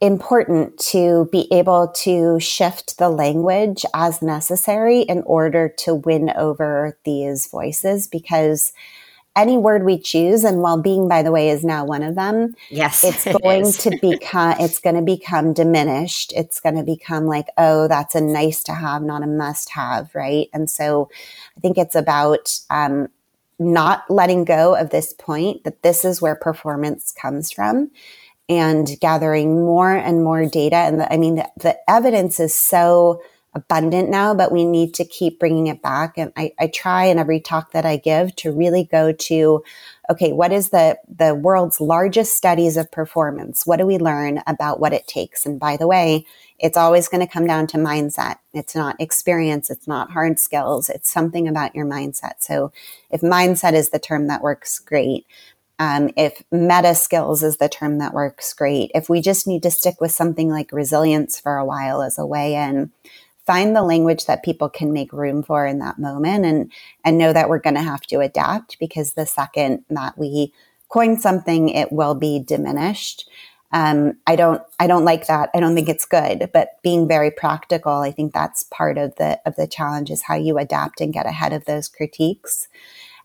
important 0.00 0.76
to 0.78 1.28
be 1.30 1.46
able 1.52 1.86
to 1.88 2.40
shift 2.40 2.98
the 2.98 3.08
language 3.08 3.84
as 3.94 4.20
necessary 4.20 5.02
in 5.02 5.22
order 5.22 5.68
to 5.68 5.94
win 5.94 6.30
over 6.36 6.98
these 7.04 7.46
voices 7.46 8.08
because 8.08 8.72
any 9.36 9.56
word 9.56 9.84
we 9.84 9.98
choose 9.98 10.44
and 10.44 10.60
well-being 10.60 11.08
by 11.08 11.22
the 11.22 11.30
way 11.30 11.48
is 11.48 11.64
now 11.64 11.84
one 11.84 12.02
of 12.02 12.16
them 12.16 12.54
yes 12.68 13.04
it's 13.04 13.24
going 13.40 13.66
it 13.66 13.72
to 13.74 13.96
become 14.00 14.56
it's 14.58 14.78
going 14.78 14.96
to 14.96 15.02
become 15.02 15.52
diminished. 15.52 16.32
It's 16.36 16.60
going 16.60 16.74
to 16.74 16.82
become 16.82 17.26
like 17.26 17.46
oh 17.56 17.86
that's 17.86 18.14
a 18.14 18.20
nice 18.20 18.62
to 18.64 18.72
have 18.72 19.02
not 19.02 19.22
a 19.22 19.26
must 19.26 19.70
have 19.70 20.14
right? 20.14 20.48
And 20.52 20.68
so 20.68 21.08
i 21.56 21.60
think 21.60 21.78
it's 21.78 21.94
about 21.94 22.58
um, 22.70 23.08
not 23.62 24.05
letting 24.11 24.44
go 24.44 24.75
of 24.75 24.90
this 24.90 25.12
point 25.14 25.64
that 25.64 25.83
this 25.83 26.05
is 26.05 26.20
where 26.20 26.35
performance 26.35 27.12
comes 27.12 27.51
from 27.51 27.90
and 28.48 28.88
gathering 29.01 29.64
more 29.64 29.92
and 29.94 30.25
more 30.25 30.46
data. 30.46 30.77
And 30.77 31.01
the, 31.01 31.12
I 31.12 31.16
mean, 31.16 31.37
the, 31.37 31.48
the, 31.57 31.79
evidence 31.88 32.40
is 32.40 32.55
so 32.55 33.22
abundant 33.54 34.08
now, 34.08 34.34
but 34.34 34.50
we 34.50 34.64
need 34.64 34.94
to 34.94 35.04
keep 35.04 35.38
bringing 35.38 35.66
it 35.66 35.82
back. 35.82 36.16
And 36.16 36.32
I, 36.36 36.52
I 36.58 36.68
try 36.68 37.04
in 37.04 37.18
every 37.18 37.40
talk 37.40 37.72
that 37.72 37.84
I 37.84 37.96
give 37.96 38.34
to 38.36 38.52
really 38.52 38.84
go 38.84 39.12
to, 39.12 39.62
okay, 40.10 40.32
what 40.32 40.52
is 40.52 40.70
the, 40.70 40.98
the 41.14 41.34
world's 41.34 41.80
largest 41.80 42.34
studies 42.34 42.76
of 42.76 42.90
performance? 42.90 43.66
What 43.66 43.76
do 43.76 43.86
we 43.86 43.98
learn 43.98 44.42
about 44.46 44.80
what 44.80 44.94
it 44.94 45.06
takes? 45.06 45.44
And 45.44 45.60
by 45.60 45.76
the 45.76 45.86
way, 45.86 46.24
it's 46.58 46.78
always 46.78 47.08
going 47.08 47.26
to 47.26 47.32
come 47.32 47.46
down 47.46 47.66
to 47.68 47.76
mindset. 47.76 48.36
It's 48.54 48.74
not 48.74 49.00
experience. 49.00 49.68
It's 49.68 49.88
not 49.88 50.12
hard 50.12 50.38
skills. 50.38 50.88
It's 50.88 51.10
something 51.10 51.46
about 51.46 51.74
your 51.74 51.86
mindset. 51.86 52.34
So 52.38 52.72
if 53.10 53.20
mindset 53.20 53.74
is 53.74 53.90
the 53.90 53.98
term 53.98 54.28
that 54.28 54.42
works, 54.42 54.78
great. 54.78 55.26
Um, 55.78 56.10
if 56.16 56.42
meta 56.52 56.94
skills 56.94 57.42
is 57.42 57.56
the 57.56 57.68
term 57.68 57.98
that 57.98 58.14
works, 58.14 58.54
great. 58.54 58.92
If 58.94 59.08
we 59.08 59.20
just 59.20 59.48
need 59.48 59.64
to 59.64 59.70
stick 59.70 60.00
with 60.00 60.12
something 60.12 60.48
like 60.48 60.70
resilience 60.70 61.40
for 61.40 61.56
a 61.56 61.64
while 61.64 62.02
as 62.02 62.18
a 62.18 62.26
way 62.26 62.54
in, 62.54 62.92
find 63.46 63.74
the 63.74 63.83
language 63.83 64.26
that 64.26 64.44
people 64.44 64.68
can 64.68 64.92
make 64.92 65.12
room 65.12 65.42
for 65.42 65.66
in 65.66 65.78
that 65.81 65.98
moment 65.98 66.44
and 66.44 66.72
and 67.05 67.18
know 67.18 67.33
that 67.33 67.48
we're 67.48 67.59
going 67.59 67.74
to 67.74 67.83
have 67.83 68.02
to 68.02 68.20
adapt 68.20 68.78
because 68.78 69.12
the 69.12 69.26
second 69.26 69.85
that 69.90 70.16
we 70.16 70.52
coin 70.88 71.18
something, 71.18 71.70
it 71.70 71.90
will 71.90 72.14
be 72.14 72.38
diminished. 72.38 73.28
Um, 73.72 74.18
I 74.26 74.37
don't 74.37 74.62
I 74.78 74.87
don't 74.87 75.07
like 75.07 75.26
that. 75.26 75.48
I 75.55 75.61
don't 75.61 75.74
think 75.74 75.88
it's 75.88 76.05
good. 76.05 76.50
But 76.52 76.83
being 76.83 77.09
very 77.09 77.31
practical, 77.31 77.92
I 77.92 78.12
think 78.12 78.33
that's 78.33 78.64
part 78.64 78.98
of 78.98 79.14
the 79.16 79.40
of 79.46 79.57
the 79.57 79.66
challenge 79.66 80.11
is 80.11 80.22
how 80.22 80.35
you 80.35 80.59
adapt 80.59 81.00
and 81.00 81.12
get 81.12 81.26
ahead 81.26 81.52
of 81.52 81.64
those 81.64 81.88
critiques. 81.88 82.68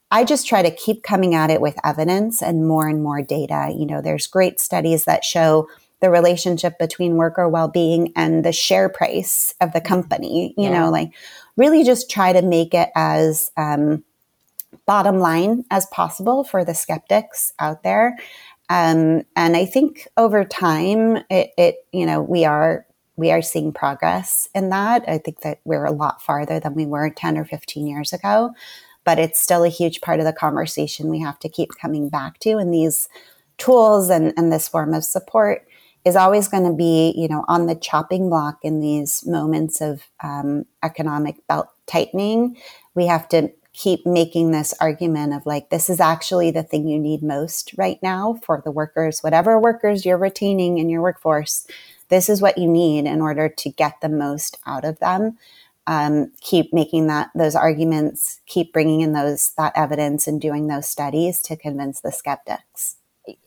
I 0.10 0.23
just 0.23 0.47
try 0.47 0.62
to 0.62 0.71
keep 0.71 1.03
coming 1.03 1.36
at 1.36 1.49
it 1.49 1.60
with 1.60 1.75
evidence 1.84 2.41
and 2.41 2.65
more 2.65 2.88
and 2.88 3.03
more 3.03 3.21
data. 3.21 3.73
You 3.77 3.86
know, 3.86 4.01
there's 4.01 4.25
great 4.25 4.62
studies 4.62 5.03
that 5.03 5.25
show 5.25 5.67
the 5.99 6.10
relationship 6.10 6.77
between 6.77 7.15
worker 7.15 7.49
well-being 7.49 8.13
and 8.15 8.45
the 8.45 8.51
share 8.51 8.89
price 8.89 9.53
of 9.62 9.73
the 9.73 9.81
company. 9.81 10.53
You 10.57 10.65
yeah. 10.65 10.81
know, 10.81 10.91
like 10.91 11.12
really 11.55 11.83
just 11.83 12.10
try 12.10 12.33
to 12.33 12.41
make 12.41 12.73
it 12.73 12.89
as 12.95 13.51
um, 13.57 14.03
bottom 14.86 15.19
line 15.19 15.65
as 15.71 15.86
possible 15.88 16.43
for 16.43 16.63
the 16.63 16.73
skeptics 16.73 17.53
out 17.60 17.83
there. 17.83 18.17
Um, 18.69 19.23
and 19.36 19.55
I 19.55 19.65
think 19.65 20.07
over 20.17 20.43
time, 20.43 21.23
it, 21.29 21.51
it, 21.57 21.75
you 21.91 22.05
know, 22.05 22.21
we 22.21 22.45
are 22.45 22.86
we 23.15 23.31
are 23.31 23.41
seeing 23.41 23.73
progress 23.73 24.47
in 24.53 24.69
that. 24.69 25.03
I 25.07 25.17
think 25.17 25.41
that 25.41 25.60
we're 25.65 25.86
a 25.86 25.91
lot 25.91 26.21
farther 26.21 26.60
than 26.60 26.75
we 26.75 26.86
were 26.86 27.10
10 27.10 27.38
or 27.38 27.45
15 27.45 27.88
years 27.88 28.13
ago 28.13 28.53
but 29.07 29.19
it's 29.19 29.39
still 29.39 29.63
a 29.63 29.69
huge 29.69 30.01
part 30.01 30.19
of 30.19 30.25
the 30.25 30.33
conversation 30.33 31.07
we 31.07 31.21
have 31.21 31.39
to 31.39 31.47
keep 31.47 31.69
coming 31.79 32.10
back 32.10 32.39
to. 32.39 32.57
And 32.57 32.73
these 32.73 33.07
tools 33.57 34.10
and, 34.10 34.33
and 34.36 34.51
this 34.51 34.67
form 34.67 34.93
of 34.93 35.05
support 35.05 35.65
is 36.07 36.15
always 36.15 36.47
going 36.47 36.63
to 36.63 36.73
be, 36.73 37.13
you 37.15 37.27
know, 37.27 37.45
on 37.47 37.67
the 37.67 37.75
chopping 37.75 38.29
block 38.29 38.59
in 38.63 38.79
these 38.79 39.25
moments 39.25 39.81
of 39.81 40.03
um, 40.23 40.65
economic 40.83 41.45
belt 41.47 41.67
tightening. 41.85 42.57
We 42.95 43.07
have 43.07 43.29
to 43.29 43.51
keep 43.73 44.05
making 44.05 44.51
this 44.51 44.73
argument 44.81 45.33
of 45.33 45.45
like, 45.45 45.69
this 45.69 45.89
is 45.89 45.99
actually 45.99 46.49
the 46.49 46.63
thing 46.63 46.87
you 46.87 46.97
need 46.97 47.21
most 47.21 47.73
right 47.77 48.01
now 48.01 48.39
for 48.43 48.61
the 48.63 48.71
workers, 48.71 49.19
whatever 49.21 49.59
workers 49.59 50.05
you're 50.05 50.17
retaining 50.17 50.79
in 50.79 50.89
your 50.89 51.01
workforce. 51.01 51.67
This 52.09 52.29
is 52.29 52.41
what 52.41 52.57
you 52.57 52.67
need 52.67 53.05
in 53.05 53.21
order 53.21 53.49
to 53.49 53.69
get 53.69 54.01
the 54.01 54.09
most 54.09 54.57
out 54.65 54.83
of 54.83 54.97
them 54.99 55.37
um, 55.87 56.33
keep 56.41 56.73
making 56.73 57.07
that 57.07 57.31
those 57.33 57.55
arguments, 57.55 58.41
keep 58.45 58.73
bringing 58.73 59.01
in 59.01 59.13
those 59.13 59.53
that 59.57 59.71
evidence 59.75 60.27
and 60.27 60.39
doing 60.39 60.67
those 60.67 60.87
studies 60.87 61.41
to 61.43 61.55
convince 61.55 62.01
the 62.01 62.11
skeptics. 62.11 62.96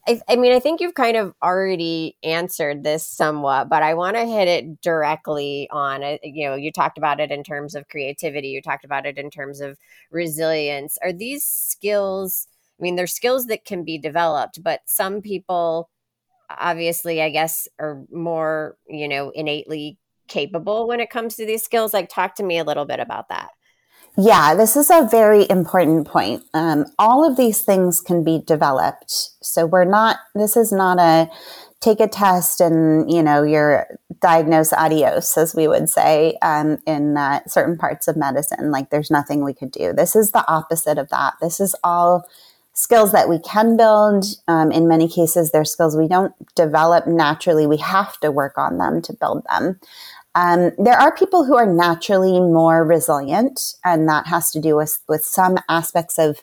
I, 0.07 0.21
I, 0.29 0.37
mean, 0.37 0.53
I 0.53 0.61
think 0.61 0.81
you've 0.81 0.95
kind 0.95 1.17
of 1.17 1.35
already 1.43 2.17
answered 2.23 2.85
this 2.85 3.07
somewhat, 3.07 3.69
but 3.69 3.83
I 3.83 3.95
want 3.95 4.17
to 4.17 4.27
hit 4.27 4.49
it 4.49 4.81
directly 4.83 5.69
on 5.71 6.03
it. 6.03 6.21
You 6.23 6.49
know, 6.49 6.55
you 6.55 6.71
talked 6.71 6.99
about 6.99 7.21
it 7.21 7.31
in 7.31 7.43
terms 7.43 7.75
of 7.75 7.89
creativity, 7.89 8.49
you 8.49 8.61
talked 8.61 8.85
about 8.85 9.07
it 9.07 9.17
in 9.19 9.31
terms 9.31 9.61
of 9.61 9.79
resilience. 10.11 10.99
Are 11.03 11.13
these 11.13 11.45
skills? 11.45 12.47
I 12.79 12.83
mean, 12.83 12.97
they're 12.97 13.07
skills 13.07 13.47
that 13.47 13.65
can 13.65 13.85
be 13.85 13.99
developed, 13.99 14.63
but 14.63 14.81
some 14.87 15.23
people 15.23 15.91
obviously, 16.59 17.23
I 17.23 17.31
guess, 17.31 17.69
are 17.79 18.03
more, 18.11 18.77
you 18.89 19.09
know, 19.09 19.31
innately 19.31 19.99
capable 20.29 20.87
when 20.87 21.01
it 21.01 21.11
comes 21.11 21.37
to 21.37 21.47
these 21.47 21.63
skills? 21.63 21.95
Like, 21.95 22.09
talk 22.09 22.35
to 22.37 22.43
me 22.43 22.59
a 22.59 22.65
little 22.65 22.87
bit 22.87 23.01
about 23.01 23.29
that. 23.29 23.51
Yeah, 24.23 24.55
this 24.55 24.77
is 24.77 24.91
a 24.91 25.09
very 25.11 25.49
important 25.49 26.07
point. 26.07 26.43
Um, 26.53 26.85
all 26.99 27.27
of 27.27 27.39
these 27.39 27.63
things 27.63 28.03
can 28.03 28.23
be 28.23 28.39
developed. 28.39 29.31
So 29.41 29.65
we're 29.65 29.87
not, 29.87 30.19
this 30.35 30.59
is 30.59 30.73
not 30.73 30.99
a 30.99 31.31
take 31.81 32.01
a 32.01 32.07
test 32.07 32.61
and, 32.61 33.11
you 33.11 33.23
know, 33.23 33.43
you're 33.43 33.87
diagnosed 34.21 34.75
adios, 34.75 35.39
as 35.39 35.55
we 35.55 35.67
would 35.67 35.89
say 35.89 36.37
um, 36.43 36.77
in 36.87 37.17
uh, 37.17 37.41
certain 37.47 37.79
parts 37.79 38.09
of 38.09 38.17
medicine. 38.17 38.71
Like 38.71 38.91
there's 38.91 39.11
nothing 39.11 39.43
we 39.43 39.55
could 39.55 39.71
do. 39.71 39.95
This 39.95 40.15
is 40.15 40.33
the 40.33 40.47
opposite 40.47 40.99
of 40.99 41.09
that. 41.09 41.35
This 41.41 41.59
is 41.59 41.75
all 41.83 42.29
skills 42.75 43.13
that 43.13 43.29
we 43.29 43.39
can 43.39 43.79
build. 43.79 44.27
Um, 44.47 44.71
in 44.71 44.87
many 44.87 45.09
cases, 45.09 45.51
they're 45.51 45.65
skills 45.65 45.97
we 45.97 46.09
don't 46.09 46.35
develop 46.55 47.07
naturally. 47.07 47.67
We 47.67 47.79
have 47.79 48.21
to 48.21 48.31
work 48.31 48.59
on 48.59 48.77
them 48.77 49.01
to 49.03 49.15
build 49.15 49.45
them. 49.49 49.81
Um, 50.35 50.71
there 50.79 50.99
are 50.99 51.15
people 51.15 51.45
who 51.45 51.57
are 51.57 51.67
naturally 51.67 52.39
more 52.39 52.85
resilient, 52.85 53.75
and 53.85 54.09
that 54.09 54.27
has 54.29 54.51
to 54.53 54.61
do 54.61 54.77
with, 54.77 54.99
with 55.09 55.25
some 55.25 55.59
aspects 55.69 56.19
of 56.19 56.43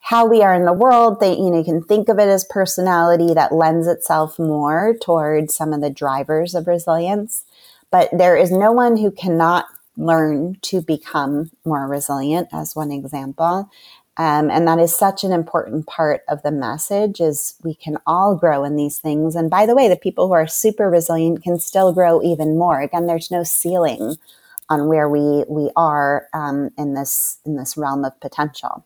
how 0.00 0.26
we 0.26 0.42
are 0.42 0.54
in 0.54 0.64
the 0.64 0.72
world. 0.72 1.20
They, 1.20 1.32
you 1.32 1.50
know, 1.50 1.58
you 1.58 1.64
can 1.64 1.82
think 1.82 2.08
of 2.08 2.18
it 2.18 2.28
as 2.28 2.46
personality 2.48 3.34
that 3.34 3.52
lends 3.52 3.86
itself 3.86 4.38
more 4.38 4.96
towards 5.02 5.54
some 5.54 5.72
of 5.72 5.82
the 5.82 5.90
drivers 5.90 6.54
of 6.54 6.66
resilience. 6.66 7.44
But 7.90 8.08
there 8.12 8.36
is 8.36 8.50
no 8.50 8.72
one 8.72 8.96
who 8.96 9.10
cannot 9.10 9.66
learn 9.96 10.56
to 10.62 10.80
become 10.80 11.50
more 11.64 11.86
resilient, 11.86 12.48
as 12.52 12.76
one 12.76 12.92
example. 12.92 13.68
Um, 14.18 14.50
and 14.50 14.66
that 14.66 14.80
is 14.80 14.98
such 14.98 15.22
an 15.22 15.30
important 15.30 15.86
part 15.86 16.22
of 16.28 16.42
the 16.42 16.50
message 16.50 17.20
is 17.20 17.54
we 17.62 17.74
can 17.74 17.98
all 18.04 18.34
grow 18.34 18.64
in 18.64 18.74
these 18.74 18.98
things. 18.98 19.36
And 19.36 19.48
by 19.48 19.64
the 19.64 19.76
way, 19.76 19.88
the 19.88 19.96
people 19.96 20.26
who 20.26 20.32
are 20.34 20.48
super 20.48 20.90
resilient 20.90 21.44
can 21.44 21.60
still 21.60 21.92
grow 21.92 22.20
even 22.22 22.58
more. 22.58 22.80
Again, 22.80 23.06
there's 23.06 23.30
no 23.30 23.44
ceiling 23.44 24.16
on 24.68 24.88
where 24.88 25.08
we 25.08 25.44
we 25.48 25.70
are 25.76 26.26
um, 26.34 26.70
in 26.76 26.94
this 26.94 27.38
in 27.46 27.56
this 27.56 27.76
realm 27.76 28.04
of 28.04 28.18
potential. 28.20 28.84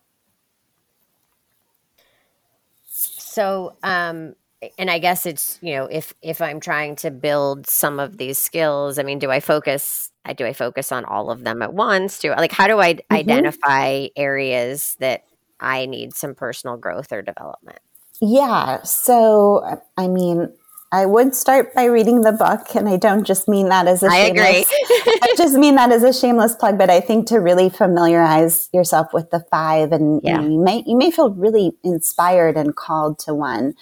So, 2.85 3.77
um, 3.83 4.35
and 4.79 4.91
I 4.91 4.99
guess 4.99 5.27
it's 5.27 5.59
you 5.63 5.75
know 5.75 5.87
if 5.87 6.15
if 6.23 6.43
I'm 6.43 6.61
trying 6.61 6.95
to 6.97 7.11
build 7.11 7.67
some 7.67 7.99
of 7.99 8.19
these 8.19 8.39
skills, 8.39 8.99
I 8.99 9.03
mean, 9.03 9.19
do 9.19 9.31
I 9.31 9.41
focus? 9.41 10.12
Do 10.37 10.47
I 10.47 10.53
focus 10.53 10.93
on 10.93 11.05
all 11.05 11.31
of 11.31 11.45
them 11.45 11.63
at 11.63 11.75
once? 11.75 12.19
Do 12.21 12.31
like 12.31 12.53
how 12.53 12.67
do 12.67 12.79
I 12.79 12.95
mm-hmm. 12.95 13.15
identify 13.15 14.07
areas 14.17 14.97
that 15.01 15.25
I 15.61 15.87
need 15.87 16.15
some 16.15 16.35
personal 16.35 16.77
growth 16.77 17.13
or 17.13 17.23
development? 17.23 17.81
Yeah. 18.21 18.83
So 18.83 19.81
I 19.97 20.09
mean, 20.09 20.53
I 20.93 21.07
would 21.07 21.35
start 21.35 21.75
by 21.75 21.85
reading 21.85 22.21
the 22.21 22.33
book, 22.33 22.77
and 22.77 22.87
I 22.87 22.99
don't 22.99 23.25
just 23.25 23.49
mean 23.49 23.71
that 23.71 23.89
as 23.89 24.03
a 24.03 24.09
I 24.09 24.27
shameless. 24.27 24.71
I 24.71 25.35
just 25.39 25.57
mean 25.57 25.75
that 25.77 25.91
as 25.91 26.03
a 26.03 26.13
shameless 26.13 26.55
plug. 26.55 26.77
But 26.77 26.91
I 26.91 27.01
think 27.01 27.27
to 27.29 27.39
really 27.39 27.71
familiarize 27.71 28.69
yourself 28.75 29.09
with 29.15 29.31
the 29.31 29.41
five, 29.51 29.91
and 29.91 30.21
yeah. 30.23 30.37
you, 30.37 30.43
know, 30.43 30.55
you 30.55 30.61
may 30.61 30.85
you 30.87 30.97
may 30.97 31.11
feel 31.11 31.31
really 31.31 31.73
inspired 31.83 32.59
and 32.59 32.77
called 32.77 33.19
to 33.21 33.35
one. 33.35 33.75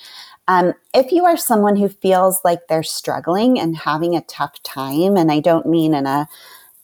Um, 0.51 0.75
if 0.93 1.13
you 1.13 1.27
are 1.27 1.37
someone 1.37 1.77
who 1.77 1.89
feels 1.89 2.41
like 2.45 2.67
they're 2.67 2.83
struggling 2.83 3.57
and 3.61 3.77
having 3.77 4.17
a 4.17 4.23
tough 4.23 4.61
time, 4.65 5.17
and 5.17 5.31
I 5.31 5.39
don't 5.39 5.65
mean 5.67 5.95
in 5.95 6.07
a 6.07 6.29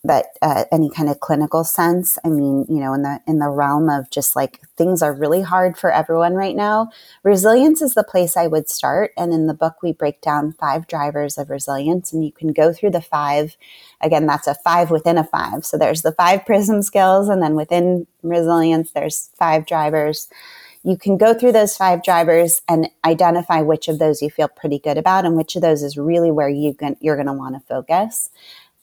but 0.03 0.27
uh, 0.41 0.63
any 0.71 0.89
kind 0.89 1.09
of 1.09 1.19
clinical 1.19 1.63
sense 1.63 2.19
i 2.23 2.29
mean 2.29 2.65
you 2.69 2.79
know 2.79 2.93
in 2.93 3.01
the 3.01 3.19
in 3.27 3.39
the 3.39 3.49
realm 3.49 3.89
of 3.89 4.09
just 4.11 4.35
like 4.35 4.61
things 4.77 5.01
are 5.01 5.11
really 5.11 5.41
hard 5.41 5.77
for 5.77 5.91
everyone 5.91 6.35
right 6.35 6.55
now 6.55 6.87
resilience 7.23 7.81
is 7.81 7.95
the 7.95 8.03
place 8.03 8.37
i 8.37 8.47
would 8.47 8.69
start. 8.69 9.11
And 9.17 9.33
in 9.33 9.47
the 9.47 9.53
book 9.53 9.81
we 9.83 9.91
break 9.91 10.21
down 10.21 10.53
five 10.53 10.87
drivers 10.87 11.37
of 11.37 11.49
resilience 11.49 12.13
and 12.13 12.23
you 12.23 12.31
can 12.31 12.53
go 12.53 12.71
through 12.71 12.91
the 12.91 13.01
five. 13.01 13.57
Again 14.01 14.27
that's 14.27 14.47
a 14.47 14.55
five 14.55 14.91
within 14.91 15.17
a 15.17 15.23
five. 15.23 15.65
So 15.65 15.77
there's 15.77 16.03
the 16.03 16.13
five 16.13 16.45
prism 16.47 16.81
skills 16.83 17.27
and 17.27 17.41
then 17.41 17.55
within 17.55 18.07
resilience 18.23 18.91
there's 18.91 19.29
five 19.37 19.65
drivers 19.65 20.29
you 20.87 20.97
can 20.97 21.17
go 21.17 21.33
through 21.33 21.51
those 21.51 21.75
five 21.75 22.01
drivers 22.01 22.61
and 22.69 22.87
identify 23.03 23.61
which 23.61 23.87
of 23.87 23.99
those 23.99 24.21
you 24.21 24.29
feel 24.29 24.47
pretty 24.47 24.79
good 24.79 24.97
about 24.97 25.25
and 25.25 25.35
which 25.35 25.55
of 25.55 25.61
those 25.61 25.83
is 25.83 25.97
really 25.97 26.31
where 26.31 26.49
you 26.49 26.75
you're 27.01 27.15
going 27.15 27.27
to 27.27 27.33
want 27.33 27.55
to 27.55 27.67
focus 27.67 28.29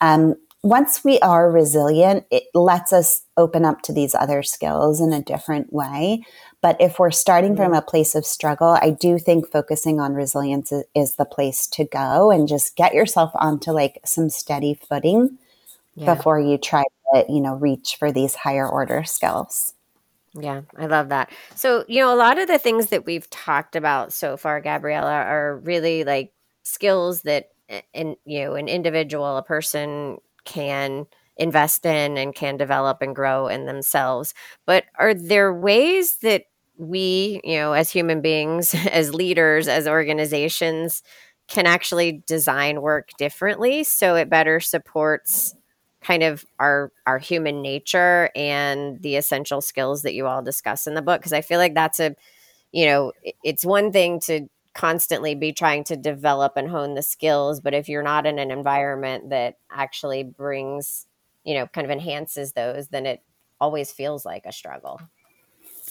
um, 0.01 0.37
once 0.65 1.05
we 1.05 1.19
are 1.21 1.51
resilient, 1.51 2.25
it 2.31 2.45
lets 2.55 2.91
us 2.91 3.21
open 3.37 3.67
up 3.67 3.83
to 3.83 3.93
these 3.93 4.15
other 4.15 4.43
skills 4.43 4.99
in 4.99 5.13
a 5.13 5.21
different 5.21 5.71
way. 5.71 6.25
But 6.63 6.81
if 6.81 6.99
we're 6.99 7.11
starting 7.11 7.55
from 7.55 7.73
mm-hmm. 7.73 7.75
a 7.75 7.83
place 7.83 8.15
of 8.15 8.25
struggle, 8.25 8.79
I 8.81 8.89
do 8.89 9.19
think 9.19 9.53
focusing 9.53 10.01
on 10.01 10.15
resilience 10.15 10.73
is, 10.73 10.85
is 10.95 11.17
the 11.17 11.27
place 11.27 11.67
to 11.67 11.85
go 11.85 12.31
and 12.31 12.49
just 12.49 12.77
get 12.77 12.95
yourself 12.95 13.31
onto 13.35 13.73
like 13.73 14.01
some 14.07 14.31
steady 14.31 14.73
footing 14.73 15.37
yeah. 15.97 16.15
before 16.15 16.41
you 16.41 16.57
try 16.57 16.85
to, 17.13 17.27
you 17.29 17.43
know, 17.43 17.57
reach 17.57 17.97
for 17.99 18.11
these 18.11 18.35
higher 18.35 18.67
order 18.67 19.05
skills. 19.05 19.74
Yeah, 20.39 20.63
I 20.77 20.87
love 20.87 21.11
that. 21.11 21.31
So, 21.55 21.85
you 21.89 22.01
know, 22.01 22.13
a 22.13 22.17
lot 22.17 22.39
of 22.39 22.49
the 22.49 22.59
things 22.59 22.87
that 22.89 23.07
we've 23.07 23.29
talked 23.31 23.77
about 23.77 24.13
so 24.13 24.37
far, 24.37 24.61
Gabriella, 24.61 25.13
are 25.13 25.59
really 25.59 26.03
like 26.05 26.33
skills 26.65 27.23
that 27.23 27.51
and 27.95 28.17
you 28.27 28.45
know 28.45 28.55
an 28.55 28.69
individual 28.69 29.37
a 29.37 29.43
person 29.43 30.19
can 30.45 31.07
invest 31.37 31.85
in 31.87 32.17
and 32.19 32.35
can 32.35 32.57
develop 32.57 33.01
and 33.01 33.15
grow 33.15 33.47
in 33.49 33.67
themselves. 33.67 34.35
But 34.67 34.85
are 34.99 35.15
there 35.15 35.53
ways 35.55 36.19
that 36.19 36.45
we, 36.77 37.41
you 37.45 37.57
know, 37.57 37.73
as 37.73 37.91
human 37.91 38.21
beings, 38.21 38.75
as 38.91 39.15
leaders, 39.15 39.69
as 39.69 39.87
organizations, 39.87 41.03
can 41.49 41.67
actually 41.67 42.23
design 42.27 42.81
work 42.83 43.11
differently 43.19 43.85
so 43.85 44.15
it 44.17 44.31
better 44.31 44.59
supports 44.61 45.55
kind 46.05 46.23
of 46.23 46.45
our 46.61 46.93
our 47.07 47.19
human 47.19 47.63
nature 47.63 48.31
and 48.37 49.01
the 49.01 49.17
essential 49.17 49.61
skills 49.61 50.03
that 50.03 50.13
you 50.13 50.27
all 50.27 50.43
discuss 50.43 50.87
in 50.87 50.95
the 50.95 51.03
book 51.03 51.21
because 51.21 51.33
I 51.33 51.41
feel 51.41 51.59
like 51.59 51.75
that's 51.75 51.99
a 51.99 52.15
you 52.73 52.87
know 52.87 53.13
it's 53.43 53.65
one 53.65 53.91
thing 53.91 54.21
to 54.21 54.47
constantly 54.75 55.35
be 55.35 55.53
trying 55.53 55.83
to 55.85 55.97
develop 55.97 56.57
and 56.57 56.69
hone 56.69 56.95
the 56.95 57.03
skills 57.03 57.61
but 57.61 57.73
if 57.73 57.89
you're 57.89 58.03
not 58.03 58.27
in 58.27 58.39
an 58.39 58.51
environment 58.51 59.31
that 59.31 59.57
actually 59.71 60.23
brings 60.23 61.07
you 61.43 61.55
know 61.55 61.67
kind 61.69 61.87
of 61.87 61.91
enhances 61.91 62.53
those 62.53 62.89
then 62.89 63.07
it 63.07 63.23
always 63.61 63.91
feels 63.91 64.27
like 64.27 64.45
a 64.45 64.53
struggle. 64.53 65.01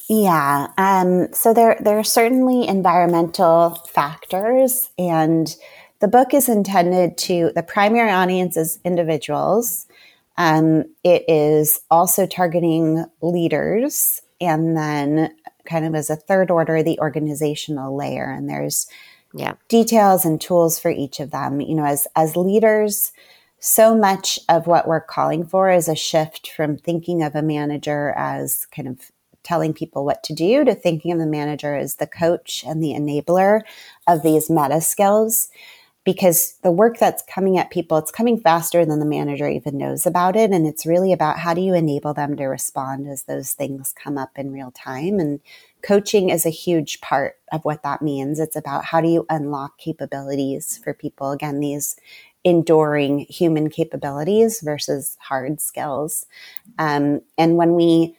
Yeah 0.09 0.67
um, 0.77 1.33
so 1.33 1.55
there 1.55 1.77
there 1.79 1.97
are 1.97 2.03
certainly 2.03 2.67
environmental 2.67 3.71
factors 3.89 4.91
and 4.99 5.55
the 6.03 6.09
book 6.09 6.33
is 6.33 6.49
intended 6.49 7.17
to 7.17 7.51
the 7.55 7.63
primary 7.63 8.11
audience 8.11 8.57
is 8.57 8.77
individuals 8.83 9.87
um, 10.37 10.83
it 11.03 11.23
is 11.27 11.79
also 11.89 12.25
targeting 12.25 13.05
leaders 13.21 14.21
and 14.41 14.75
then 14.75 15.33
kind 15.65 15.85
of 15.85 15.95
as 15.95 16.09
a 16.09 16.15
third 16.15 16.51
order, 16.51 16.83
the 16.83 16.99
organizational 16.99 17.95
layer. 17.95 18.29
And 18.29 18.49
there's 18.49 18.87
yeah. 19.33 19.53
details 19.69 20.25
and 20.25 20.39
tools 20.39 20.79
for 20.79 20.91
each 20.91 21.19
of 21.19 21.31
them. 21.31 21.61
You 21.61 21.75
know, 21.75 21.85
as 21.85 22.07
as 22.15 22.35
leaders, 22.35 23.11
so 23.59 23.95
much 23.95 24.39
of 24.49 24.67
what 24.67 24.87
we're 24.87 25.01
calling 25.01 25.45
for 25.45 25.71
is 25.71 25.87
a 25.87 25.95
shift 25.95 26.51
from 26.51 26.77
thinking 26.77 27.23
of 27.23 27.35
a 27.35 27.41
manager 27.41 28.13
as 28.17 28.67
kind 28.75 28.87
of 28.87 29.11
telling 29.43 29.73
people 29.73 30.05
what 30.05 30.23
to 30.23 30.33
do 30.33 30.63
to 30.63 30.73
thinking 30.73 31.11
of 31.11 31.19
the 31.19 31.25
manager 31.25 31.75
as 31.75 31.95
the 31.95 32.07
coach 32.07 32.63
and 32.65 32.81
the 32.81 32.93
enabler 32.93 33.61
of 34.07 34.23
these 34.23 34.49
meta 34.49 34.79
skills 34.79 35.49
because 36.03 36.57
the 36.63 36.71
work 36.71 36.97
that's 36.97 37.23
coming 37.23 37.57
at 37.57 37.71
people, 37.71 37.97
it's 37.97 38.11
coming 38.11 38.39
faster 38.39 38.85
than 38.85 38.99
the 38.99 39.05
manager 39.05 39.47
even 39.47 39.77
knows 39.77 40.05
about 40.05 40.35
it. 40.35 40.51
And 40.51 40.67
it's 40.67 40.85
really 40.85 41.13
about 41.13 41.39
how 41.39 41.53
do 41.53 41.61
you 41.61 41.73
enable 41.73 42.13
them 42.13 42.35
to 42.35 42.45
respond 42.45 43.07
as 43.07 43.23
those 43.23 43.53
things 43.53 43.93
come 43.95 44.17
up 44.17 44.31
in 44.37 44.51
real 44.51 44.71
time. 44.71 45.19
And 45.19 45.39
coaching 45.81 46.29
is 46.29 46.45
a 46.45 46.49
huge 46.49 46.99
part 46.99 47.37
of 47.53 47.63
what 47.63 47.83
that 47.83 48.01
means. 48.01 48.39
It's 48.39 48.55
about 48.55 48.85
how 48.85 48.99
do 48.99 49.07
you 49.07 49.25
unlock 49.29 49.77
capabilities 49.77 50.79
for 50.83 50.93
people. 50.93 51.31
Again, 51.31 51.61
these 51.61 51.95
enduring 52.43 53.19
human 53.19 53.69
capabilities 53.69 54.59
versus 54.61 55.17
hard 55.21 55.61
skills. 55.61 56.25
Um, 56.77 57.21
and 57.37 57.55
when 57.55 57.75
we 57.75 58.17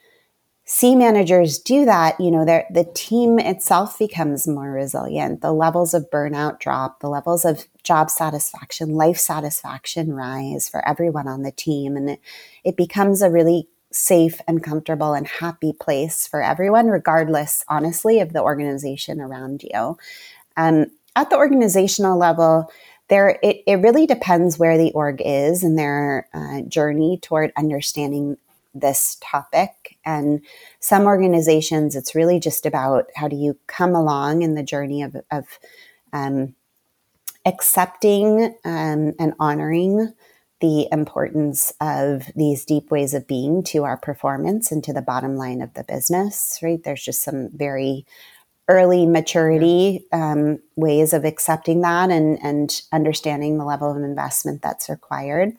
see 0.64 0.96
managers 0.96 1.58
do 1.58 1.84
that, 1.84 2.18
you 2.18 2.30
know, 2.30 2.44
the 2.44 2.90
team 2.94 3.38
itself 3.38 3.98
becomes 3.98 4.48
more 4.48 4.70
resilient. 4.70 5.42
The 5.42 5.52
levels 5.52 5.92
of 5.92 6.10
burnout 6.10 6.58
drop, 6.58 7.00
the 7.00 7.08
levels 7.08 7.44
of 7.44 7.66
job 7.82 8.10
satisfaction, 8.10 8.94
life 8.94 9.18
satisfaction 9.18 10.14
rise 10.14 10.68
for 10.68 10.86
everyone 10.88 11.28
on 11.28 11.42
the 11.42 11.52
team. 11.52 11.96
And 11.96 12.10
it, 12.10 12.20
it 12.64 12.76
becomes 12.76 13.20
a 13.20 13.30
really 13.30 13.68
safe 13.92 14.40
and 14.48 14.62
comfortable 14.62 15.12
and 15.12 15.26
happy 15.26 15.72
place 15.78 16.26
for 16.26 16.42
everyone, 16.42 16.88
regardless, 16.88 17.62
honestly, 17.68 18.20
of 18.20 18.32
the 18.32 18.42
organization 18.42 19.20
around 19.20 19.62
you. 19.62 19.98
Um, 20.56 20.86
at 21.14 21.30
the 21.30 21.36
organizational 21.36 22.18
level, 22.18 22.72
there 23.08 23.38
it, 23.42 23.62
it 23.66 23.76
really 23.76 24.06
depends 24.06 24.58
where 24.58 24.78
the 24.78 24.92
org 24.92 25.20
is 25.24 25.62
in 25.62 25.76
their 25.76 26.26
uh, 26.32 26.62
journey 26.62 27.18
toward 27.20 27.52
understanding 27.54 28.38
this 28.74 29.18
topic. 29.20 29.83
And 30.04 30.42
some 30.80 31.04
organizations, 31.04 31.96
it's 31.96 32.14
really 32.14 32.40
just 32.40 32.66
about 32.66 33.10
how 33.16 33.28
do 33.28 33.36
you 33.36 33.58
come 33.66 33.94
along 33.94 34.42
in 34.42 34.54
the 34.54 34.62
journey 34.62 35.02
of, 35.02 35.16
of 35.30 35.46
um, 36.12 36.54
accepting 37.44 38.54
um, 38.64 39.12
and 39.18 39.34
honoring 39.38 40.12
the 40.60 40.88
importance 40.92 41.72
of 41.80 42.30
these 42.34 42.64
deep 42.64 42.90
ways 42.90 43.12
of 43.12 43.26
being 43.26 43.62
to 43.62 43.84
our 43.84 43.98
performance 43.98 44.72
and 44.72 44.82
to 44.84 44.92
the 44.92 45.02
bottom 45.02 45.36
line 45.36 45.60
of 45.60 45.74
the 45.74 45.84
business, 45.84 46.58
right? 46.62 46.82
There's 46.82 47.04
just 47.04 47.22
some 47.22 47.50
very 47.50 48.06
early 48.66 49.04
maturity 49.04 50.06
um, 50.12 50.58
ways 50.76 51.12
of 51.12 51.24
accepting 51.24 51.82
that 51.82 52.10
and, 52.10 52.42
and 52.42 52.80
understanding 52.92 53.58
the 53.58 53.64
level 53.64 53.90
of 53.90 54.02
investment 54.02 54.62
that's 54.62 54.88
required. 54.88 55.52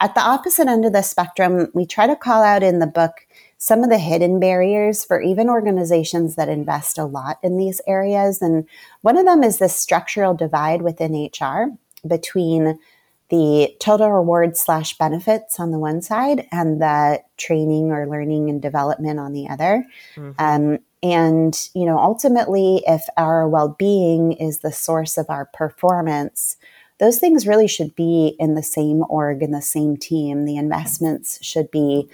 At 0.00 0.14
the 0.14 0.20
opposite 0.20 0.68
end 0.68 0.84
of 0.84 0.92
the 0.92 1.00
spectrum, 1.00 1.68
we 1.72 1.86
try 1.86 2.06
to 2.06 2.16
call 2.16 2.42
out 2.42 2.62
in 2.62 2.78
the 2.78 2.86
book 2.86 3.26
some 3.62 3.84
of 3.84 3.90
the 3.90 3.98
hidden 3.98 4.40
barriers 4.40 5.04
for 5.04 5.22
even 5.22 5.48
organizations 5.48 6.34
that 6.34 6.48
invest 6.48 6.98
a 6.98 7.04
lot 7.04 7.38
in 7.44 7.58
these 7.58 7.80
areas. 7.86 8.42
And 8.42 8.66
one 9.02 9.16
of 9.16 9.24
them 9.24 9.44
is 9.44 9.58
this 9.58 9.76
structural 9.76 10.34
divide 10.34 10.82
within 10.82 11.30
HR 11.32 11.68
between 12.04 12.80
the 13.28 13.72
total 13.78 14.10
reward 14.10 14.56
slash 14.56 14.98
benefits 14.98 15.60
on 15.60 15.70
the 15.70 15.78
one 15.78 16.02
side 16.02 16.48
and 16.50 16.82
the 16.82 17.22
training 17.36 17.92
or 17.92 18.08
learning 18.08 18.50
and 18.50 18.60
development 18.60 19.20
on 19.20 19.32
the 19.32 19.48
other. 19.48 19.86
Mm-hmm. 20.16 20.32
Um, 20.40 20.80
and, 21.00 21.70
you 21.72 21.86
know, 21.86 21.98
ultimately, 21.98 22.82
if 22.84 23.04
our 23.16 23.48
well 23.48 23.76
being 23.78 24.32
is 24.32 24.58
the 24.58 24.72
source 24.72 25.16
of 25.16 25.26
our 25.28 25.46
performance, 25.46 26.56
those 26.98 27.20
things 27.20 27.46
really 27.46 27.68
should 27.68 27.94
be 27.94 28.34
in 28.40 28.56
the 28.56 28.62
same 28.64 29.04
org, 29.08 29.40
in 29.40 29.52
the 29.52 29.62
same 29.62 29.96
team. 29.96 30.46
The 30.46 30.56
investments 30.56 31.38
should 31.42 31.70
be 31.70 32.08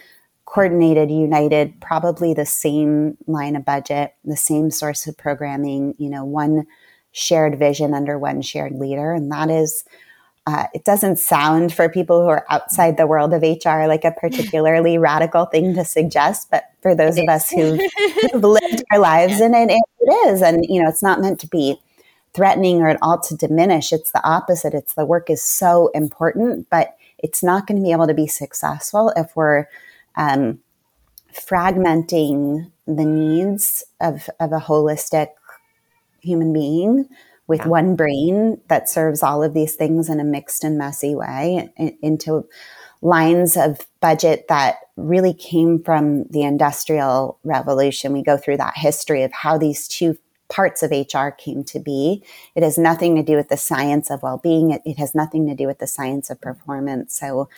coordinated, 0.48 1.10
united, 1.10 1.78
probably 1.78 2.32
the 2.32 2.46
same 2.46 3.18
line 3.26 3.54
of 3.54 3.66
budget, 3.66 4.14
the 4.24 4.36
same 4.36 4.70
source 4.70 5.06
of 5.06 5.14
programming, 5.18 5.94
you 5.98 6.08
know, 6.08 6.24
one 6.24 6.66
shared 7.12 7.58
vision 7.58 7.92
under 7.92 8.18
one 8.18 8.40
shared 8.40 8.72
leader. 8.72 9.12
And 9.12 9.30
that 9.30 9.50
is 9.50 9.84
uh, 10.46 10.66
it 10.72 10.82
doesn't 10.84 11.18
sound 11.18 11.74
for 11.74 11.90
people 11.90 12.22
who 12.22 12.28
are 12.28 12.46
outside 12.48 12.96
the 12.96 13.06
world 13.06 13.34
of 13.34 13.42
HR 13.42 13.86
like 13.86 14.04
a 14.04 14.12
particularly 14.18 14.96
radical 15.10 15.44
thing 15.44 15.74
to 15.74 15.84
suggest, 15.84 16.50
but 16.50 16.64
for 16.80 16.94
those 16.94 17.18
it 17.18 17.24
of 17.24 17.28
is. 17.28 17.42
us 17.42 17.50
who've, 17.54 17.80
who've, 18.32 18.42
lived 18.42 18.82
our 18.90 18.98
lives 18.98 19.42
in 19.42 19.52
it, 19.52 19.68
it 19.70 20.10
is. 20.28 20.40
And, 20.40 20.64
you 20.66 20.82
know, 20.82 20.88
it's 20.88 21.02
not 21.02 21.20
meant 21.20 21.40
to 21.40 21.46
be 21.46 21.78
threatening 22.32 22.80
or 22.80 22.88
at 22.88 22.98
all 23.02 23.20
to 23.20 23.36
diminish. 23.36 23.92
It's 23.92 24.12
the 24.12 24.26
opposite. 24.26 24.72
It's 24.72 24.94
the 24.94 25.04
work 25.04 25.28
is 25.28 25.42
so 25.42 25.88
important, 25.88 26.70
but 26.70 26.96
it's 27.18 27.42
not 27.42 27.66
going 27.66 27.78
to 27.78 27.84
be 27.84 27.92
able 27.92 28.06
to 28.06 28.14
be 28.14 28.26
successful 28.26 29.12
if 29.14 29.36
we're 29.36 29.66
um, 30.16 30.60
fragmenting 31.32 32.70
the 32.86 33.04
needs 33.04 33.84
of, 34.00 34.28
of 34.40 34.52
a 34.52 34.60
holistic 34.60 35.28
human 36.20 36.52
being 36.52 37.08
with 37.46 37.60
yeah. 37.60 37.68
one 37.68 37.96
brain 37.96 38.60
that 38.68 38.88
serves 38.88 39.22
all 39.22 39.42
of 39.42 39.54
these 39.54 39.74
things 39.74 40.08
in 40.08 40.20
a 40.20 40.24
mixed 40.24 40.64
and 40.64 40.78
messy 40.78 41.14
way 41.14 41.70
into 42.02 42.46
lines 43.00 43.56
of 43.56 43.86
budget 44.00 44.46
that 44.48 44.76
really 44.96 45.32
came 45.32 45.82
from 45.82 46.24
the 46.24 46.42
industrial 46.42 47.38
revolution. 47.44 48.12
We 48.12 48.22
go 48.22 48.36
through 48.36 48.56
that 48.58 48.76
history 48.76 49.22
of 49.22 49.32
how 49.32 49.56
these 49.56 49.86
two 49.86 50.18
parts 50.48 50.82
of 50.82 50.90
HR 50.90 51.28
came 51.28 51.62
to 51.64 51.78
be. 51.78 52.24
It 52.54 52.62
has 52.62 52.78
nothing 52.78 53.14
to 53.16 53.22
do 53.22 53.36
with 53.36 53.48
the 53.48 53.56
science 53.56 54.10
of 54.10 54.22
well 54.22 54.38
being, 54.38 54.70
it, 54.70 54.82
it, 54.84 54.98
has 54.98 55.14
nothing 55.14 55.46
to 55.46 55.54
do 55.54 55.66
with 55.66 55.78
the 55.78 55.86
science 55.86 56.30
of 56.30 56.40
performance. 56.40 57.18
So, 57.18 57.48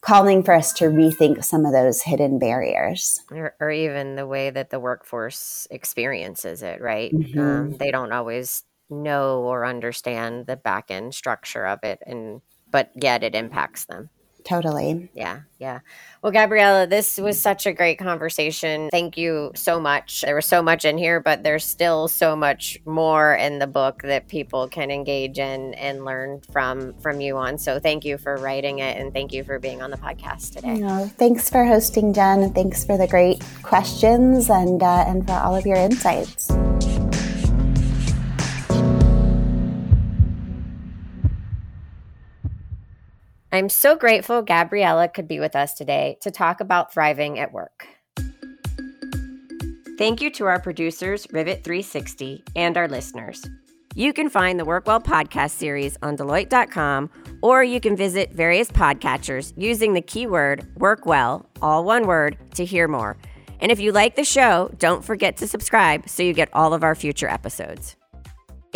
calling 0.00 0.42
for 0.42 0.54
us 0.54 0.72
to 0.74 0.84
rethink 0.84 1.44
some 1.44 1.66
of 1.66 1.72
those 1.72 2.02
hidden 2.02 2.38
barriers. 2.38 3.20
Or, 3.30 3.54
or 3.60 3.70
even 3.70 4.16
the 4.16 4.26
way 4.26 4.50
that 4.50 4.70
the 4.70 4.80
workforce 4.80 5.66
experiences 5.70 6.62
it, 6.62 6.80
right? 6.80 7.12
Mm-hmm. 7.12 7.40
Um, 7.40 7.76
they 7.76 7.90
don't 7.90 8.12
always 8.12 8.62
know 8.88 9.40
or 9.40 9.66
understand 9.66 10.46
the 10.46 10.56
back 10.56 10.90
end 10.90 11.14
structure 11.14 11.66
of 11.66 11.80
it, 11.82 12.00
and 12.06 12.40
but 12.70 12.90
yet 12.94 13.24
it 13.24 13.34
impacts 13.34 13.86
them. 13.86 14.10
Totally. 14.46 15.10
Yeah. 15.12 15.40
Yeah. 15.58 15.80
Well, 16.22 16.30
Gabriella, 16.30 16.86
this 16.86 17.18
was 17.18 17.40
such 17.40 17.66
a 17.66 17.72
great 17.72 17.98
conversation. 17.98 18.88
Thank 18.92 19.16
you 19.16 19.50
so 19.56 19.80
much. 19.80 20.20
There 20.20 20.36
was 20.36 20.46
so 20.46 20.62
much 20.62 20.84
in 20.84 20.98
here, 20.98 21.18
but 21.18 21.42
there's 21.42 21.64
still 21.64 22.06
so 22.06 22.36
much 22.36 22.78
more 22.84 23.34
in 23.34 23.58
the 23.58 23.66
book 23.66 24.02
that 24.02 24.28
people 24.28 24.68
can 24.68 24.92
engage 24.92 25.40
in 25.40 25.74
and 25.74 26.04
learn 26.04 26.42
from 26.52 26.94
from 27.00 27.20
you 27.20 27.36
on. 27.36 27.58
So 27.58 27.80
thank 27.80 28.04
you 28.04 28.18
for 28.18 28.36
writing 28.36 28.78
it 28.78 28.96
and 28.96 29.12
thank 29.12 29.32
you 29.32 29.42
for 29.42 29.58
being 29.58 29.82
on 29.82 29.90
the 29.90 29.98
podcast 29.98 30.54
today. 30.54 30.74
No, 30.74 31.10
thanks 31.16 31.50
for 31.50 31.64
hosting, 31.64 32.12
Jen, 32.12 32.42
and 32.42 32.54
thanks 32.54 32.84
for 32.84 32.96
the 32.96 33.08
great 33.08 33.42
questions 33.62 34.48
and 34.48 34.80
uh, 34.80 35.04
and 35.08 35.26
for 35.26 35.32
all 35.32 35.56
of 35.56 35.66
your 35.66 35.76
insights. 35.76 36.50
I'm 43.52 43.68
so 43.68 43.96
grateful 43.96 44.42
Gabriella 44.42 45.08
could 45.08 45.28
be 45.28 45.38
with 45.38 45.54
us 45.54 45.74
today 45.74 46.18
to 46.22 46.30
talk 46.30 46.60
about 46.60 46.92
thriving 46.92 47.38
at 47.38 47.52
work. 47.52 47.86
Thank 49.98 50.20
you 50.20 50.30
to 50.32 50.44
our 50.44 50.60
producers, 50.60 51.26
Rivet 51.30 51.64
360, 51.64 52.44
and 52.54 52.76
our 52.76 52.88
listeners. 52.88 53.42
You 53.94 54.12
can 54.12 54.28
find 54.28 54.60
the 54.60 54.64
Workwell 54.64 55.02
podcast 55.02 55.52
series 55.52 55.96
on 56.02 56.18
Deloitte.com, 56.18 57.08
or 57.40 57.64
you 57.64 57.80
can 57.80 57.96
visit 57.96 58.30
various 58.32 58.70
podcatchers 58.70 59.54
using 59.56 59.94
the 59.94 60.02
keyword 60.02 60.66
Workwell, 60.76 61.46
all 61.62 61.84
one 61.84 62.06
word, 62.06 62.36
to 62.56 62.64
hear 62.64 62.88
more. 62.88 63.16
And 63.58 63.72
if 63.72 63.80
you 63.80 63.92
like 63.92 64.16
the 64.16 64.24
show, 64.24 64.70
don't 64.78 65.02
forget 65.02 65.38
to 65.38 65.46
subscribe 65.46 66.10
so 66.10 66.22
you 66.22 66.34
get 66.34 66.50
all 66.52 66.74
of 66.74 66.84
our 66.84 66.94
future 66.94 67.28
episodes. 67.28 67.96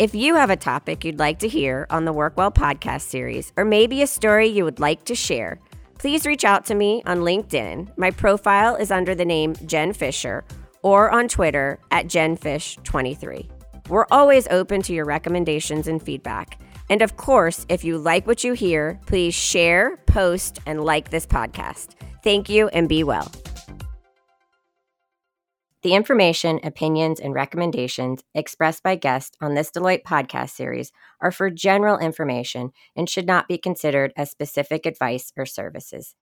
If 0.01 0.15
you 0.15 0.33
have 0.33 0.49
a 0.49 0.55
topic 0.55 1.05
you'd 1.05 1.19
like 1.19 1.37
to 1.37 1.47
hear 1.47 1.85
on 1.91 2.05
the 2.05 2.11
Workwell 2.11 2.51
podcast 2.51 3.01
series, 3.01 3.53
or 3.55 3.63
maybe 3.63 4.01
a 4.01 4.07
story 4.07 4.47
you 4.47 4.63
would 4.63 4.79
like 4.79 5.05
to 5.05 5.13
share, 5.13 5.59
please 5.99 6.25
reach 6.25 6.43
out 6.43 6.65
to 6.65 6.73
me 6.73 7.03
on 7.05 7.19
LinkedIn. 7.19 7.95
My 7.99 8.09
profile 8.09 8.75
is 8.77 8.89
under 8.89 9.13
the 9.13 9.25
name 9.25 9.55
Jen 9.67 9.93
Fisher, 9.93 10.43
or 10.81 11.11
on 11.11 11.27
Twitter 11.27 11.77
at 11.91 12.07
JenFish23. 12.07 13.47
We're 13.89 14.07
always 14.09 14.47
open 14.47 14.81
to 14.81 14.91
your 14.91 15.05
recommendations 15.05 15.87
and 15.87 16.01
feedback. 16.01 16.59
And 16.89 17.03
of 17.03 17.15
course, 17.15 17.67
if 17.69 17.83
you 17.83 17.99
like 17.99 18.25
what 18.25 18.43
you 18.43 18.53
hear, 18.53 18.99
please 19.05 19.35
share, 19.35 19.97
post, 20.07 20.57
and 20.65 20.83
like 20.83 21.11
this 21.11 21.27
podcast. 21.27 21.89
Thank 22.23 22.49
you 22.49 22.69
and 22.69 22.89
be 22.89 23.03
well. 23.03 23.31
The 25.83 25.93
information, 25.95 26.59
opinions, 26.63 27.19
and 27.19 27.33
recommendations 27.33 28.23
expressed 28.35 28.83
by 28.83 28.95
guests 28.95 29.37
on 29.41 29.55
this 29.55 29.71
Deloitte 29.71 30.03
podcast 30.03 30.51
series 30.51 30.91
are 31.21 31.31
for 31.31 31.49
general 31.49 31.97
information 31.97 32.71
and 32.95 33.09
should 33.09 33.25
not 33.27 33.47
be 33.47 33.57
considered 33.57 34.13
as 34.15 34.29
specific 34.31 34.85
advice 34.85 35.31
or 35.35 35.45
services. 35.45 36.15